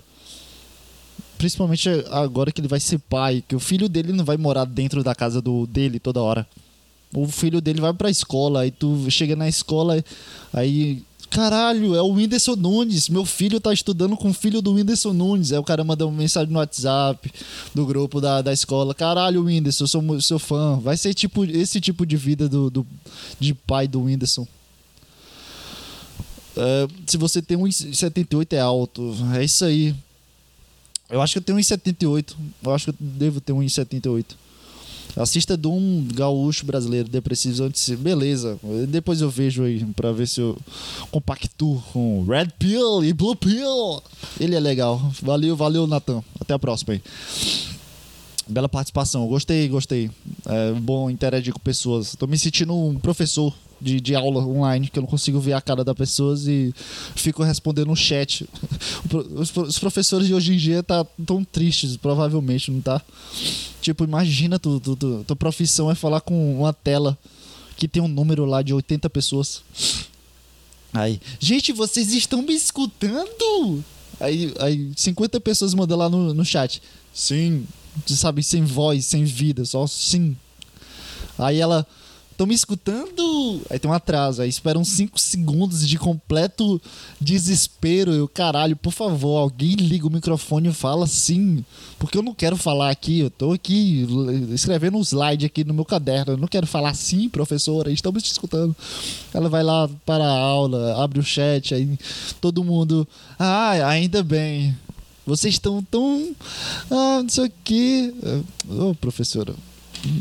Principalmente 1.38 1.88
agora 2.10 2.51
que 2.51 2.60
ele 2.60 2.67
vai 2.67 2.79
ser 2.79 2.99
pai, 2.99 3.43
que 3.47 3.55
o 3.55 3.60
filho 3.60 3.88
dele 3.88 4.12
não 4.12 4.25
vai 4.25 4.36
morar 4.36 4.65
dentro 4.65 5.03
da 5.03 5.15
casa 5.15 5.41
do 5.41 5.65
dele 5.67 5.99
toda 5.99 6.21
hora. 6.21 6.45
O 7.13 7.27
filho 7.27 7.62
dele 7.62 7.82
vai 7.82 7.93
pra 7.93 8.10
escola, 8.10 8.62
aí 8.62 8.71
tu 8.71 9.10
chega 9.10 9.36
na 9.36 9.47
escola, 9.47 10.03
aí 10.53 11.01
Caralho, 11.29 11.95
é 11.95 12.01
o 12.01 12.11
Whindersson 12.11 12.55
Nunes. 12.55 13.07
Meu 13.07 13.23
filho 13.23 13.59
tá 13.59 13.71
estudando 13.71 14.17
com 14.17 14.29
o 14.29 14.33
filho 14.33 14.61
do 14.61 14.73
Whindersson 14.73 15.13
Nunes. 15.13 15.51
Aí 15.51 15.59
o 15.59 15.63
cara 15.63 15.83
manda 15.83 16.05
uma 16.05 16.17
mensagem 16.17 16.51
no 16.51 16.57
WhatsApp 16.59 17.31
do 17.73 17.85
grupo 17.85 18.19
da, 18.19 18.41
da 18.41 18.51
escola. 18.51 18.95
Caralho, 18.95 19.43
Whindersson, 19.43 19.83
eu 19.83 19.87
sou 19.87 20.21
seu 20.21 20.39
fã. 20.39 20.79
Vai 20.79 20.97
ser 20.97 21.13
tipo 21.13 21.45
esse 21.45 21.79
tipo 21.79 22.05
de 22.05 22.17
vida 22.17 22.49
do, 22.49 22.69
do 22.69 22.87
de 23.39 23.53
pai 23.53 23.87
do 23.87 24.01
Whindersson. 24.01 24.47
É, 26.57 26.87
se 27.05 27.15
você 27.15 27.41
tem 27.41 27.57
1,78 27.57 28.53
é 28.53 28.59
alto. 28.59 29.15
É 29.35 29.43
isso 29.43 29.63
aí. 29.63 29.95
Eu 31.09 31.21
acho 31.21 31.33
que 31.33 31.39
eu 31.39 31.43
tenho 31.43 31.59
1,78. 31.59 32.35
Eu 32.63 32.73
acho 32.73 32.85
que 32.85 32.89
eu 32.89 32.95
devo 32.99 33.39
ter 33.39 33.53
1,78. 33.53 34.25
Assista 35.15 35.58
de 35.58 35.67
um 35.67 36.08
gaúcho 36.13 36.65
brasileiro 36.65 37.10
depressivo 37.10 37.63
antes. 37.63 37.89
Beleza. 37.89 38.60
Depois 38.88 39.22
eu 39.22 39.30
vejo 39.30 39.63
aí 39.63 39.84
pra 39.95 40.12
ver 40.12 40.28
se 40.28 40.39
eu 40.39 40.58
compactuo 41.12 41.82
com 41.91 42.24
Red 42.26 42.48
Pill 42.58 43.04
e 43.04 43.12
Blue 43.12 43.36
Pill. 43.36 44.02
Ele 44.39 44.56
é 44.56 44.60
legal. 44.60 45.12
Valeu, 45.22 45.56
valeu, 45.56 45.88
Natan. 45.88 46.24
Até 46.39 46.54
a 46.54 46.60
próxima 46.60 46.93
aí. 46.93 47.02
Bela 48.48 48.69
participação. 48.69 49.28
Gostei, 49.28 49.67
gostei. 49.67 50.10
É 50.45 50.72
bom 50.74 51.10
interagir 51.10 51.54
com 51.54 51.60
pessoas. 51.60 52.15
Tô 52.15 52.26
me 52.26 52.38
sentindo 52.38 52.74
um 52.74 52.98
professor 52.98 53.54
de, 53.81 53.99
de 53.99 54.15
aula 54.15 54.45
online, 54.45 54.89
que 54.89 54.99
eu 54.99 55.01
não 55.01 55.09
consigo 55.09 55.39
ver 55.39 55.53
a 55.53 55.61
cara 55.61 55.83
das 55.83 55.95
pessoas 55.95 56.47
e 56.47 56.73
fico 57.15 57.43
respondendo 57.43 57.87
no 57.87 57.95
chat. 57.95 58.47
Os, 59.35 59.55
os 59.55 59.79
professores 59.79 60.27
de 60.27 60.34
hoje 60.34 60.53
em 60.53 60.57
dia 60.57 60.84
tá 60.84 61.05
tão 61.25 61.43
tristes, 61.43 61.97
provavelmente, 61.97 62.71
não 62.71 62.82
tá? 62.82 63.01
Tipo, 63.82 64.03
imagina 64.03 64.59
tu, 64.59 64.80
tu, 64.80 64.95
tu, 64.95 65.23
tua 65.25 65.36
profissão 65.36 65.89
é 65.89 65.95
falar 65.95 66.21
com 66.21 66.59
uma 66.59 66.73
tela 66.73 67.17
que 67.77 67.88
tem 67.88 68.01
um 68.01 68.07
número 68.07 68.45
lá 68.45 68.61
de 68.61 68.73
80 68.73 69.09
pessoas. 69.09 69.63
Aí, 70.93 71.21
gente, 71.39 71.71
vocês 71.71 72.11
estão 72.13 72.41
me 72.41 72.53
escutando? 72.53 73.84
Aí, 74.19 74.53
aí 74.59 74.91
50 74.95 75.39
pessoas 75.39 75.73
mandam 75.73 75.97
lá 75.97 76.09
no, 76.09 76.34
no 76.34 76.43
chat. 76.43 76.82
Sim. 77.13 77.65
Sabe, 78.05 78.43
sem 78.43 78.63
voz, 78.63 79.05
sem 79.05 79.23
vida, 79.23 79.65
só 79.65 79.86
sim. 79.88 80.36
Aí 81.38 81.59
ela, 81.59 81.86
Estão 82.39 82.47
me 82.47 82.55
escutando? 82.55 83.61
Aí 83.69 83.77
tem 83.77 83.91
um 83.91 83.93
atraso. 83.93 84.41
Aí 84.41 84.47
espera 84.47 84.79
uns 84.79 84.87
5 84.87 85.19
segundos 85.19 85.85
de 85.85 85.99
completo 85.99 86.81
desespero. 87.19 88.13
Eu, 88.13 88.29
caralho, 88.29 88.77
por 88.77 88.93
favor, 88.93 89.39
alguém 89.39 89.73
liga 89.73 90.07
o 90.07 90.09
microfone 90.09 90.69
e 90.69 90.73
fala 90.73 91.05
sim. 91.05 91.65
Porque 91.99 92.17
eu 92.17 92.23
não 92.23 92.33
quero 92.33 92.55
falar 92.55 92.91
aqui. 92.91 93.19
Eu 93.19 93.29
tô 93.29 93.51
aqui 93.51 94.07
escrevendo 94.53 94.97
um 94.97 95.01
slide 95.01 95.45
aqui 95.45 95.65
no 95.65 95.73
meu 95.73 95.83
caderno. 95.83 96.31
Eu 96.31 96.37
não 96.37 96.47
quero 96.47 96.65
falar 96.65 96.93
sim, 96.93 97.27
professora. 97.27 97.91
Estamos 97.91 98.23
te 98.23 98.31
escutando. 98.31 98.73
Ela 99.33 99.49
vai 99.49 99.61
lá 99.61 99.89
para 100.05 100.23
a 100.23 100.39
aula, 100.39 101.03
abre 101.03 101.19
o 101.19 101.23
chat. 101.23 101.75
Aí 101.75 101.99
todo 102.39 102.63
mundo. 102.63 103.05
Ah, 103.37 103.71
ainda 103.85 104.23
bem. 104.23 104.73
Vocês 105.25 105.55
estão 105.55 105.83
tão. 105.83 106.33
Ah, 106.89 107.19
não 107.21 107.27
sei 107.27 107.47
o 107.47 107.51
quê. 107.65 108.13
Ô, 108.65 108.91
oh, 108.91 108.95
professora, 108.95 109.53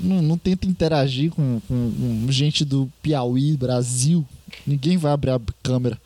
não, 0.03 0.22
não 0.22 0.39
tenta 0.39 0.66
interagir 0.66 1.31
com, 1.31 1.61
com, 1.66 1.93
com, 2.24 2.33
gente 2.33 2.64
do 2.64 2.91
Piauí, 3.03 3.57
Brasil. 3.57 4.26
Ninguém 4.66 4.97
vai 4.97 5.12
abrir 5.12 5.31
a 5.31 5.41
câmera. 5.62 6.01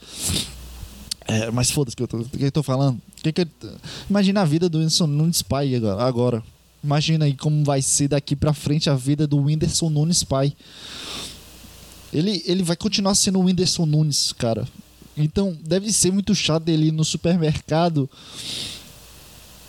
É, 1.26 1.50
mas 1.50 1.70
foda-se 1.70 1.96
que 1.96 2.02
eu 2.02 2.08
que 2.08 2.44
eu 2.44 2.52
tô 2.52 2.62
falando. 2.62 3.00
Que 3.22 3.32
que, 3.32 3.46
imagina 4.10 4.42
a 4.42 4.44
vida 4.44 4.68
do 4.68 4.78
Whindersson 4.78 5.06
Nunes 5.06 5.42
pai 5.42 5.74
agora, 5.74 6.02
agora. 6.02 6.42
Imagina 6.82 7.24
aí 7.24 7.34
como 7.34 7.64
vai 7.64 7.80
ser 7.80 8.08
daqui 8.08 8.34
pra 8.34 8.52
frente 8.52 8.90
a 8.90 8.94
vida 8.94 9.26
do 9.26 9.38
Whindersson 9.38 9.88
Nunes 9.88 10.24
pai. 10.24 10.52
Ele, 12.12 12.42
ele 12.44 12.62
vai 12.62 12.76
continuar 12.76 13.14
sendo 13.14 13.38
o 13.38 13.44
Whindersson 13.44 13.86
Nunes, 13.86 14.32
cara. 14.32 14.66
Então 15.16 15.56
deve 15.64 15.92
ser 15.92 16.12
muito 16.12 16.34
chato 16.34 16.68
ele 16.68 16.86
ir 16.86 16.92
no 16.92 17.04
supermercado 17.04 18.08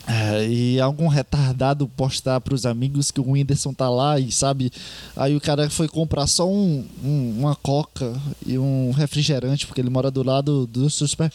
é, 0.06 0.46
e 0.48 0.82
algum 0.82 1.08
retardado 1.08 1.88
postar 1.88 2.42
para 2.42 2.54
os 2.54 2.66
amigos 2.66 3.10
que 3.10 3.22
o 3.22 3.32
Whindersson 3.32 3.74
tá 3.74 3.90
lá 3.90 4.20
e 4.20 4.32
sabe. 4.32 4.72
Aí 5.16 5.36
o 5.36 5.42
cara 5.42 5.70
foi 5.70 5.88
comprar 5.88 6.28
só 6.28 6.50
um, 6.50 6.86
um, 7.04 7.40
uma 7.40 7.56
coca 7.56 8.14
e 8.46 8.58
um 8.58 8.92
refrigerante, 8.92 9.66
porque 9.66 9.80
ele 9.80 9.90
mora 9.90 10.12
do 10.12 10.22
lado 10.22 10.68
do 10.68 10.90
super. 10.90 11.32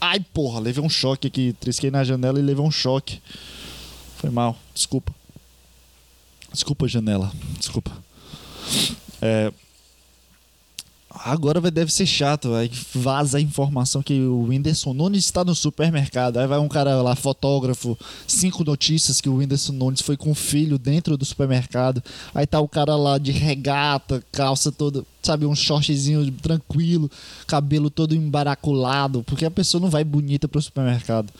Ai, 0.00 0.20
porra, 0.20 0.60
levei 0.60 0.84
um 0.84 0.88
choque 0.88 1.28
aqui. 1.28 1.54
Trisquei 1.58 1.90
na 1.90 2.04
janela 2.04 2.38
e 2.38 2.42
levei 2.42 2.62
um 2.62 2.70
choque. 2.70 3.22
Foi 4.16 4.28
mal, 4.28 4.56
desculpa. 4.74 5.14
Desculpa, 6.52 6.86
janela. 6.86 7.32
Desculpa. 7.58 7.90
É, 9.22 9.50
Agora 11.22 11.60
vai, 11.60 11.70
deve 11.70 11.92
ser 11.92 12.06
chato, 12.06 12.54
aí 12.54 12.68
vaza 12.92 13.38
a 13.38 13.40
informação 13.40 14.02
que 14.02 14.20
o 14.20 14.48
Whindersson 14.48 14.92
Nunes 14.92 15.24
está 15.24 15.44
no 15.44 15.54
supermercado. 15.54 16.38
Aí 16.38 16.46
vai 16.46 16.58
um 16.58 16.68
cara 16.68 17.00
lá, 17.00 17.14
fotógrafo, 17.14 17.96
cinco 18.26 18.64
notícias 18.64 19.20
que 19.20 19.28
o 19.28 19.36
Whindersson 19.36 19.72
Nunes 19.74 20.00
foi 20.00 20.16
com 20.16 20.32
o 20.32 20.34
filho 20.34 20.76
dentro 20.76 21.16
do 21.16 21.24
supermercado. 21.24 22.02
Aí 22.34 22.46
tá 22.46 22.58
o 22.58 22.68
cara 22.68 22.96
lá 22.96 23.16
de 23.16 23.30
regata, 23.30 24.24
calça 24.32 24.72
toda, 24.72 25.04
sabe, 25.22 25.46
um 25.46 25.54
shortzinho 25.54 26.30
tranquilo, 26.32 27.08
cabelo 27.46 27.90
todo 27.90 28.14
embaraculado, 28.14 29.22
porque 29.22 29.44
a 29.44 29.50
pessoa 29.50 29.80
não 29.80 29.90
vai 29.90 30.02
bonita 30.02 30.48
pro 30.48 30.60
supermercado 30.60 31.32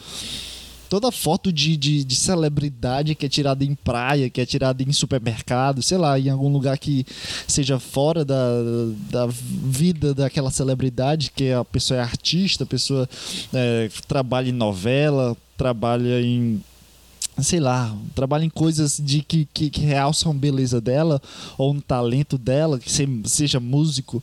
toda 0.94 1.10
foto 1.10 1.52
de, 1.52 1.76
de, 1.76 2.04
de, 2.04 2.14
celebridade 2.14 3.16
que 3.16 3.26
é 3.26 3.28
tirada 3.28 3.64
em 3.64 3.74
praia, 3.74 4.30
que 4.30 4.40
é 4.40 4.46
tirada 4.46 4.80
em 4.80 4.92
supermercado, 4.92 5.82
sei 5.82 5.98
lá, 5.98 6.16
em 6.16 6.28
algum 6.28 6.48
lugar 6.48 6.78
que 6.78 7.04
seja 7.48 7.80
fora 7.80 8.24
da, 8.24 8.62
da 9.10 9.26
vida 9.26 10.14
daquela 10.14 10.52
celebridade, 10.52 11.32
que 11.34 11.50
a 11.50 11.64
pessoa 11.64 11.98
é 11.98 12.00
artista, 12.00 12.62
a 12.62 12.66
pessoa 12.66 13.08
é, 13.52 13.90
trabalha 14.06 14.50
em 14.50 14.52
novela, 14.52 15.36
trabalha 15.56 16.20
em 16.20 16.62
sei 17.40 17.60
lá, 17.60 17.94
trabalha 18.14 18.44
em 18.44 18.50
coisas 18.50 19.00
de 19.02 19.22
que, 19.22 19.48
que, 19.52 19.70
que 19.70 19.80
realçam 19.80 20.32
a 20.32 20.34
beleza 20.34 20.80
dela 20.80 21.20
ou 21.58 21.72
um 21.72 21.80
talento 21.80 22.38
dela, 22.38 22.78
que 22.78 22.90
seja 23.24 23.58
músico 23.58 24.22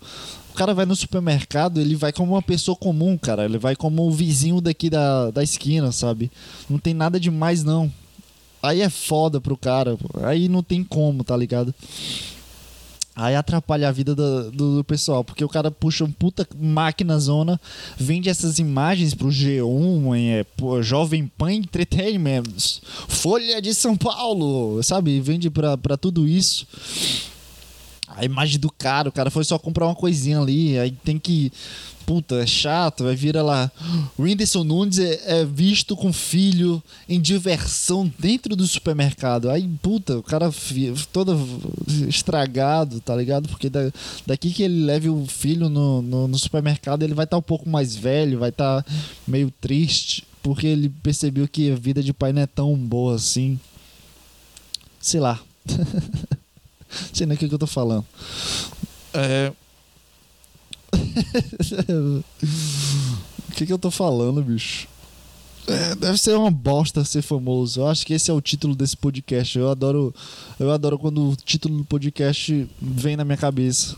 o 0.51 0.53
cara 0.53 0.73
vai 0.73 0.85
no 0.85 0.95
supermercado, 0.95 1.79
ele 1.79 1.95
vai 1.95 2.11
como 2.11 2.33
uma 2.33 2.41
pessoa 2.41 2.75
comum, 2.75 3.17
cara. 3.17 3.45
Ele 3.45 3.57
vai 3.57 3.73
como 3.73 4.05
o 4.05 4.11
vizinho 4.11 4.59
daqui 4.59 4.89
da, 4.89 5.31
da 5.31 5.41
esquina, 5.41 5.93
sabe? 5.93 6.29
Não 6.69 6.77
tem 6.77 6.93
nada 6.93 7.17
demais, 7.17 7.63
não. 7.63 7.91
Aí 8.61 8.81
é 8.81 8.89
foda 8.89 9.39
pro 9.39 9.55
cara. 9.55 9.97
Aí 10.23 10.49
não 10.49 10.61
tem 10.61 10.83
como, 10.83 11.23
tá 11.23 11.35
ligado? 11.37 11.73
Aí 13.15 13.35
atrapalha 13.35 13.89
a 13.89 13.91
vida 13.91 14.15
do, 14.15 14.51
do, 14.51 14.75
do, 14.77 14.83
pessoal, 14.83 15.23
porque 15.23 15.43
o 15.43 15.49
cara 15.49 15.69
puxa 15.69 16.05
um 16.05 16.11
puta 16.11 16.47
máquina 16.57 17.19
zona, 17.19 17.59
vende 17.97 18.29
essas 18.29 18.57
imagens 18.57 19.13
pro 19.13 19.27
G1, 19.27 20.17
é, 20.17 20.43
pô, 20.55 20.81
Jovem 20.81 21.27
Pan 21.37 21.51
Entertainment, 21.51 22.43
Folha 23.09 23.61
de 23.61 23.73
São 23.73 23.97
Paulo, 23.97 24.81
sabe? 24.81 25.19
Vende 25.19 25.49
pra, 25.49 25.77
pra 25.77 25.97
tudo 25.97 26.25
isso 26.27 26.65
a 28.15 28.25
imagem 28.25 28.59
do 28.59 28.71
cara, 28.71 29.09
o 29.09 29.11
cara 29.11 29.29
foi 29.29 29.43
só 29.43 29.57
comprar 29.57 29.85
uma 29.85 29.95
coisinha 29.95 30.39
ali, 30.39 30.77
aí 30.77 30.91
tem 30.91 31.17
que. 31.17 31.51
Puta, 32.05 32.35
é 32.35 32.45
chato, 32.47 33.05
vai 33.05 33.15
virar 33.15 33.43
lá. 33.43 33.71
O 34.17 34.23
Whindersson 34.23 34.63
Nunes 34.63 34.99
é, 34.99 35.41
é, 35.41 35.45
visto 35.45 35.95
com 35.95 36.11
filho 36.11 36.83
em 37.07 37.21
diversão 37.21 38.11
dentro 38.19 38.55
do 38.55 38.67
supermercado. 38.67 39.49
Aí, 39.49 39.65
puta, 39.81 40.17
o 40.17 40.23
cara 40.23 40.51
todo 41.13 41.37
estragado, 42.09 42.99
tá 42.99 43.15
ligado? 43.15 43.47
Porque 43.47 43.69
da, 43.69 43.91
daqui 44.25 44.51
que 44.51 44.63
ele 44.63 44.83
leve 44.83 45.09
o 45.09 45.25
filho 45.25 45.69
no, 45.69 46.01
no, 46.01 46.27
no 46.27 46.37
supermercado, 46.37 47.03
ele 47.03 47.13
vai 47.13 47.23
estar 47.23 47.37
tá 47.37 47.39
um 47.39 47.43
pouco 47.43 47.69
mais 47.69 47.95
velho, 47.95 48.39
vai 48.39 48.49
estar 48.49 48.83
tá 48.83 48.91
meio 49.25 49.53
triste, 49.61 50.25
porque 50.43 50.67
ele 50.67 50.89
percebeu 50.89 51.47
que 51.47 51.71
a 51.71 51.75
vida 51.75 52.03
de 52.03 52.11
pai 52.11 52.33
não 52.33 52.41
é 52.41 52.47
tão 52.47 52.75
boa 52.75 53.15
assim. 53.15 53.59
Sei 54.99 55.19
lá. 55.19 55.39
sei 57.13 57.25
nem 57.25 57.35
o 57.35 57.39
que, 57.39 57.47
que 57.47 57.53
eu 57.53 57.59
tô 57.59 57.67
falando. 57.67 58.05
É. 59.13 59.51
o 63.49 63.51
que, 63.53 63.65
que 63.65 63.73
eu 63.73 63.79
tô 63.79 63.91
falando, 63.91 64.43
bicho? 64.43 64.87
É, 65.67 65.95
deve 65.95 66.17
ser 66.17 66.35
uma 66.35 66.51
bosta 66.51 67.05
ser 67.05 67.21
famoso. 67.21 67.81
Eu 67.81 67.87
acho 67.87 68.05
que 68.05 68.13
esse 68.13 68.31
é 68.31 68.33
o 68.33 68.41
título 68.41 68.75
desse 68.75 68.97
podcast. 68.97 69.57
Eu 69.57 69.69
adoro, 69.69 70.13
eu 70.59 70.71
adoro 70.71 70.97
quando 70.97 71.29
o 71.29 71.35
título 71.35 71.77
do 71.77 71.85
podcast 71.85 72.67
vem 72.81 73.15
na 73.15 73.23
minha 73.23 73.37
cabeça. 73.37 73.95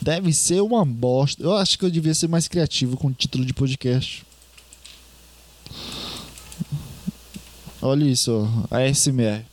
Deve 0.00 0.32
ser 0.32 0.60
uma 0.60 0.84
bosta. 0.84 1.42
Eu 1.42 1.54
acho 1.56 1.78
que 1.78 1.84
eu 1.84 1.90
devia 1.90 2.14
ser 2.14 2.28
mais 2.28 2.48
criativo 2.48 2.96
com 2.96 3.08
o 3.08 3.12
título 3.12 3.44
de 3.44 3.54
podcast. 3.54 4.24
Olha 7.80 8.04
isso. 8.04 8.48
ASMR. 8.70 9.44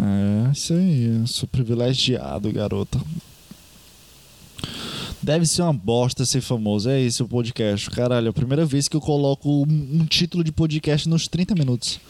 É, 0.00 0.41
isso 0.52 0.74
aí. 0.74 1.22
Sou 1.26 1.48
privilegiado, 1.48 2.52
garota. 2.52 3.00
Deve 5.22 5.46
ser 5.46 5.62
uma 5.62 5.72
bosta 5.72 6.24
ser 6.24 6.40
famoso. 6.40 6.90
É 6.90 7.00
esse 7.00 7.22
o 7.22 7.28
podcast. 7.28 7.88
Caralho, 7.90 8.26
é 8.26 8.30
a 8.30 8.32
primeira 8.32 8.66
vez 8.66 8.88
que 8.88 8.96
eu 8.96 9.00
coloco 9.00 9.62
um, 9.62 10.04
título 10.04 10.42
de 10.42 10.50
podcast 10.50 11.08
nos 11.08 11.28
30 11.28 11.54
minutos. 11.54 12.00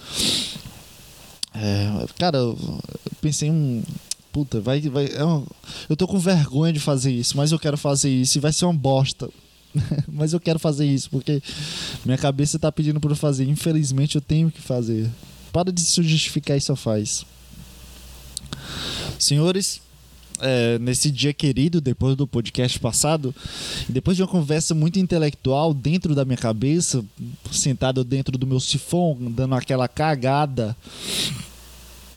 É, 1.54 2.06
cara, 2.18 2.38
eu 2.38 2.80
pensei 3.20 3.50
um. 3.50 3.82
Puta, 4.32 4.60
vai. 4.60 4.80
vai 4.80 5.10
é 5.14 5.24
um, 5.24 5.46
eu 5.90 5.96
tô 5.96 6.06
com 6.06 6.18
vergonha 6.18 6.72
de 6.72 6.80
fazer 6.80 7.12
isso, 7.12 7.36
mas 7.36 7.52
eu 7.52 7.58
quero 7.58 7.76
fazer 7.76 8.08
isso 8.08 8.38
e 8.38 8.40
vai 8.40 8.52
ser 8.52 8.64
uma 8.64 8.72
bosta. 8.72 9.28
mas 10.08 10.32
eu 10.32 10.40
quero 10.40 10.58
fazer 10.58 10.86
isso 10.86 11.08
porque 11.10 11.42
minha 12.04 12.18
cabeça 12.18 12.58
tá 12.58 12.72
pedindo 12.72 12.98
pra 12.98 13.10
eu 13.10 13.16
fazer. 13.16 13.46
Infelizmente 13.46 14.16
eu 14.16 14.22
tenho 14.22 14.50
que 14.50 14.60
fazer. 14.60 15.10
Para 15.52 15.70
de 15.70 15.82
se 15.82 16.02
justificar 16.02 16.56
e 16.56 16.60
só 16.62 16.74
faz. 16.74 17.26
Senhores, 19.18 19.80
é, 20.40 20.78
nesse 20.78 21.10
dia 21.10 21.32
querido, 21.32 21.80
depois 21.80 22.16
do 22.16 22.26
podcast 22.26 22.78
passado, 22.78 23.34
depois 23.88 24.16
de 24.16 24.22
uma 24.22 24.28
conversa 24.28 24.74
muito 24.74 24.98
intelectual 24.98 25.72
dentro 25.72 26.14
da 26.14 26.24
minha 26.24 26.36
cabeça, 26.36 27.04
sentado 27.50 28.02
dentro 28.02 28.36
do 28.36 28.46
meu 28.46 28.58
sifão, 28.58 29.16
dando 29.30 29.54
aquela 29.54 29.86
cagada, 29.86 30.76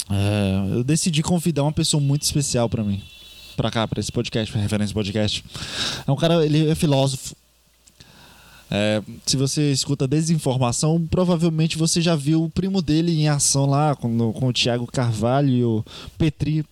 é, 0.10 0.76
eu 0.76 0.84
decidi 0.84 1.22
convidar 1.22 1.64
uma 1.64 1.72
pessoa 1.72 2.02
muito 2.02 2.24
especial 2.24 2.68
para 2.70 2.84
mim, 2.84 3.02
para 3.56 3.72
cá, 3.72 3.88
para 3.88 4.00
esse 4.00 4.12
podcast, 4.12 4.52
para 4.52 4.62
referência 4.62 4.94
podcast. 4.94 5.44
É 6.08 6.12
um 6.12 6.16
cara, 6.16 6.46
ele 6.46 6.70
é 6.70 6.76
filósofo. 6.76 7.36
É, 8.70 9.02
se 9.26 9.38
você 9.38 9.72
escuta 9.72 10.08
desinformação, 10.08 11.06
provavelmente 11.10 11.78
você 11.78 12.02
já 12.02 12.16
viu 12.16 12.44
o 12.44 12.50
primo 12.50 12.82
dele 12.82 13.12
em 13.12 13.28
ação 13.28 13.66
lá 13.66 13.96
com, 13.96 14.34
com 14.34 14.48
o 14.48 14.54
Thiago 14.54 14.88
Carvalho 14.88 15.50
e 15.50 15.64
o 15.64 15.86
Petri 16.18 16.66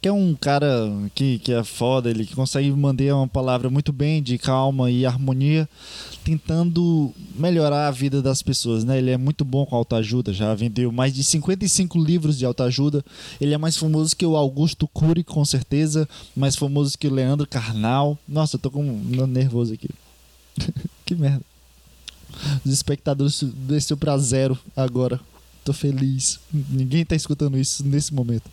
que 0.00 0.08
é 0.08 0.12
um 0.12 0.34
cara 0.34 0.90
que, 1.14 1.38
que 1.40 1.52
é 1.52 1.62
foda, 1.62 2.08
ele 2.08 2.26
consegue 2.26 2.70
manter 2.70 3.12
uma 3.12 3.28
palavra 3.28 3.68
muito 3.68 3.92
bem 3.92 4.22
de 4.22 4.38
calma 4.38 4.90
e 4.90 5.04
harmonia, 5.04 5.68
tentando 6.24 7.12
melhorar 7.36 7.86
a 7.86 7.90
vida 7.90 8.22
das 8.22 8.40
pessoas, 8.40 8.82
né? 8.82 8.96
Ele 8.96 9.10
é 9.10 9.18
muito 9.18 9.44
bom 9.44 9.66
com 9.66 9.76
autoajuda, 9.76 10.32
já 10.32 10.54
vendeu 10.54 10.90
mais 10.90 11.12
de 11.12 11.22
55 11.22 12.02
livros 12.02 12.38
de 12.38 12.46
autoajuda. 12.46 13.04
Ele 13.38 13.52
é 13.52 13.58
mais 13.58 13.76
famoso 13.76 14.16
que 14.16 14.24
o 14.24 14.36
Augusto 14.36 14.88
Cury, 14.88 15.22
com 15.22 15.44
certeza, 15.44 16.08
mais 16.34 16.56
famoso 16.56 16.96
que 16.96 17.06
o 17.06 17.12
Leandro 17.12 17.46
Carnal. 17.46 18.18
Nossa, 18.26 18.56
eu 18.56 18.60
tô 18.60 18.70
com 18.70 18.82
nervoso 18.82 19.74
aqui. 19.74 19.90
que 21.04 21.14
merda. 21.14 21.42
Os 22.64 22.72
espectadores 22.72 23.42
desceu 23.42 23.96
pra 23.96 24.16
zero 24.18 24.58
agora. 24.76 25.20
Tô 25.64 25.72
feliz. 25.72 26.40
Ninguém 26.52 27.04
tá 27.04 27.14
escutando 27.14 27.58
isso 27.58 27.84
nesse 27.84 28.14
momento. 28.14 28.48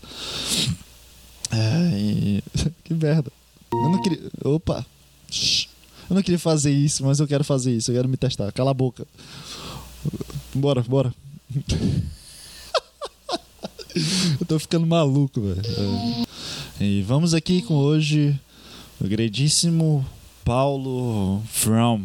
Ai, 1.52 2.44
que 2.84 2.94
merda. 2.94 3.32
Eu 3.72 3.90
não 3.90 4.02
queria. 4.02 4.20
Opa! 4.44 4.86
Eu 6.10 6.16
não 6.16 6.24
queria 6.24 6.40
fazer 6.40 6.72
isso, 6.72 7.04
mas 7.04 7.20
eu 7.20 7.28
quero 7.28 7.44
fazer 7.44 7.76
isso. 7.76 7.92
Eu 7.92 7.96
quero 7.96 8.10
me 8.10 8.18
testar. 8.18 8.52
Cala 8.52 8.72
a 8.72 8.74
boca. 8.74 9.06
Bora, 10.54 10.82
bora. 10.82 11.14
eu 14.40 14.46
tô 14.48 14.58
ficando 14.60 14.86
maluco, 14.86 15.42
velho. 15.42 15.62
É. 16.80 16.84
E 16.84 17.02
vamos 17.04 17.34
aqui 17.34 17.62
com 17.62 17.74
hoje 17.76 18.40
o 19.00 19.08
gredíssimo 19.08 20.06
Paulo 20.48 21.42
From. 21.46 22.04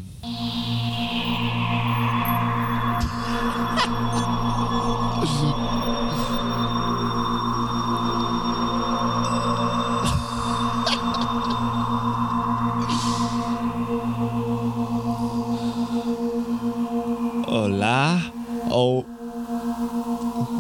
Olá, 17.47 18.33
ou 18.73 19.07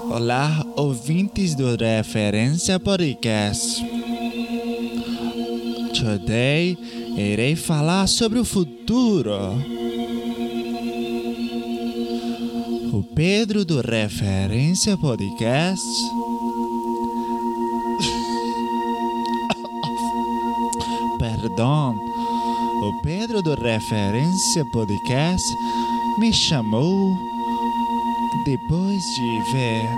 Olá, 0.08 0.64
ouvintes 0.76 1.56
do 1.56 1.74
Referência 1.74 2.78
Podcast. 2.78 3.84
Today 5.92 7.01
irei 7.16 7.56
falar 7.56 8.06
sobre 8.06 8.38
o 8.38 8.44
futuro. 8.44 9.32
O 12.92 13.02
Pedro 13.14 13.64
do 13.64 13.80
Referência 13.80 14.96
Podcast. 14.96 15.82
Perdão. 21.18 21.98
O 22.82 23.02
Pedro 23.02 23.42
do 23.42 23.54
Referência 23.54 24.64
Podcast 24.72 25.46
me 26.18 26.32
chamou 26.32 27.16
depois 28.44 29.02
de 29.14 29.52
ver 29.52 29.88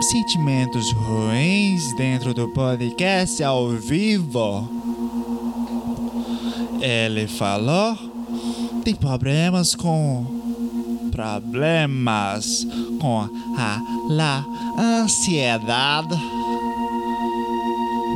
sentimentos 0.00 0.92
ruins 0.92 1.92
dentro 1.94 2.32
do 2.32 2.48
podcast 2.48 3.42
ao 3.42 3.70
vivo. 3.70 4.77
Ele 6.80 7.26
falou 7.26 7.96
de 8.84 8.94
problemas 8.94 9.74
com 9.74 10.38
problemas 11.10 12.64
com 13.00 13.28
a 13.58 13.80
la 14.08 14.44
ansiedade, 14.78 16.16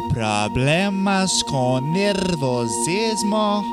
problemas 0.09 1.43
com 1.43 1.81
nervosismo, 1.81 3.65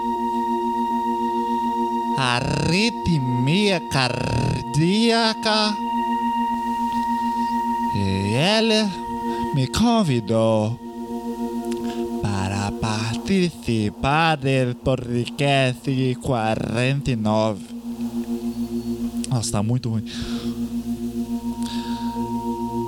arritmia 2.18 3.80
cardíaca. 3.92 5.76
E 7.96 8.34
ele 8.34 8.90
me 9.54 9.68
convidou 9.68 10.89
participar 13.30 14.38
do 14.38 14.76
podcast 14.84 16.16
49. 16.24 17.64
Nossa, 19.30 19.52
tá 19.52 19.62
muito 19.62 19.88
ruim. 19.88 20.04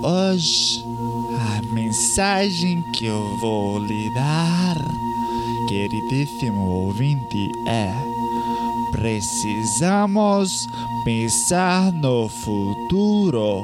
Hoje, 0.03 0.83
a 1.37 1.73
mensagem 1.75 2.81
que 2.93 3.05
eu 3.05 3.37
vou 3.37 3.85
lhe 3.85 4.15
dar, 4.15 4.77
queridíssimo 5.67 6.59
ouvinte, 6.85 7.51
é: 7.67 7.93
precisamos 8.91 10.67
pensar 11.05 11.91
no 11.93 12.27
futuro, 12.27 13.63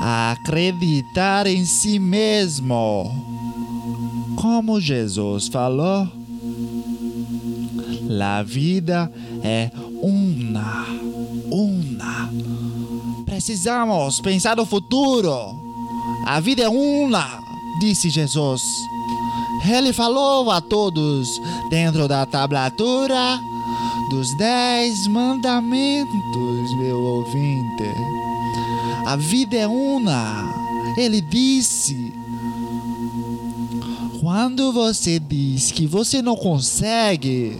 acreditar 0.00 1.46
em 1.46 1.66
si 1.66 1.98
mesmo. 1.98 3.27
Como 4.40 4.80
Jesus 4.80 5.48
falou, 5.48 6.06
a 8.22 8.42
vida 8.44 9.10
é 9.42 9.68
uma, 10.00 10.86
uma. 11.50 12.30
Precisamos 13.24 14.20
pensar 14.20 14.56
no 14.56 14.64
futuro. 14.64 15.34
A 16.24 16.38
vida 16.38 16.62
é 16.62 16.68
uma, 16.68 17.40
disse 17.80 18.10
Jesus. 18.10 18.62
Ele 19.68 19.92
falou 19.92 20.52
a 20.52 20.60
todos 20.60 21.28
dentro 21.68 22.06
da 22.06 22.24
tablatura 22.24 23.40
dos 24.08 24.32
dez 24.36 25.08
mandamentos, 25.08 26.76
meu 26.78 26.96
ouvinte. 26.96 27.92
A 29.04 29.16
vida 29.16 29.56
é 29.56 29.66
uma. 29.66 30.94
Ele 30.96 31.20
disse. 31.20 32.07
Quando 34.30 34.74
você 34.74 35.18
diz 35.18 35.72
que 35.72 35.86
você 35.86 36.20
não 36.20 36.36
consegue, 36.36 37.56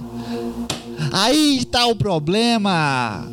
aí 1.11 1.57
está 1.57 1.87
o 1.87 1.97
problema. 1.97 3.27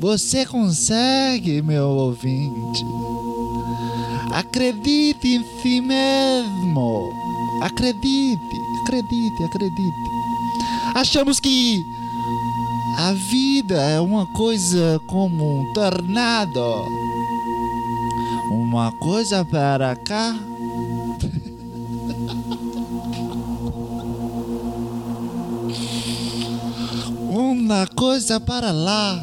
Você 0.00 0.46
consegue, 0.46 1.60
meu 1.60 1.86
ouvinte. 1.86 2.82
Acredite 4.32 5.28
em 5.28 5.44
si 5.60 5.82
mesmo. 5.82 7.12
Acredite, 7.60 8.56
acredite, 8.80 9.44
acredite. 9.44 10.10
Achamos 10.94 11.38
que 11.38 11.84
a 12.96 13.12
vida 13.12 13.82
é 13.82 14.00
uma 14.00 14.24
coisa 14.28 14.98
como 15.06 15.60
um 15.60 15.72
tornado. 15.74 16.86
Uma 18.50 18.92
coisa 18.92 19.44
para 19.44 19.94
cá. 19.94 20.34
Uma 27.68 27.86
coisa 27.86 28.40
para 28.40 28.72
lá. 28.72 29.22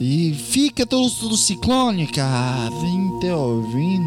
E 0.00 0.32
fica 0.32 0.86
tudo 0.86 1.36
ciclônica. 1.36 2.24
20 3.20 3.30
ou 3.32 3.60
20. 3.60 4.00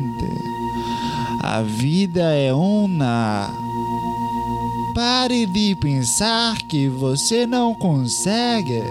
A 1.39 1.61
vida 1.61 2.33
é 2.33 2.51
uma. 2.51 3.47
Pare 4.95 5.45
de 5.45 5.75
pensar 5.75 6.57
que 6.67 6.89
você 6.89 7.45
não 7.45 7.75
consegue. 7.75 8.81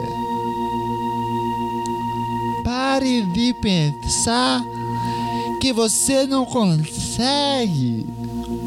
Pare 2.62 3.22
de 3.32 3.52
pensar 3.54 4.62
que 5.60 5.72
você 5.72 6.24
não 6.24 6.44
consegue. 6.44 8.06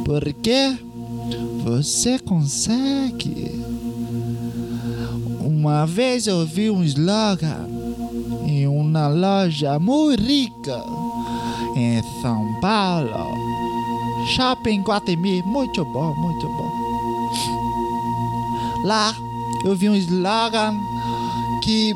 Porque 0.04 0.78
você 1.64 2.20
consegue. 2.20 3.65
Uma 5.66 5.88
vez 5.88 6.28
eu 6.28 6.46
vi 6.46 6.70
um 6.70 6.84
slogan 6.84 7.68
em 8.46 8.68
uma 8.68 9.08
loja 9.08 9.80
muito 9.80 10.22
rica 10.22 10.86
em 11.76 12.04
São 12.22 12.60
Paulo. 12.62 13.36
Shopping 14.28 14.84
Guatemi, 14.84 15.42
muito 15.42 15.84
bom, 15.86 16.14
muito 16.14 16.48
bom. 16.48 16.72
Lá 18.84 19.16
eu 19.66 19.76
vi 19.76 19.90
um 19.90 19.96
slogan 19.96 20.80
que, 21.64 21.96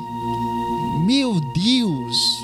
meu 1.06 1.40
Deus, 1.40 2.40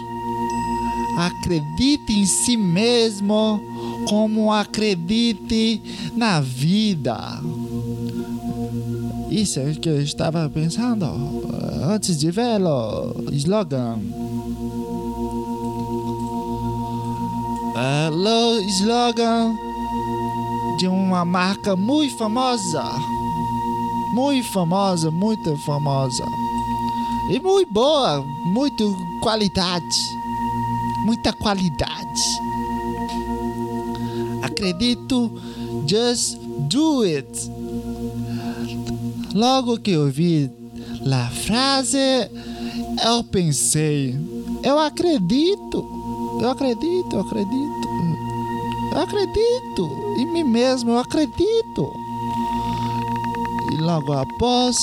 acredite 1.18 2.14
em 2.14 2.28
si 2.28 2.56
mesmo 2.56 3.60
como 4.08 4.52
acredite 4.54 5.82
na 6.16 6.40
vida. 6.40 7.42
Isso 9.36 9.60
é 9.60 9.64
o 9.64 9.76
que 9.76 9.90
eu 9.90 10.02
estava 10.02 10.50
pensando 10.50 11.06
antes 11.84 12.18
de 12.18 12.32
ver 12.32 12.62
o 12.62 13.30
slogan. 13.34 14.00
Uh, 17.76 18.16
o 18.16 18.62
slogan 18.62 19.54
de 20.78 20.88
uma 20.88 21.26
marca 21.26 21.76
muito 21.76 22.18
famosa. 22.18 22.82
Muito 24.14 24.48
famosa, 24.54 25.12
muito 25.12 25.58
famosa. 25.66 26.26
E 27.30 27.38
muito 27.42 27.74
boa, 27.74 28.24
muito 28.46 28.96
qualidade. 29.22 30.00
Muita 31.04 31.34
qualidade. 31.34 32.24
Acredito, 34.42 35.30
just 35.86 36.38
do 36.70 37.02
it. 37.02 37.55
Logo 39.36 39.78
que 39.78 39.92
eu 39.92 40.10
vi 40.10 40.50
a 41.12 41.30
frase 41.30 41.98
eu 43.04 43.24
pensei, 43.26 44.16
eu 44.64 44.80
acredito, 44.80 45.86
eu 46.42 46.50
acredito, 46.50 47.16
eu 47.16 47.20
acredito, 47.20 47.88
eu 48.94 49.02
acredito 49.02 50.16
em 50.20 50.32
mim 50.32 50.44
mesmo, 50.44 50.92
eu 50.92 51.00
acredito. 51.00 51.92
E 53.74 53.82
logo 53.82 54.14
após, 54.14 54.78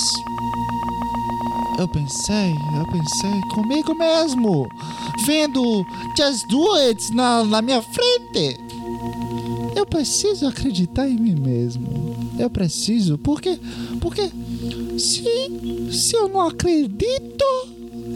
eu 1.78 1.88
pensei, 1.88 2.52
eu 2.76 2.86
pensei 2.92 3.40
comigo 3.54 3.94
mesmo, 3.94 4.68
vendo 5.24 5.84
Do 6.48 6.72
It 6.74 7.14
na, 7.14 7.42
na 7.44 7.62
minha 7.62 7.80
frente. 7.80 8.60
Eu 9.74 9.86
preciso 9.86 10.46
acreditar 10.46 11.08
em 11.08 11.16
mim 11.16 11.34
mesmo. 11.34 11.88
Eu 12.38 12.50
preciso, 12.50 13.18
porque, 13.18 13.58
porque 14.00 14.30
se, 14.98 15.90
se 15.90 16.16
eu 16.16 16.28
não 16.28 16.48
acredito 16.48 17.44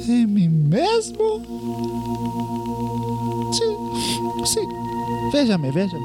em 0.09 0.27
mim 0.27 0.49
mesmo, 0.49 1.43
se, 3.53 4.53
se, 4.53 4.61
veja-me, 5.33 5.71
veja-me. 5.71 6.05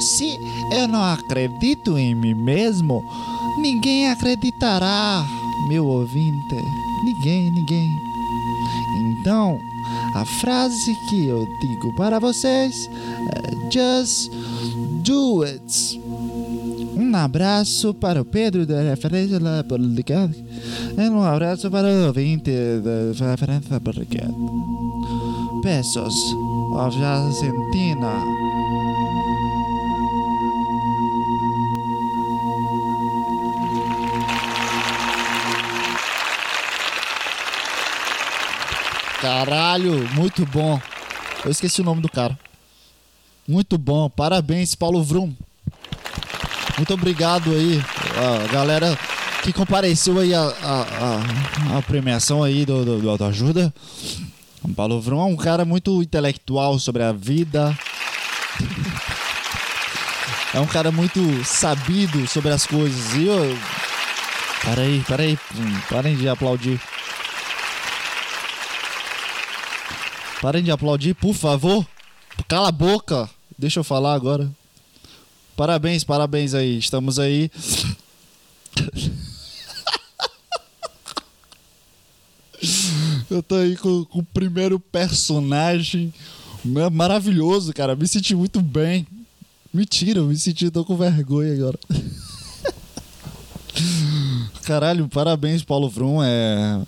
Se 0.00 0.38
eu 0.72 0.88
não 0.88 1.02
acredito 1.02 1.98
em 1.98 2.14
mim 2.14 2.34
mesmo, 2.34 3.02
ninguém 3.58 4.08
acreditará, 4.08 5.26
meu 5.68 5.86
ouvinte. 5.86 6.56
Ninguém, 7.04 7.50
ninguém. 7.50 7.90
Então, 9.20 9.58
a 10.14 10.24
frase 10.24 10.94
que 11.08 11.26
eu 11.26 11.46
digo 11.60 11.92
para 11.94 12.18
vocês 12.18 12.88
é 13.44 13.50
Just 13.70 14.32
do 15.04 15.44
it. 15.44 15.99
Um 17.10 17.16
abraço 17.16 17.92
para 17.92 18.22
o 18.22 18.24
Pedro 18.24 18.64
da 18.64 18.82
referência 18.82 19.40
lá 19.40 19.64
podcast. 19.64 20.44
E 20.96 21.08
um 21.08 21.20
abraço 21.24 21.68
para 21.68 21.88
o 21.88 22.06
ouvinte 22.06 22.52
da 23.18 23.30
referência 23.32 23.80
podcast. 23.80 24.32
Besos. 25.60 26.14
Argentina. 26.78 28.12
Caralho, 39.20 40.08
muito 40.14 40.46
bom. 40.46 40.80
Eu 41.44 41.50
esqueci 41.50 41.80
o 41.80 41.84
nome 41.84 42.02
do 42.02 42.08
cara. 42.08 42.38
Muito 43.48 43.76
bom. 43.76 44.08
Parabéns, 44.08 44.76
Paulo 44.76 45.02
Vrum. 45.02 45.34
Muito 46.80 46.94
obrigado 46.94 47.50
aí, 47.50 47.78
a 48.16 48.50
galera 48.50 48.98
que 49.42 49.52
compareceu 49.52 50.18
aí 50.18 50.32
a, 50.32 50.40
a, 50.40 51.74
a, 51.74 51.78
a 51.78 51.82
premiação 51.82 52.42
aí 52.42 52.64
do, 52.64 52.82
do, 52.86 52.98
do 53.00 53.10
Autoajuda. 53.10 53.70
O 54.62 54.72
Paulo 54.72 54.98
Vrum 54.98 55.20
é 55.20 55.24
um 55.26 55.36
cara 55.36 55.66
muito 55.66 56.02
intelectual 56.02 56.78
sobre 56.78 57.02
a 57.02 57.12
vida. 57.12 57.78
É 60.54 60.60
um 60.60 60.66
cara 60.66 60.90
muito 60.90 61.20
sabido 61.44 62.26
sobre 62.26 62.50
as 62.50 62.66
coisas. 62.66 63.14
E 63.14 63.26
eu... 63.26 63.58
Para 64.64 64.80
aí, 64.80 65.04
para 65.06 65.22
aí. 65.22 65.38
Parem 65.90 66.16
de 66.16 66.30
aplaudir. 66.30 66.80
Parem 70.40 70.64
de 70.64 70.70
aplaudir, 70.70 71.12
por 71.12 71.34
favor. 71.34 71.86
Cala 72.48 72.68
a 72.68 72.72
boca. 72.72 73.28
Deixa 73.58 73.80
eu 73.80 73.84
falar 73.84 74.14
agora. 74.14 74.50
Parabéns, 75.60 76.02
parabéns 76.04 76.54
aí. 76.54 76.78
Estamos 76.78 77.18
aí. 77.18 77.50
eu 83.30 83.42
tô 83.42 83.56
aí 83.56 83.76
com, 83.76 84.06
com 84.06 84.20
o 84.20 84.24
primeiro 84.24 84.80
personagem 84.80 86.14
maravilhoso, 86.64 87.74
cara. 87.74 87.94
Me 87.94 88.08
senti 88.08 88.34
muito 88.34 88.62
bem. 88.62 89.06
Mentira, 89.70 90.20
eu 90.20 90.28
me 90.28 90.38
senti, 90.38 90.70
tô 90.70 90.82
com 90.82 90.96
vergonha 90.96 91.52
agora. 91.52 91.78
Caralho, 94.64 95.10
parabéns, 95.10 95.62
Paulo 95.62 95.90
Vrum. 95.90 96.22
É, 96.22 96.80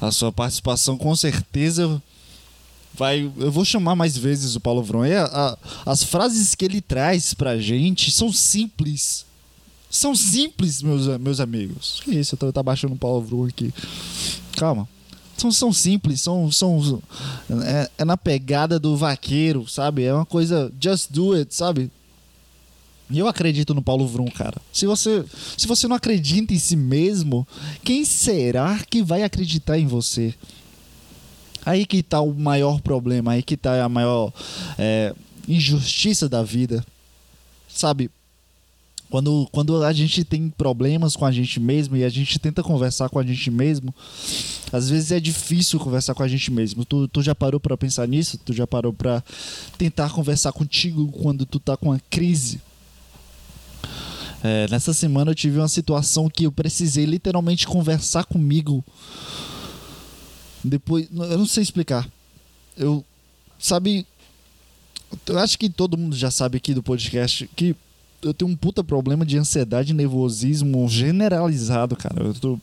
a 0.00 0.10
sua 0.10 0.32
participação 0.32 0.98
com 0.98 1.14
certeza 1.14 2.02
vai. 2.96 3.30
Eu 3.36 3.50
vou 3.50 3.64
chamar 3.64 3.94
mais 3.94 4.16
vezes 4.16 4.56
o 4.56 4.60
Paulo 4.60 4.82
Vron. 4.82 5.04
É, 5.04 5.16
as 5.84 6.02
frases 6.02 6.54
que 6.54 6.64
ele 6.64 6.80
traz 6.80 7.34
pra 7.34 7.58
gente 7.58 8.10
são 8.10 8.32
simples. 8.32 9.24
São 9.88 10.14
simples, 10.14 10.82
meus, 10.82 11.06
meus 11.18 11.40
amigos. 11.40 12.00
Que 12.04 12.12
isso? 12.12 12.34
Eu 12.34 12.38
tô, 12.38 12.52
tá 12.52 12.62
baixando 12.62 12.94
o 12.94 12.98
Paulo 12.98 13.22
Vron 13.22 13.46
aqui. 13.46 13.72
Calma. 14.56 14.88
São, 15.36 15.52
são 15.52 15.72
simples, 15.72 16.20
são. 16.20 16.50
são 16.50 17.02
é, 17.64 17.90
é 17.98 18.04
na 18.04 18.16
pegada 18.16 18.78
do 18.78 18.96
vaqueiro, 18.96 19.68
sabe? 19.68 20.04
É 20.04 20.12
uma 20.12 20.26
coisa. 20.26 20.72
Just 20.80 21.10
do 21.10 21.32
it, 21.34 21.54
sabe? 21.54 21.90
E 23.08 23.18
eu 23.18 23.28
acredito 23.28 23.72
no 23.72 23.82
Paulo 23.82 24.06
Vrum, 24.06 24.26
cara. 24.26 24.60
Se 24.72 24.84
você, 24.84 25.24
se 25.56 25.66
você 25.66 25.86
não 25.86 25.94
acredita 25.94 26.52
em 26.52 26.58
si 26.58 26.74
mesmo, 26.74 27.46
quem 27.84 28.04
será 28.04 28.80
que 28.90 29.02
vai 29.02 29.22
acreditar 29.22 29.78
em 29.78 29.86
você? 29.86 30.34
Aí 31.66 31.84
que 31.84 31.96
está 31.96 32.20
o 32.20 32.32
maior 32.32 32.80
problema, 32.80 33.32
aí 33.32 33.42
que 33.42 33.54
está 33.54 33.84
a 33.84 33.88
maior 33.88 34.32
é, 34.78 35.12
injustiça 35.48 36.28
da 36.28 36.40
vida. 36.40 36.86
Sabe? 37.68 38.08
Quando, 39.10 39.48
quando 39.50 39.84
a 39.84 39.92
gente 39.92 40.24
tem 40.24 40.48
problemas 40.48 41.16
com 41.16 41.24
a 41.24 41.32
gente 41.32 41.58
mesmo 41.58 41.96
e 41.96 42.04
a 42.04 42.08
gente 42.08 42.38
tenta 42.38 42.62
conversar 42.62 43.08
com 43.08 43.18
a 43.18 43.22
gente 43.24 43.50
mesmo, 43.50 43.92
às 44.72 44.88
vezes 44.88 45.10
é 45.10 45.18
difícil 45.18 45.80
conversar 45.80 46.14
com 46.14 46.22
a 46.22 46.28
gente 46.28 46.52
mesmo. 46.52 46.84
Tu, 46.84 47.08
tu 47.08 47.20
já 47.20 47.34
parou 47.34 47.58
para 47.58 47.76
pensar 47.76 48.06
nisso? 48.06 48.38
Tu 48.38 48.52
já 48.52 48.66
parou 48.66 48.92
para 48.92 49.22
tentar 49.76 50.10
conversar 50.10 50.52
contigo 50.52 51.08
quando 51.08 51.44
tu 51.44 51.58
tá 51.58 51.76
com 51.76 51.90
uma 51.90 52.00
crise? 52.08 52.60
É, 54.42 54.68
nessa 54.70 54.92
semana 54.92 55.32
eu 55.32 55.34
tive 55.34 55.58
uma 55.58 55.68
situação 55.68 56.28
que 56.28 56.44
eu 56.44 56.52
precisei 56.52 57.04
literalmente 57.04 57.66
conversar 57.66 58.24
comigo 58.24 58.84
depois, 60.68 61.08
eu 61.10 61.38
não 61.38 61.46
sei 61.46 61.62
explicar. 61.62 62.08
Eu 62.76 63.04
sabe, 63.58 64.06
eu 65.26 65.38
acho 65.38 65.58
que 65.58 65.68
todo 65.68 65.96
mundo 65.96 66.14
já 66.14 66.30
sabe 66.30 66.58
aqui 66.58 66.74
do 66.74 66.82
podcast 66.82 67.48
que 67.54 67.74
eu 68.22 68.34
tenho 68.34 68.50
um 68.50 68.56
puta 68.56 68.82
problema 68.82 69.24
de 69.24 69.38
ansiedade 69.38 69.92
e 69.92 69.94
nervosismo 69.94 70.88
generalizado, 70.88 71.96
cara. 71.96 72.22
Eu, 72.22 72.34
tô, 72.34 72.58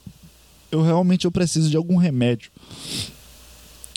eu 0.71 0.81
realmente 0.81 1.25
eu 1.25 1.31
preciso 1.31 1.69
de 1.69 1.77
algum 1.77 1.97
remédio. 1.97 2.51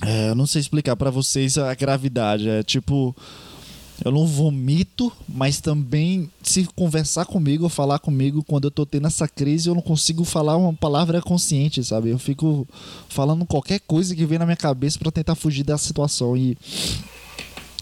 É, 0.05 0.31
eu 0.31 0.35
não 0.35 0.47
sei 0.47 0.61
explicar 0.61 0.97
para 0.97 1.11
vocês 1.11 1.57
a 1.59 1.75
gravidade. 1.75 2.49
É 2.49 2.63
tipo, 2.63 3.17
eu 4.05 4.13
não 4.13 4.27
vomito, 4.27 5.11
mas 5.29 5.61
também 5.61 6.31
se 6.43 6.65
conversar 6.75 7.25
comigo 7.25 7.65
ou 7.65 7.71
falar 7.71 7.99
comigo 7.99 8.45
quando 8.45 8.65
eu 8.65 8.71
tô 8.71 8.85
tendo 8.85 9.07
essa 9.07 9.27
crise, 9.27 9.69
eu 9.69 9.75
não 9.75 9.83
consigo 9.83 10.23
falar 10.25 10.57
uma 10.57 10.75
palavra 10.75 11.23
consciente, 11.23 11.83
sabe? 11.83 12.11
Eu 12.11 12.19
fico 12.19 12.69
falando 13.09 13.47
qualquer 13.47 13.81
coisa 13.81 14.15
que 14.15 14.27
vem 14.27 14.39
na 14.39 14.45
minha 14.45 14.57
cabeça 14.57 14.99
para 14.99 15.11
tentar 15.11 15.35
fugir 15.35 15.65
da 15.65 15.79
situação 15.79 16.37
e 16.37 16.57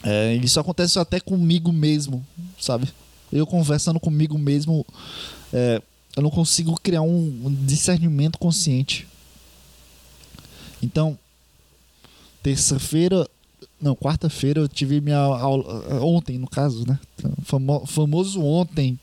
é, 0.05 0.35
isso 0.37 0.61
acontece 0.61 0.99
até 0.99 1.19
comigo 1.19 1.73
mesmo, 1.73 2.25
sabe? 2.61 2.89
Eu 3.33 3.47
conversando 3.47 3.99
comigo 3.99 4.39
mesmo, 4.39 4.87
é, 5.53 5.83
eu 6.17 6.23
não 6.23 6.31
consigo 6.31 6.79
criar 6.81 7.03
um 7.03 7.57
discernimento 7.67 8.39
consciente. 8.39 9.09
Então, 10.81 11.19
terça-feira 12.43 13.29
não, 13.85 13.95
quarta-feira 13.95 14.61
eu 14.61 14.69
tive 14.69 15.01
minha 15.01 15.19
aula. 15.19 16.03
Ontem, 16.03 16.39
no 16.39 16.49
caso, 16.49 16.87
né? 16.87 16.99
Famo, 17.45 17.85
famoso 17.87 18.43
ontem. 18.43 18.99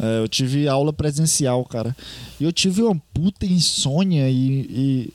É, 0.00 0.20
eu 0.20 0.28
tive 0.28 0.66
aula 0.66 0.92
presencial, 0.92 1.64
cara. 1.64 1.94
E 2.40 2.44
eu 2.44 2.52
tive 2.52 2.82
uma 2.82 3.00
puta 3.12 3.44
insônia 3.44 4.28
e, 4.30 5.12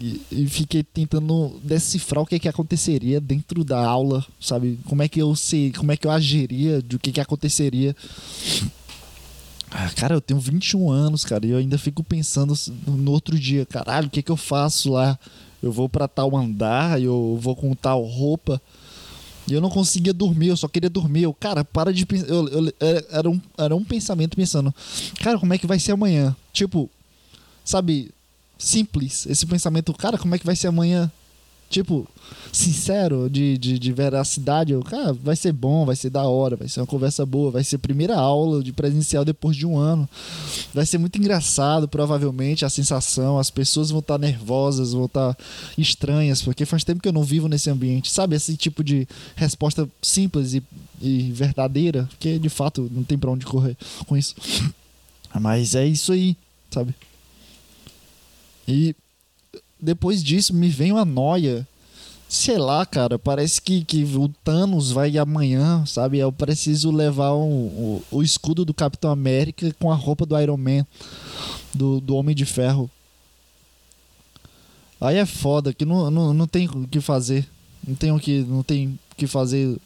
e, 0.00 0.22
e, 0.30 0.48
fiquei 0.48 0.82
tentando 0.82 1.60
decifrar 1.62 2.22
o 2.22 2.26
que, 2.26 2.38
que 2.38 2.48
aconteceria 2.48 3.20
dentro 3.20 3.64
da 3.64 3.84
aula, 3.84 4.24
sabe? 4.40 4.78
Como 4.84 5.02
é 5.02 5.08
que 5.08 5.20
eu 5.20 5.34
sei, 5.36 5.72
como 5.72 5.92
é 5.92 5.96
que 5.96 6.06
eu 6.06 6.10
agiria, 6.10 6.80
do 6.80 6.98
que, 6.98 7.12
que 7.12 7.20
aconteceria. 7.20 7.94
Ah, 9.70 9.90
cara, 9.96 10.14
eu 10.14 10.20
tenho 10.20 10.38
21 10.38 10.88
anos, 10.88 11.24
cara, 11.24 11.44
e 11.44 11.50
eu 11.50 11.58
ainda 11.58 11.76
fico 11.76 12.04
pensando 12.04 12.54
no 12.86 13.10
outro 13.10 13.36
dia, 13.36 13.66
caralho, 13.66 14.06
o 14.06 14.10
que, 14.10 14.22
que 14.22 14.30
eu 14.30 14.36
faço 14.36 14.92
lá? 14.92 15.18
Eu 15.64 15.72
vou 15.72 15.88
para 15.88 16.06
tal 16.06 16.36
andar, 16.36 17.00
eu 17.00 17.38
vou 17.40 17.56
com 17.56 17.74
tal 17.74 18.02
roupa. 18.02 18.60
E 19.46 19.52
eu 19.52 19.60
não 19.60 19.70
conseguia 19.70 20.12
dormir, 20.12 20.48
eu 20.48 20.56
só 20.56 20.68
queria 20.68 20.90
dormir. 20.90 21.22
Eu, 21.22 21.34
cara, 21.34 21.64
para 21.64 21.92
de 21.92 22.04
pensar. 22.04 22.28
Eu, 22.28 22.48
eu, 22.48 22.74
era, 23.10 23.28
um, 23.28 23.40
era 23.56 23.74
um 23.74 23.84
pensamento 23.84 24.36
pensando, 24.36 24.74
cara, 25.20 25.38
como 25.38 25.52
é 25.54 25.58
que 25.58 25.66
vai 25.66 25.78
ser 25.78 25.92
amanhã? 25.92 26.34
Tipo, 26.52 26.90
sabe, 27.64 28.10
simples. 28.58 29.26
Esse 29.26 29.46
pensamento, 29.46 29.92
cara, 29.94 30.18
como 30.18 30.34
é 30.34 30.38
que 30.38 30.46
vai 30.46 30.56
ser 30.56 30.68
amanhã? 30.68 31.10
Tipo, 31.74 32.06
sincero, 32.52 33.28
de, 33.28 33.58
de, 33.58 33.78
de 33.78 33.92
veracidade. 33.92 34.72
Eu, 34.72 34.82
cara, 34.82 35.12
vai 35.12 35.34
ser 35.34 35.52
bom, 35.52 35.84
vai 35.84 35.96
ser 35.96 36.08
da 36.08 36.22
hora, 36.22 36.56
vai 36.56 36.68
ser 36.68 36.80
uma 36.80 36.86
conversa 36.86 37.26
boa, 37.26 37.50
vai 37.50 37.64
ser 37.64 37.78
primeira 37.78 38.16
aula 38.16 38.62
de 38.62 38.72
presencial 38.72 39.24
depois 39.24 39.56
de 39.56 39.66
um 39.66 39.76
ano. 39.76 40.08
Vai 40.72 40.86
ser 40.86 40.98
muito 40.98 41.18
engraçado, 41.18 41.88
provavelmente, 41.88 42.64
a 42.64 42.70
sensação. 42.70 43.38
As 43.38 43.50
pessoas 43.50 43.90
vão 43.90 43.98
estar 43.98 44.18
nervosas, 44.18 44.92
vão 44.92 45.06
estar 45.06 45.36
estranhas, 45.76 46.40
porque 46.40 46.64
faz 46.64 46.84
tempo 46.84 47.02
que 47.02 47.08
eu 47.08 47.12
não 47.12 47.24
vivo 47.24 47.48
nesse 47.48 47.68
ambiente. 47.68 48.10
Sabe, 48.10 48.36
esse 48.36 48.56
tipo 48.56 48.84
de 48.84 49.08
resposta 49.34 49.88
simples 50.00 50.54
e, 50.54 50.62
e 51.02 51.32
verdadeira, 51.32 52.08
que 52.20 52.38
de 52.38 52.48
fato 52.48 52.88
não 52.92 53.02
tem 53.02 53.18
pra 53.18 53.30
onde 53.30 53.44
correr 53.44 53.76
com 54.06 54.16
isso. 54.16 54.34
Mas 55.40 55.74
é 55.74 55.84
isso 55.84 56.12
aí, 56.12 56.36
sabe? 56.70 56.94
E 58.68 58.94
depois 59.84 60.22
disso 60.22 60.54
me 60.54 60.68
vem 60.68 60.92
uma 60.92 61.04
noia. 61.04 61.66
Sei 62.28 62.58
lá, 62.58 62.84
cara, 62.84 63.18
parece 63.18 63.60
que, 63.60 63.84
que 63.84 64.02
o 64.02 64.28
Thanos 64.42 64.90
vai 64.90 65.16
amanhã, 65.18 65.84
sabe? 65.86 66.18
Eu 66.18 66.32
preciso 66.32 66.90
levar 66.90 67.34
um, 67.34 67.66
o, 67.66 68.02
o 68.10 68.22
escudo 68.22 68.64
do 68.64 68.74
Capitão 68.74 69.10
América 69.10 69.72
com 69.78 69.92
a 69.92 69.94
roupa 69.94 70.26
do 70.26 70.40
Iron 70.40 70.56
Man, 70.56 70.86
do, 71.72 72.00
do 72.00 72.16
Homem 72.16 72.34
de 72.34 72.44
Ferro. 72.44 72.90
Aí 75.00 75.18
é 75.18 75.26
foda, 75.26 75.72
que 75.72 75.84
não, 75.84 76.10
não, 76.10 76.32
não 76.32 76.46
tem 76.46 76.66
o 76.66 76.88
que 76.88 77.00
fazer. 77.00 77.46
Não 77.86 77.94
tem 77.94 78.10
o 78.10 78.18
que, 78.18 78.40
não 78.40 78.62
tem 78.62 78.98
que 79.16 79.26
fazer. 79.26 79.76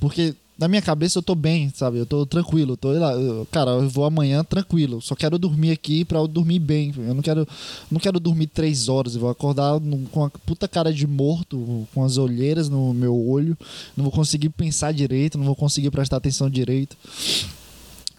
Porque 0.00 0.34
na 0.62 0.68
minha 0.68 0.80
cabeça 0.80 1.18
eu 1.18 1.22
tô 1.24 1.34
bem, 1.34 1.72
sabe? 1.74 1.98
Eu 1.98 2.06
tô 2.06 2.24
tranquilo. 2.24 2.76
Tô 2.76 2.92
lá, 2.92 3.12
cara, 3.50 3.72
eu 3.72 3.88
vou 3.88 4.04
amanhã 4.04 4.44
tranquilo. 4.44 5.02
Só 5.02 5.16
quero 5.16 5.36
dormir 5.36 5.72
aqui 5.72 6.04
pra 6.04 6.20
eu 6.20 6.28
dormir 6.28 6.60
bem. 6.60 6.94
Eu 6.96 7.14
não 7.14 7.20
quero, 7.20 7.48
não 7.90 7.98
quero 7.98 8.20
dormir 8.20 8.46
três 8.46 8.88
horas. 8.88 9.16
Eu 9.16 9.22
vou 9.22 9.30
acordar 9.30 9.80
com 10.12 10.24
a 10.24 10.30
puta 10.30 10.68
cara 10.68 10.92
de 10.92 11.04
morto, 11.04 11.88
com 11.92 12.04
as 12.04 12.16
olheiras 12.16 12.68
no 12.68 12.94
meu 12.94 13.12
olho. 13.12 13.58
Não 13.96 14.04
vou 14.04 14.12
conseguir 14.12 14.50
pensar 14.50 14.92
direito, 14.92 15.36
não 15.36 15.44
vou 15.44 15.56
conseguir 15.56 15.90
prestar 15.90 16.18
atenção 16.18 16.48
direito. 16.48 16.96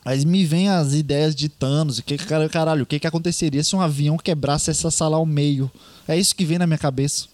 Mas 0.03 0.25
me 0.25 0.43
vem 0.43 0.67
as 0.67 0.93
ideias 0.93 1.33
de 1.33 1.47
Thanos. 1.47 2.01
Que, 2.01 2.17
caralho, 2.17 2.83
o 2.83 2.85
que, 2.85 2.99
que 2.99 3.07
aconteceria 3.07 3.63
se 3.63 3.73
um 3.73 3.79
avião 3.79 4.17
quebrasse 4.17 4.69
essa 4.69 4.91
sala 4.91 5.15
ao 5.15 5.25
meio? 5.25 5.71
É 6.05 6.17
isso 6.17 6.35
que 6.35 6.43
vem 6.43 6.57
na 6.57 6.67
minha 6.67 6.77
cabeça 6.77 7.32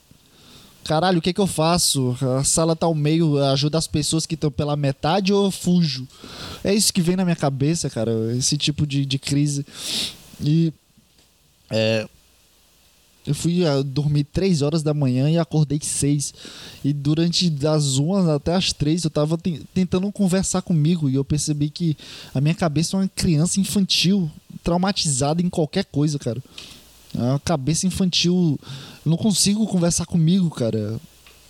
caralho, 0.83 1.19
o 1.19 1.21
que 1.21 1.33
que 1.33 1.41
eu 1.41 1.47
faço? 1.47 2.17
A 2.39 2.43
sala 2.43 2.75
tá 2.75 2.85
ao 2.85 2.95
meio, 2.95 3.37
ajuda 3.43 3.77
as 3.77 3.87
pessoas 3.87 4.25
que 4.25 4.35
estão 4.35 4.51
pela 4.51 4.75
metade 4.75 5.31
ou 5.33 5.45
eu 5.45 5.51
fujo? 5.51 6.07
É 6.63 6.73
isso 6.73 6.93
que 6.93 7.01
vem 7.01 7.15
na 7.15 7.23
minha 7.23 7.35
cabeça, 7.35 7.89
cara, 7.89 8.11
esse 8.35 8.57
tipo 8.57 8.85
de, 8.87 9.05
de 9.05 9.19
crise. 9.19 9.65
E 10.41 10.73
é, 11.69 12.07
eu 13.29 13.35
fui 13.35 13.65
a, 13.65 13.81
dormir 13.83 14.23
3 14.23 14.61
horas 14.61 14.81
da 14.81 14.93
manhã 14.93 15.29
e 15.29 15.37
acordei 15.37 15.79
6. 15.79 16.33
E 16.83 16.91
durante 16.91 17.49
das 17.49 17.97
1 17.97 18.31
até 18.31 18.55
as 18.55 18.73
3 18.73 19.03
eu 19.03 19.09
tava 19.09 19.37
te, 19.37 19.61
tentando 19.73 20.11
conversar 20.11 20.61
comigo 20.61 21.09
e 21.09 21.15
eu 21.15 21.23
percebi 21.23 21.69
que 21.69 21.95
a 22.33 22.41
minha 22.41 22.55
cabeça 22.55 22.97
é 22.97 23.01
uma 23.01 23.07
criança 23.07 23.59
infantil, 23.59 24.31
traumatizada 24.63 25.41
em 25.41 25.49
qualquer 25.49 25.85
coisa, 25.85 26.17
cara. 26.17 26.41
É 27.15 27.21
uma 27.21 27.39
cabeça 27.39 27.87
infantil. 27.87 28.59
Eu 29.05 29.09
não 29.09 29.17
consigo 29.17 29.65
conversar 29.67 30.05
comigo, 30.05 30.49
cara. 30.49 30.99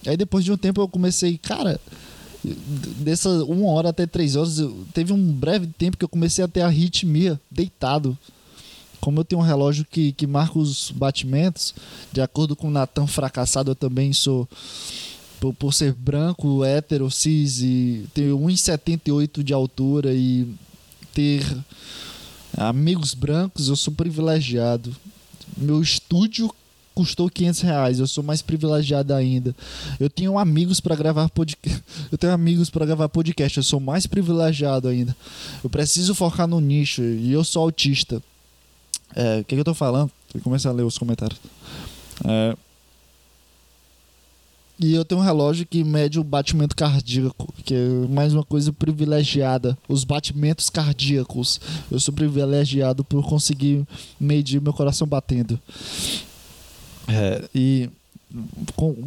Aí 0.06 0.16
depois 0.16 0.46
de 0.46 0.52
um 0.52 0.58
tempo 0.58 0.82
eu 0.82 0.88
comecei, 0.88 1.38
cara, 1.38 1.80
dessa 2.44 3.30
uma 3.44 3.70
hora 3.70 3.90
até 3.90 4.06
três 4.06 4.36
horas, 4.36 4.60
eu, 4.60 4.86
teve 4.94 5.12
um 5.12 5.32
breve 5.32 5.68
tempo 5.68 5.98
que 5.98 6.06
eu 6.06 6.10
comecei 6.10 6.44
a 6.44 6.48
ter 6.48 6.62
arritmia, 6.62 7.40
deitado. 7.52 8.18
Como 9.02 9.20
eu 9.20 9.26
tenho 9.26 9.42
um 9.42 9.46
relógio 9.46 9.86
que, 9.90 10.12
que 10.12 10.28
marca 10.28 10.60
os 10.60 10.92
batimentos, 10.92 11.74
de 12.12 12.22
acordo 12.22 12.56
com 12.56 12.68
o 12.68 12.72
Natan 12.72 13.08
fracassado, 13.08 13.72
eu 13.72 13.76
também 13.76 14.12
sou, 14.12 14.48
por, 15.40 15.54
por 15.54 15.74
ser 15.74 15.94
branco, 15.94 16.66
hétero, 16.66 17.10
cis, 17.10 17.62
e 17.62 18.06
ter 18.14 18.32
1,78 18.32 19.42
de 19.42 19.54
altura 19.54 20.14
e 20.14 20.54
ter 21.14 21.46
amigos 22.58 23.14
brancos, 23.14 23.70
eu 23.70 23.76
sou 23.76 23.94
privilegiado 23.94 24.94
meu 25.60 25.82
estúdio 25.82 26.54
custou 26.96 27.30
500 27.30 27.62
reais. 27.62 28.00
Eu 28.00 28.08
sou 28.08 28.24
mais 28.24 28.42
privilegiado 28.42 29.14
ainda. 29.14 29.56
Eu 30.00 30.10
tenho 30.10 30.38
amigos 30.38 30.80
para 30.80 30.96
gravar 30.96 31.30
podcast. 31.30 31.82
Eu 32.12 32.18
tenho 32.18 32.34
amigos 32.34 32.70
para 32.70 32.86
gravar 32.86 33.08
podcast. 33.08 33.58
Eu 33.58 33.64
sou 33.64 33.80
mais 33.80 34.06
privilegiado 34.06 34.88
ainda. 34.88 35.16
Eu 35.64 35.70
preciso 35.70 36.14
focar 36.14 36.48
no 36.48 36.60
nicho 36.60 37.02
e 37.02 37.32
eu 37.32 37.44
sou 37.44 37.64
autista. 37.64 38.22
É, 39.16 39.40
o 39.40 39.46
que, 39.46 39.56
que 39.56 39.60
eu 39.62 39.66
tô 39.66 39.74
falando? 39.74 40.12
Vou 40.34 40.42
começar 40.44 40.70
a 40.70 40.74
ler 40.74 40.84
os 40.84 40.98
comentários. 40.98 41.40
É, 42.26 42.56
e 44.80 44.94
eu 44.96 45.04
tenho 45.04 45.20
um 45.20 45.24
relógio 45.24 45.66
que 45.66 45.84
mede 45.84 46.20
o 46.20 46.24
batimento 46.24 46.76
cardíaco, 46.76 47.54
que 47.66 47.74
é 47.74 48.08
mais 48.08 48.34
uma 48.34 48.44
coisa 48.44 48.72
privilegiada. 48.72 49.78
Os 49.90 50.06
batimentos 50.06 50.70
cardíacos. 50.70 51.60
Eu 51.92 52.00
sou 52.00 52.14
privilegiado 52.14 53.04
por 53.04 53.28
conseguir 53.28 53.86
medir 54.18 54.62
meu 54.62 54.72
coração 54.72 55.06
batendo. 55.06 55.60
É, 57.10 57.44
e 57.54 57.90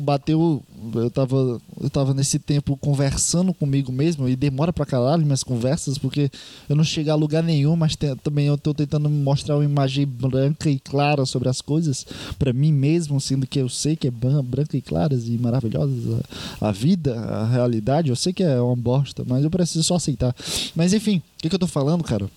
bateu. 0.01 0.63
Eu 0.95 1.11
tava, 1.11 1.61
eu 1.81 1.89
tava 1.89 2.13
nesse 2.13 2.39
tempo 2.39 2.77
conversando 2.77 3.55
comigo 3.55 3.93
mesmo 3.93 4.29
e 4.29 4.35
demora 4.35 4.73
pra 4.73 4.85
caralho 4.85 5.25
minhas 5.25 5.45
conversas, 5.45 5.97
porque 5.97 6.31
eu 6.69 6.75
não 6.75 6.83
chego 6.83 7.11
a 7.11 7.15
lugar 7.15 7.43
nenhum, 7.43 7.77
mas 7.77 7.95
te, 7.95 8.15
também 8.17 8.47
eu 8.47 8.59
tô 8.59 8.75
tentando 8.75 9.09
mostrar 9.09 9.57
uma 9.57 9.65
imagem 9.65 10.05
branca 10.07 10.69
e 10.69 10.79
clara 10.79 11.25
sobre 11.25 11.49
as 11.49 11.61
coisas 11.61 12.05
para 12.39 12.53
mim 12.53 12.73
mesmo, 12.73 13.21
sendo 13.21 13.47
que 13.47 13.61
eu 13.61 13.69
sei 13.69 13.95
que 13.95 14.09
é 14.09 14.11
branca 14.11 14.77
e 14.77 14.83
claras 14.83 15.29
e 15.29 15.39
maravilhosas 15.39 16.21
a, 16.61 16.69
a, 16.69 16.73
vida, 16.73 17.15
a 17.15 17.47
realidade. 17.47 18.11
Eu 18.11 18.17
sei 18.17 18.33
que 18.33 18.43
é 18.43 18.61
uma 18.61 18.77
bosta, 18.77 19.25
mas 19.27 19.45
eu 19.45 19.51
preciso 19.51 19.85
só 19.85 19.95
aceitar. 19.95 20.35
Mas 20.75 20.93
enfim, 20.93 21.19
o 21.19 21.23
que, 21.43 21.49
que 21.49 21.55
eu 21.55 21.61
tô 21.61 21.69
falando, 21.69 22.03
cara? 22.03 22.29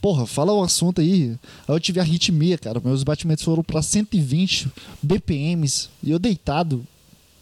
Porra, 0.00 0.26
fala 0.26 0.52
o 0.52 0.62
assunto 0.62 1.00
aí. 1.00 1.36
Aí 1.68 1.74
eu 1.74 1.80
tive 1.80 2.00
arritmia, 2.00 2.56
cara. 2.56 2.80
Meus 2.82 3.02
batimentos 3.02 3.44
foram 3.44 3.62
para 3.62 3.82
120 3.82 4.70
BPMs. 5.02 5.88
E 6.02 6.10
eu 6.10 6.18
deitado 6.18 6.84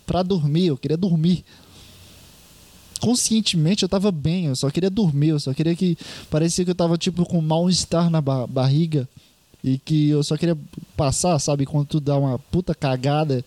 para 0.05 0.23
dormir. 0.23 0.67
Eu 0.67 0.77
queria 0.77 0.97
dormir. 0.97 1.45
Conscientemente 3.01 3.85
eu 3.85 3.89
tava 3.89 4.11
bem. 4.11 4.47
Eu 4.47 4.57
só 4.57 4.71
queria 4.71 4.91
dormir. 4.91 5.29
Eu 5.29 5.41
só 5.41 5.55
queria 5.55 5.77
que. 5.77 5.97
Parecia 6.29 6.65
que 6.65 6.71
eu 6.73 6.75
tava 6.75 6.99
tipo 6.99 7.25
com 7.25 7.41
mal-estar 7.41 8.11
na 8.11 8.21
barriga. 8.21 9.09
E 9.63 9.79
que 9.79 10.09
eu 10.09 10.23
só 10.23 10.37
queria 10.37 10.57
passar, 10.97 11.39
sabe? 11.39 11.65
Quando 11.65 11.87
tu 11.87 12.01
dá 12.01 12.17
uma 12.17 12.39
puta 12.39 12.75
cagada 12.75 13.45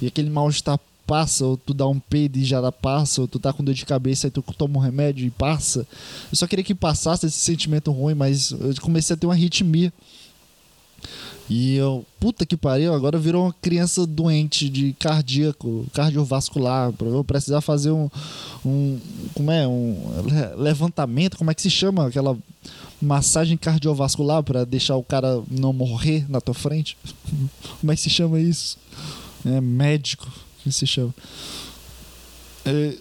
e 0.00 0.06
aquele 0.06 0.30
mal-estar 0.30 0.78
passa, 1.06 1.44
ou 1.44 1.56
tu 1.56 1.72
dá 1.72 1.86
um 1.86 1.98
peido 1.98 2.38
e 2.38 2.44
já 2.44 2.70
passa, 2.72 3.20
ou 3.20 3.28
tu 3.28 3.38
tá 3.38 3.52
com 3.52 3.62
dor 3.62 3.74
de 3.74 3.86
cabeça 3.86 4.26
e 4.26 4.30
tu 4.30 4.42
toma 4.56 4.78
um 4.78 4.82
remédio 4.82 5.26
e 5.26 5.30
passa. 5.30 5.86
Eu 6.30 6.36
só 6.36 6.46
queria 6.46 6.64
que 6.64 6.74
passasse 6.74 7.26
esse 7.26 7.38
sentimento 7.38 7.90
ruim, 7.90 8.14
mas 8.14 8.50
eu 8.50 8.74
comecei 8.80 9.14
a 9.14 9.16
ter 9.16 9.26
uma 9.26 9.34
arritmia. 9.34 9.92
E 11.48 11.76
eu, 11.76 12.06
puta 12.18 12.46
que 12.46 12.56
pariu, 12.56 12.94
agora 12.94 13.18
virou 13.18 13.44
uma 13.44 13.52
criança 13.52 14.06
doente 14.06 14.68
de 14.68 14.94
cardíaco, 14.94 15.86
cardiovascular. 15.92 16.92
Eu 17.00 17.22
precisar 17.22 17.60
fazer 17.60 17.90
um, 17.90 18.08
um. 18.64 18.98
Como 19.34 19.50
é? 19.50 19.68
Um 19.68 19.94
levantamento, 20.56 21.36
como 21.36 21.50
é 21.50 21.54
que 21.54 21.60
se 21.60 21.70
chama? 21.70 22.06
Aquela 22.06 22.36
massagem 23.00 23.58
cardiovascular 23.58 24.42
para 24.42 24.64
deixar 24.64 24.96
o 24.96 25.04
cara 25.04 25.42
não 25.50 25.72
morrer 25.74 26.24
na 26.30 26.40
tua 26.40 26.54
frente? 26.54 26.96
como 27.80 27.92
é 27.92 27.94
que 27.94 28.00
se 28.00 28.10
chama 28.10 28.40
isso? 28.40 28.78
É 29.44 29.60
médico 29.60 30.26
que 30.64 30.72
se 30.72 30.86
chama. 30.86 31.14
É, 32.64 32.96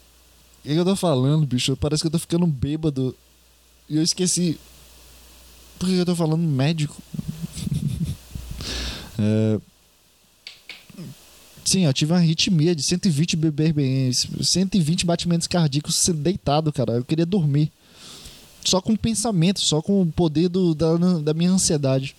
o 0.63 0.67
que 0.67 0.75
eu 0.75 0.85
tô 0.85 0.95
falando, 0.95 1.45
bicho? 1.45 1.75
Parece 1.77 2.01
que 2.03 2.07
eu 2.07 2.11
tô 2.11 2.19
ficando 2.19 2.45
bêbado. 2.45 3.15
E 3.89 3.97
eu 3.97 4.03
esqueci. 4.03 4.59
Por 5.79 5.87
que 5.87 5.95
eu 5.95 6.05
tô 6.05 6.15
falando 6.15 6.41
médico? 6.41 7.01
é, 9.19 9.59
sim, 11.65 11.85
eu 11.85 11.93
tive 11.93 12.11
uma 12.11 12.19
arritmia 12.19 12.75
de 12.75 12.83
120 12.83 13.35
BPMs, 13.35 14.29
120 14.41 15.05
batimentos 15.05 15.47
cardíacos 15.47 16.09
deitado, 16.15 16.71
cara. 16.71 16.93
Eu 16.93 17.03
queria 17.03 17.25
dormir. 17.25 17.71
Só 18.63 18.79
com 18.79 18.95
pensamento, 18.95 19.59
só 19.59 19.81
com 19.81 20.01
o 20.01 20.11
poder 20.11 20.47
do, 20.47 20.73
da, 20.73 20.95
da 21.21 21.33
minha 21.33 21.51
ansiedade. 21.51 22.15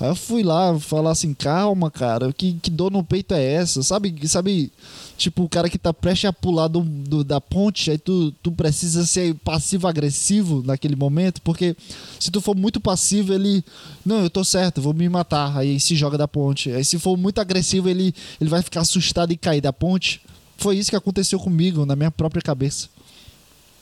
Aí 0.00 0.08
eu 0.08 0.16
fui 0.16 0.42
lá 0.42 0.78
falar 0.78 1.12
assim, 1.12 1.32
calma, 1.32 1.90
cara, 1.90 2.32
que, 2.32 2.54
que 2.54 2.70
dor 2.70 2.90
no 2.90 3.04
peito 3.04 3.32
é 3.32 3.42
essa? 3.42 3.82
Sabe, 3.82 4.14
sabe, 4.26 4.72
tipo, 5.16 5.44
o 5.44 5.48
cara 5.48 5.70
que 5.70 5.78
tá 5.78 5.94
prestes 5.94 6.28
a 6.28 6.32
pular 6.32 6.68
do, 6.68 6.80
do 6.80 7.22
da 7.22 7.40
ponte, 7.40 7.90
aí 7.90 7.98
tu, 7.98 8.32
tu 8.42 8.50
precisa 8.50 9.06
ser 9.06 9.34
passivo-agressivo 9.36 10.62
naquele 10.64 10.96
momento, 10.96 11.40
porque 11.42 11.76
se 12.18 12.30
tu 12.30 12.40
for 12.40 12.56
muito 12.56 12.80
passivo, 12.80 13.32
ele, 13.32 13.64
não, 14.04 14.20
eu 14.20 14.30
tô 14.30 14.44
certo, 14.44 14.82
vou 14.82 14.92
me 14.92 15.08
matar, 15.08 15.56
aí 15.56 15.78
se 15.78 15.94
joga 15.94 16.18
da 16.18 16.26
ponte. 16.26 16.70
Aí 16.70 16.84
se 16.84 16.98
for 16.98 17.16
muito 17.16 17.40
agressivo, 17.40 17.88
ele, 17.88 18.14
ele 18.40 18.50
vai 18.50 18.62
ficar 18.62 18.80
assustado 18.80 19.32
e 19.32 19.36
cair 19.36 19.60
da 19.60 19.72
ponte. 19.72 20.20
Foi 20.56 20.76
isso 20.76 20.90
que 20.90 20.96
aconteceu 20.96 21.38
comigo, 21.38 21.86
na 21.86 21.94
minha 21.94 22.10
própria 22.10 22.42
cabeça. 22.42 22.88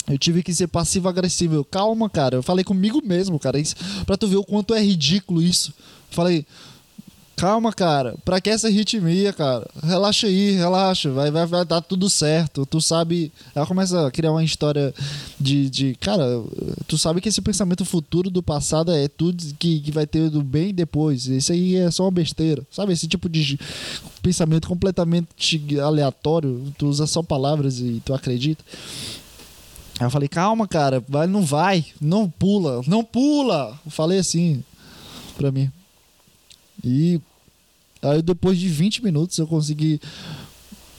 Eu 0.08 0.18
tive 0.18 0.42
que 0.42 0.54
ser 0.54 0.66
passivo-agressivo. 0.66 1.64
Calma, 1.64 2.10
cara. 2.10 2.36
Eu 2.36 2.42
falei 2.42 2.64
comigo 2.64 3.00
mesmo, 3.04 3.38
cara. 3.38 3.58
Isso, 3.58 3.76
pra 4.04 4.16
tu 4.16 4.26
ver 4.26 4.36
o 4.36 4.44
quanto 4.44 4.74
é 4.74 4.82
ridículo 4.82 5.40
isso. 5.40 5.72
Falei, 6.10 6.44
Calma, 7.42 7.72
cara. 7.72 8.14
Pra 8.24 8.40
que 8.40 8.50
essa 8.50 8.68
arritmia, 8.68 9.32
cara? 9.32 9.68
Relaxa 9.82 10.26
aí, 10.28 10.52
relaxa. 10.52 11.10
Vai, 11.10 11.30
vai, 11.30 11.44
vai 11.44 11.64
dar 11.64 11.80
tudo 11.80 12.08
certo. 12.08 12.64
Tu 12.64 12.80
sabe. 12.80 13.32
Ela 13.54 13.66
começa 13.66 14.06
a 14.06 14.10
criar 14.12 14.30
uma 14.30 14.44
história 14.44 14.94
de, 15.40 15.68
de. 15.68 15.94
Cara, 15.96 16.24
tu 16.86 16.96
sabe 16.96 17.20
que 17.20 17.28
esse 17.28 17.42
pensamento 17.42 17.84
futuro 17.84 18.30
do 18.30 18.42
passado 18.42 18.92
é 18.92 19.08
tudo 19.08 19.42
que, 19.58 19.80
que 19.80 19.90
vai 19.90 20.06
ter 20.06 20.30
do 20.30 20.42
bem 20.42 20.72
depois. 20.72 21.26
Isso 21.26 21.52
aí 21.52 21.74
é 21.74 21.90
só 21.90 22.04
uma 22.04 22.12
besteira. 22.12 22.62
Sabe? 22.70 22.92
Esse 22.92 23.08
tipo 23.08 23.28
de 23.28 23.58
pensamento 24.22 24.68
completamente 24.68 25.60
aleatório. 25.82 26.72
Tu 26.78 26.86
usa 26.86 27.06
só 27.08 27.22
palavras 27.22 27.80
e 27.80 28.00
tu 28.04 28.14
acredita. 28.14 28.62
Aí 29.98 30.06
eu 30.06 30.10
falei, 30.10 30.28
calma, 30.28 30.66
cara, 30.66 31.02
vai, 31.08 31.26
não 31.26 31.44
vai, 31.44 31.84
não 32.00 32.28
pula, 32.28 32.82
não 32.86 33.04
pula. 33.04 33.78
Eu 33.84 33.90
falei 33.90 34.18
assim 34.18 34.64
pra 35.36 35.52
mim. 35.52 35.70
E 36.82 37.20
aí 38.00 38.22
depois 38.22 38.58
de 38.58 38.68
20 38.68 39.04
minutos 39.04 39.38
eu 39.38 39.46
consegui 39.46 40.00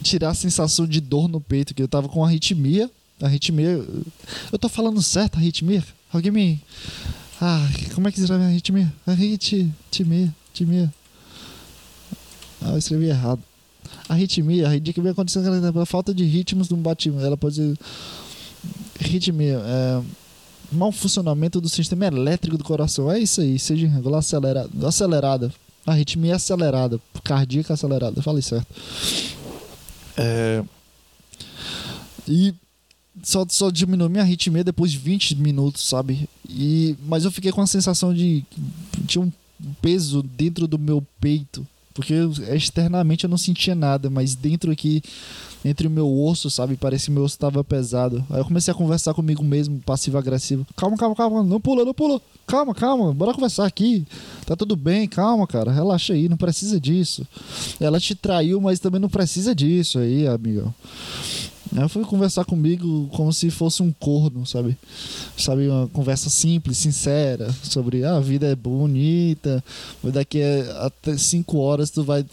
tirar 0.01 0.29
a 0.29 0.35
sensação 0.35 0.85
de 0.85 1.01
dor 1.01 1.27
no 1.27 1.41
peito, 1.41 1.73
que 1.73 1.81
eu 1.81 1.87
tava 1.87 2.07
com 2.07 2.23
arritmia. 2.23 2.89
Arritmia. 3.21 3.85
Eu 4.51 4.59
tô 4.59 4.67
falando 4.67 5.01
certo, 5.01 5.37
arritmia? 5.37 5.83
Alguém 6.11 6.31
me. 6.31 6.61
Ah, 7.41 7.67
como 7.93 8.07
é 8.07 8.11
que 8.11 8.19
escreve 8.19 8.43
arritmia? 8.43 8.93
Arritmia, 9.05 9.69
arritmia. 10.49 10.93
Ah, 12.61 12.71
eu 12.71 12.77
escrevi 12.77 13.05
errado. 13.05 13.41
Arritmia, 14.07 14.67
arritmia 14.67 15.11
acontecendo 15.11 15.73
pela 15.73 15.85
falta 15.85 16.13
de 16.13 16.23
ritmos 16.23 16.69
no 16.69 16.77
batimento. 16.77 17.25
Ela 17.25 17.37
pode 17.37 17.55
ser. 17.55 17.77
Arritmia, 19.03 19.61
é 19.63 20.01
mau 20.73 20.91
funcionamento 20.91 21.61
do 21.61 21.69
sistema 21.69 22.05
elétrico 22.05 22.57
do 22.57 22.63
coração. 22.63 23.11
É 23.11 23.19
isso 23.19 23.41
aí, 23.41 23.57
seja 23.59 23.85
irregular, 23.85 24.19
acelerada. 24.19 24.87
acelerada. 24.87 25.53
Arritmia 25.85 26.35
acelerada, 26.35 26.99
cardíaca 27.23 27.73
acelerada, 27.73 28.21
falei 28.21 28.41
certo. 28.41 28.67
É... 30.15 30.63
E 32.25 32.53
só, 33.21 33.45
só 33.49 33.69
diminuiu 33.69 34.09
minha 34.09 34.23
arritmia 34.23 34.63
depois 34.63 34.93
de 34.93 34.97
20 34.97 35.35
minutos, 35.35 35.87
sabe? 35.87 36.29
E, 36.47 36.95
mas 37.05 37.25
eu 37.25 37.31
fiquei 37.31 37.51
com 37.51 37.61
a 37.61 37.67
sensação 37.67 38.13
de. 38.13 38.45
Tinha 39.05 39.23
um 39.23 39.31
peso 39.81 40.23
dentro 40.23 40.67
do 40.67 40.79
meu 40.79 41.05
peito. 41.19 41.67
Porque 41.93 42.13
externamente 42.51 43.25
eu 43.25 43.29
não 43.29 43.37
sentia 43.37 43.75
nada, 43.75 44.09
mas 44.09 44.33
dentro 44.33 44.71
aqui 44.71 45.03
entre 45.63 45.87
o 45.87 45.91
meu 45.91 46.11
osso, 46.11 46.49
sabe? 46.49 46.75
Parecia 46.75 47.05
que 47.07 47.11
meu 47.11 47.23
osso 47.23 47.35
estava 47.35 47.63
pesado. 47.63 48.25
Aí 48.29 48.39
eu 48.39 48.45
comecei 48.45 48.71
a 48.71 48.75
conversar 48.75 49.13
comigo 49.13 49.43
mesmo, 49.43 49.79
passivo-agressivo. 49.85 50.65
Calma, 50.75 50.97
calma, 50.97 51.15
calma, 51.15 51.43
não 51.43 51.59
pula, 51.59 51.85
não 51.85 51.93
pula. 51.93 52.21
Calma, 52.45 52.75
calma, 52.75 53.13
bora 53.13 53.33
conversar 53.33 53.65
aqui. 53.65 54.05
Tá 54.45 54.55
tudo 54.55 54.75
bem, 54.75 55.07
calma, 55.07 55.47
cara, 55.47 55.71
relaxa 55.71 56.13
aí, 56.13 56.27
não 56.27 56.37
precisa 56.37 56.79
disso. 56.79 57.25
Ela 57.79 57.99
te 57.99 58.15
traiu, 58.15 58.59
mas 58.59 58.79
também 58.79 58.99
não 58.99 59.09
precisa 59.09 59.55
disso 59.55 59.99
aí, 59.99 60.27
amigão. 60.27 60.73
Ela 61.75 61.87
foi 61.87 62.03
conversar 62.03 62.45
comigo 62.45 63.07
como 63.13 63.31
se 63.31 63.49
fosse 63.49 63.81
um 63.81 63.91
corno, 63.91 64.45
sabe? 64.45 64.77
Sabe, 65.37 65.67
uma 65.67 65.87
conversa 65.87 66.29
simples, 66.29 66.77
sincera, 66.77 67.53
sobre 67.63 68.03
ah, 68.03 68.17
a 68.17 68.19
vida 68.19 68.47
é 68.47 68.55
bonita, 68.55 69.63
daqui 70.03 70.41
a 70.43 70.91
cinco 71.17 71.59
horas 71.59 71.89
tu 71.89 72.03
vai 72.03 72.25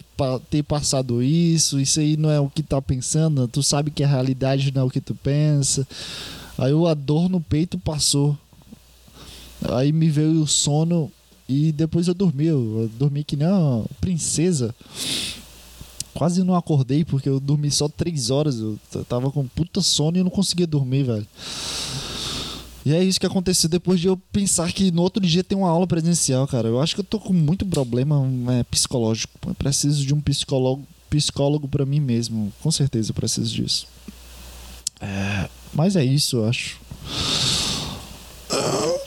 ter 0.49 0.63
passado 0.63 1.23
isso, 1.23 1.79
isso 1.79 1.99
aí 1.99 2.17
não 2.17 2.29
é 2.29 2.39
o 2.39 2.49
que 2.49 2.61
tá 2.61 2.81
pensando, 2.81 3.47
tu 3.47 3.63
sabe 3.63 3.89
que 3.89 4.03
a 4.03 4.07
realidade 4.07 4.71
não 4.73 4.83
é 4.83 4.85
o 4.85 4.89
que 4.89 5.01
tu 5.01 5.15
pensa. 5.15 5.87
Aí 6.57 6.71
a 6.87 6.93
dor 6.93 7.29
no 7.29 7.41
peito 7.41 7.79
passou. 7.79 8.37
Aí 9.69 9.91
me 9.91 10.09
veio 10.09 10.41
o 10.41 10.47
sono 10.47 11.11
e 11.47 11.71
depois 11.71 12.07
eu 12.07 12.13
dormi. 12.13 12.45
Eu 12.45 12.89
dormi 12.99 13.23
que 13.23 13.35
nem 13.35 13.47
uma 13.47 13.85
princesa. 13.99 14.73
Quase 16.13 16.43
não 16.43 16.55
acordei 16.55 17.05
porque 17.05 17.29
eu 17.29 17.39
dormi 17.39 17.71
só 17.71 17.87
três 17.87 18.29
horas. 18.29 18.59
Eu 18.59 18.77
tava 19.07 19.31
com 19.31 19.47
puta 19.47 19.81
sono 19.81 20.17
e 20.17 20.23
não 20.23 20.29
conseguia 20.29 20.67
dormir, 20.67 21.03
velho. 21.03 21.27
E 22.83 22.93
é 22.93 23.03
isso 23.03 23.19
que 23.19 23.25
aconteceu 23.27 23.69
depois 23.69 23.99
de 23.99 24.07
eu 24.07 24.17
pensar 24.31 24.71
que 24.71 24.91
no 24.91 25.03
outro 25.03 25.25
dia 25.25 25.43
tem 25.43 25.57
uma 25.57 25.69
aula 25.69 25.85
presencial, 25.85 26.47
cara. 26.47 26.67
Eu 26.67 26.81
acho 26.81 26.95
que 26.95 27.01
eu 27.01 27.05
tô 27.05 27.19
com 27.19 27.33
muito 27.33 27.65
problema 27.65 28.27
é, 28.53 28.63
psicológico. 28.63 29.33
Eu 29.47 29.53
preciso 29.53 30.05
de 30.05 30.13
um 30.13 30.19
psicólogo, 30.19 30.85
psicólogo 31.09 31.67
para 31.67 31.85
mim 31.85 31.99
mesmo. 31.99 32.51
Com 32.61 32.71
certeza 32.71 33.11
eu 33.11 33.15
preciso 33.15 33.53
disso. 33.53 33.87
É, 34.99 35.47
mas 35.73 35.95
é 35.95 36.03
isso, 36.03 36.37
eu 36.37 36.49
acho. 36.49 36.79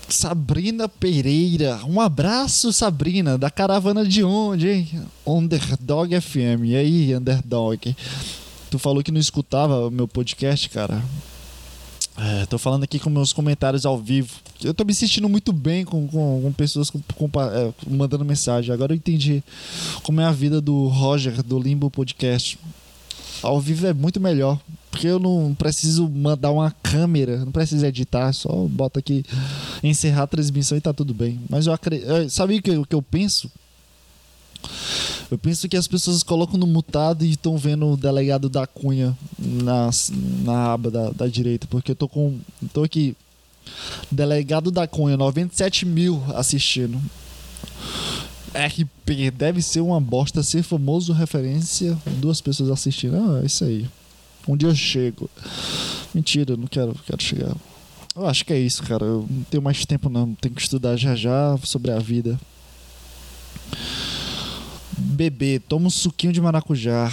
Sabrina 0.08 0.88
Pereira. 0.88 1.80
Um 1.86 2.00
abraço, 2.00 2.72
Sabrina, 2.72 3.36
da 3.36 3.50
caravana 3.50 4.06
de 4.06 4.22
onde, 4.22 4.68
hein? 4.68 5.02
Underdog 5.26 6.20
FM. 6.20 6.64
E 6.64 6.76
aí, 6.76 7.16
Underdog? 7.16 7.96
Tu 8.70 8.78
falou 8.78 9.02
que 9.02 9.12
não 9.12 9.20
escutava 9.20 9.88
o 9.88 9.90
meu 9.90 10.06
podcast, 10.06 10.68
cara. 10.68 11.02
É, 12.16 12.46
tô 12.46 12.58
falando 12.58 12.84
aqui 12.84 12.98
com 12.98 13.10
meus 13.10 13.32
comentários 13.32 13.84
ao 13.84 13.98
vivo. 13.98 14.34
Eu 14.62 14.72
tô 14.72 14.84
me 14.84 14.94
sentindo 14.94 15.28
muito 15.28 15.52
bem 15.52 15.84
com, 15.84 16.06
com, 16.06 16.42
com 16.42 16.52
pessoas 16.52 16.88
com, 16.88 17.00
com, 17.14 17.28
é, 17.40 17.72
mandando 17.88 18.24
mensagem. 18.24 18.72
Agora 18.72 18.92
eu 18.92 18.96
entendi 18.96 19.42
como 20.02 20.20
é 20.20 20.24
a 20.24 20.32
vida 20.32 20.60
do 20.60 20.86
Roger, 20.86 21.42
do 21.42 21.58
Limbo 21.58 21.90
Podcast. 21.90 22.58
Ao 23.42 23.60
vivo 23.60 23.86
é 23.86 23.92
muito 23.92 24.20
melhor. 24.20 24.60
Porque 24.94 25.08
eu 25.08 25.18
não 25.18 25.52
preciso 25.58 26.08
mandar 26.08 26.52
uma 26.52 26.70
câmera, 26.70 27.44
não 27.44 27.50
preciso 27.50 27.84
editar, 27.84 28.32
só 28.32 28.48
bota 28.68 29.00
aqui, 29.00 29.24
encerrar 29.82 30.22
a 30.22 30.26
transmissão 30.28 30.78
e 30.78 30.80
tá 30.80 30.92
tudo 30.92 31.12
bem. 31.12 31.40
Mas 31.50 31.66
eu 31.66 31.72
acredito. 31.72 32.06
Sabe 32.30 32.58
o 32.58 32.62
que, 32.62 32.70
o 32.70 32.86
que 32.86 32.94
eu 32.94 33.02
penso? 33.02 33.50
Eu 35.32 35.36
penso 35.36 35.68
que 35.68 35.76
as 35.76 35.88
pessoas 35.88 36.22
colocam 36.22 36.56
no 36.56 36.66
mutado 36.68 37.24
e 37.24 37.30
estão 37.30 37.58
vendo 37.58 37.88
o 37.88 37.96
delegado 37.96 38.48
da 38.48 38.68
Cunha 38.68 39.18
na, 39.36 39.90
na 40.44 40.72
aba 40.74 40.92
da, 40.92 41.10
da 41.10 41.26
direita, 41.26 41.66
porque 41.68 41.90
eu 41.90 41.96
tô 41.96 42.08
com. 42.08 42.38
tô 42.72 42.84
aqui. 42.84 43.16
Delegado 44.12 44.70
da 44.70 44.86
Cunha, 44.86 45.16
97 45.16 45.84
mil 45.86 46.22
assistindo. 46.36 47.02
RP, 48.54 49.32
deve 49.32 49.60
ser 49.60 49.80
uma 49.80 50.00
bosta 50.00 50.40
ser 50.40 50.62
famoso 50.62 51.12
referência. 51.12 51.98
Duas 52.20 52.40
pessoas 52.40 52.70
assistindo. 52.70 53.16
Ah, 53.16 53.40
é 53.42 53.46
isso 53.46 53.64
aí. 53.64 53.88
Um 54.46 54.56
dia 54.56 54.68
eu 54.68 54.74
chego. 54.74 55.30
Mentira, 56.14 56.56
não 56.56 56.66
quero, 56.66 56.94
quero 57.06 57.22
chegar. 57.22 57.56
Eu 58.14 58.26
acho 58.26 58.44
que 58.44 58.52
é 58.52 58.58
isso, 58.58 58.82
cara. 58.82 59.04
Eu 59.04 59.26
não 59.28 59.42
tenho 59.44 59.62
mais 59.62 59.84
tempo 59.84 60.08
não. 60.08 60.34
Tenho 60.34 60.54
que 60.54 60.62
estudar 60.62 60.96
já 60.96 61.16
já 61.16 61.58
sobre 61.64 61.90
a 61.90 61.98
vida. 61.98 62.38
Bebê, 64.96 65.58
toma 65.58 65.86
um 65.86 65.90
suquinho 65.90 66.32
de 66.32 66.40
maracujá. 66.40 67.12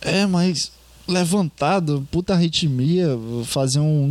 É, 0.00 0.26
mas 0.26 0.70
levantado, 1.08 2.06
puta 2.10 2.34
arritmia, 2.34 3.08
fazer 3.44 3.80
um 3.80 4.10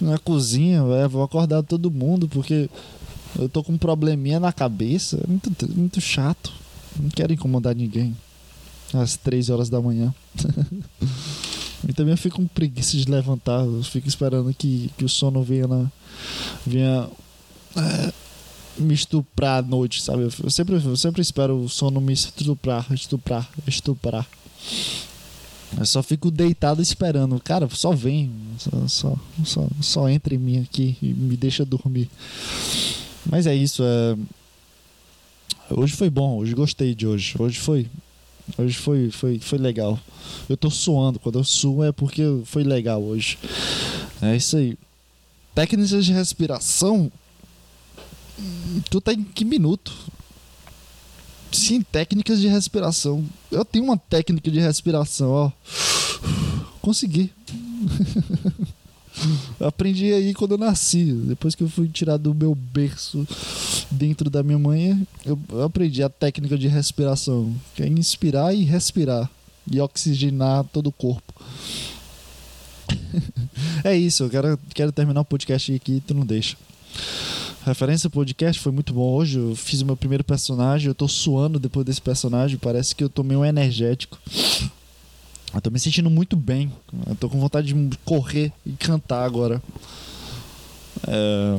na 0.00 0.16
cozinha, 0.18 0.82
é, 1.02 1.08
vou 1.08 1.22
acordar 1.22 1.62
todo 1.62 1.90
mundo 1.90 2.26
porque 2.28 2.70
eu 3.38 3.48
tô 3.48 3.62
com 3.62 3.72
um 3.72 3.78
probleminha 3.78 4.40
na 4.40 4.52
cabeça. 4.52 5.22
Muito, 5.28 5.50
muito 5.76 6.00
chato. 6.00 6.52
Não 6.98 7.10
quero 7.10 7.32
incomodar 7.32 7.74
ninguém 7.74 8.16
às 8.94 9.16
três 9.16 9.50
horas 9.50 9.68
da 9.68 9.80
manhã. 9.80 10.14
e 11.88 11.92
também 11.92 12.12
eu 12.12 12.18
fico 12.18 12.36
com 12.36 12.46
preguiça 12.46 12.96
de 12.96 13.10
levantar. 13.10 13.64
Eu 13.64 13.82
fico 13.82 14.08
esperando 14.08 14.52
que, 14.54 14.90
que 14.96 15.04
o 15.04 15.08
sono 15.08 15.42
venha 15.42 15.66
na. 15.66 15.86
venha. 16.66 17.08
É, 17.76 18.12
me 18.78 18.94
estuprar 18.94 19.58
à 19.58 19.62
noite, 19.62 20.00
sabe? 20.02 20.22
Eu 20.22 20.50
sempre, 20.50 20.74
eu 20.74 20.96
sempre 20.96 21.20
espero 21.20 21.56
o 21.56 21.68
sono 21.68 22.00
me 22.00 22.12
estuprar, 22.12 22.86
estuprar, 22.92 23.48
estuprar. 23.66 24.26
Eu 25.78 25.86
só 25.86 26.02
fico 26.02 26.30
deitado 26.30 26.82
esperando. 26.82 27.40
Cara, 27.40 27.68
só 27.70 27.92
vem. 27.92 28.30
Só, 28.58 28.88
só, 28.88 29.16
só, 29.44 29.68
só 29.80 30.08
entra 30.08 30.34
em 30.34 30.38
mim 30.38 30.62
aqui 30.62 30.96
e 31.00 31.06
me 31.06 31.36
deixa 31.36 31.64
dormir. 31.64 32.10
Mas 33.24 33.46
é 33.46 33.54
isso. 33.54 33.82
É... 33.84 34.16
Hoje 35.70 35.94
foi 35.94 36.10
bom, 36.10 36.38
hoje 36.38 36.54
gostei 36.54 36.94
de 36.94 37.06
hoje. 37.06 37.34
Hoje 37.38 37.58
foi 37.60 37.86
Hoje 38.58 38.78
foi, 38.78 39.10
foi, 39.10 39.38
foi 39.38 39.58
legal. 39.58 39.98
Eu 40.48 40.56
tô 40.56 40.70
suando. 40.70 41.18
Quando 41.18 41.38
eu 41.38 41.44
suo 41.44 41.84
é 41.84 41.92
porque 41.92 42.22
foi 42.44 42.62
legal 42.62 43.02
hoje. 43.02 43.38
É 44.22 44.36
isso 44.36 44.56
aí. 44.56 44.76
Técnicas 45.54 46.04
de 46.04 46.12
respiração. 46.12 47.10
Tu 48.88 49.00
tá 49.00 49.12
em 49.12 49.22
que 49.22 49.44
minuto? 49.44 49.92
Sim, 51.52 51.82
técnicas 51.82 52.40
de 52.40 52.48
respiração. 52.48 53.24
Eu 53.50 53.64
tenho 53.64 53.84
uma 53.84 53.96
técnica 53.96 54.50
de 54.50 54.60
respiração, 54.60 55.30
ó. 55.30 55.52
Consegui. 56.80 57.32
Aprendi 59.60 60.12
aí 60.12 60.34
quando 60.34 60.52
eu 60.52 60.58
nasci. 60.58 61.12
Depois 61.12 61.54
que 61.54 61.62
eu 61.62 61.68
fui 61.68 61.88
tirado 61.88 62.22
do 62.22 62.34
meu 62.34 62.54
berço 62.54 63.26
dentro 63.90 64.30
da 64.30 64.42
minha 64.42 64.58
mãe, 64.58 65.06
eu 65.24 65.38
aprendi 65.62 66.02
a 66.02 66.08
técnica 66.08 66.56
de 66.56 66.68
respiração. 66.68 67.54
Que 67.74 67.82
é 67.82 67.88
inspirar 67.88 68.54
e 68.54 68.64
respirar. 68.64 69.30
E 69.70 69.80
oxigenar 69.80 70.64
todo 70.64 70.88
o 70.88 70.92
corpo. 70.92 71.34
é 73.84 73.96
isso, 73.96 74.24
eu 74.24 74.30
quero, 74.30 74.58
quero 74.74 74.92
terminar 74.92 75.20
o 75.20 75.24
podcast 75.24 75.72
aqui 75.72 76.02
tu 76.04 76.14
não 76.14 76.26
deixa. 76.26 76.56
Referência 77.64 78.08
podcast 78.08 78.60
foi 78.60 78.72
muito 78.72 78.94
bom 78.94 79.14
hoje. 79.14 79.38
Eu 79.38 79.54
fiz 79.54 79.82
o 79.82 79.86
meu 79.86 79.96
primeiro 79.96 80.24
personagem. 80.24 80.88
Eu 80.88 80.94
tô 80.94 81.06
suando 81.06 81.58
depois 81.58 81.84
desse 81.84 82.00
personagem. 82.00 82.56
Parece 82.56 82.94
que 82.94 83.04
eu 83.04 83.08
tô 83.08 83.22
meio 83.22 83.44
energético. 83.44 84.18
Eu 85.52 85.60
tô 85.60 85.70
me 85.70 85.78
sentindo 85.78 86.08
muito 86.08 86.36
bem. 86.36 86.72
Eu 87.06 87.14
tô 87.16 87.28
com 87.28 87.40
vontade 87.40 87.72
de 87.72 87.98
correr 88.04 88.52
e 88.64 88.72
cantar 88.72 89.24
agora. 89.24 89.62
É... 91.06 91.58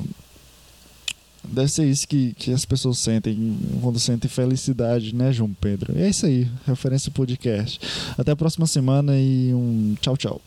Deve 1.43 1.69
ser 1.69 1.85
isso 1.85 2.07
que, 2.07 2.33
que 2.33 2.53
as 2.53 2.65
pessoas 2.65 2.99
sentem 2.99 3.57
quando 3.81 3.99
sentem 3.99 4.29
felicidade, 4.29 5.13
né, 5.13 5.33
João 5.33 5.51
Pedro? 5.59 5.97
E 5.97 6.03
é 6.03 6.09
isso 6.09 6.25
aí. 6.25 6.47
Referência 6.65 7.11
podcast. 7.11 7.79
Até 8.17 8.31
a 8.31 8.35
próxima 8.35 8.67
semana 8.67 9.17
e 9.17 9.53
um 9.53 9.95
tchau, 9.99 10.15
tchau. 10.15 10.41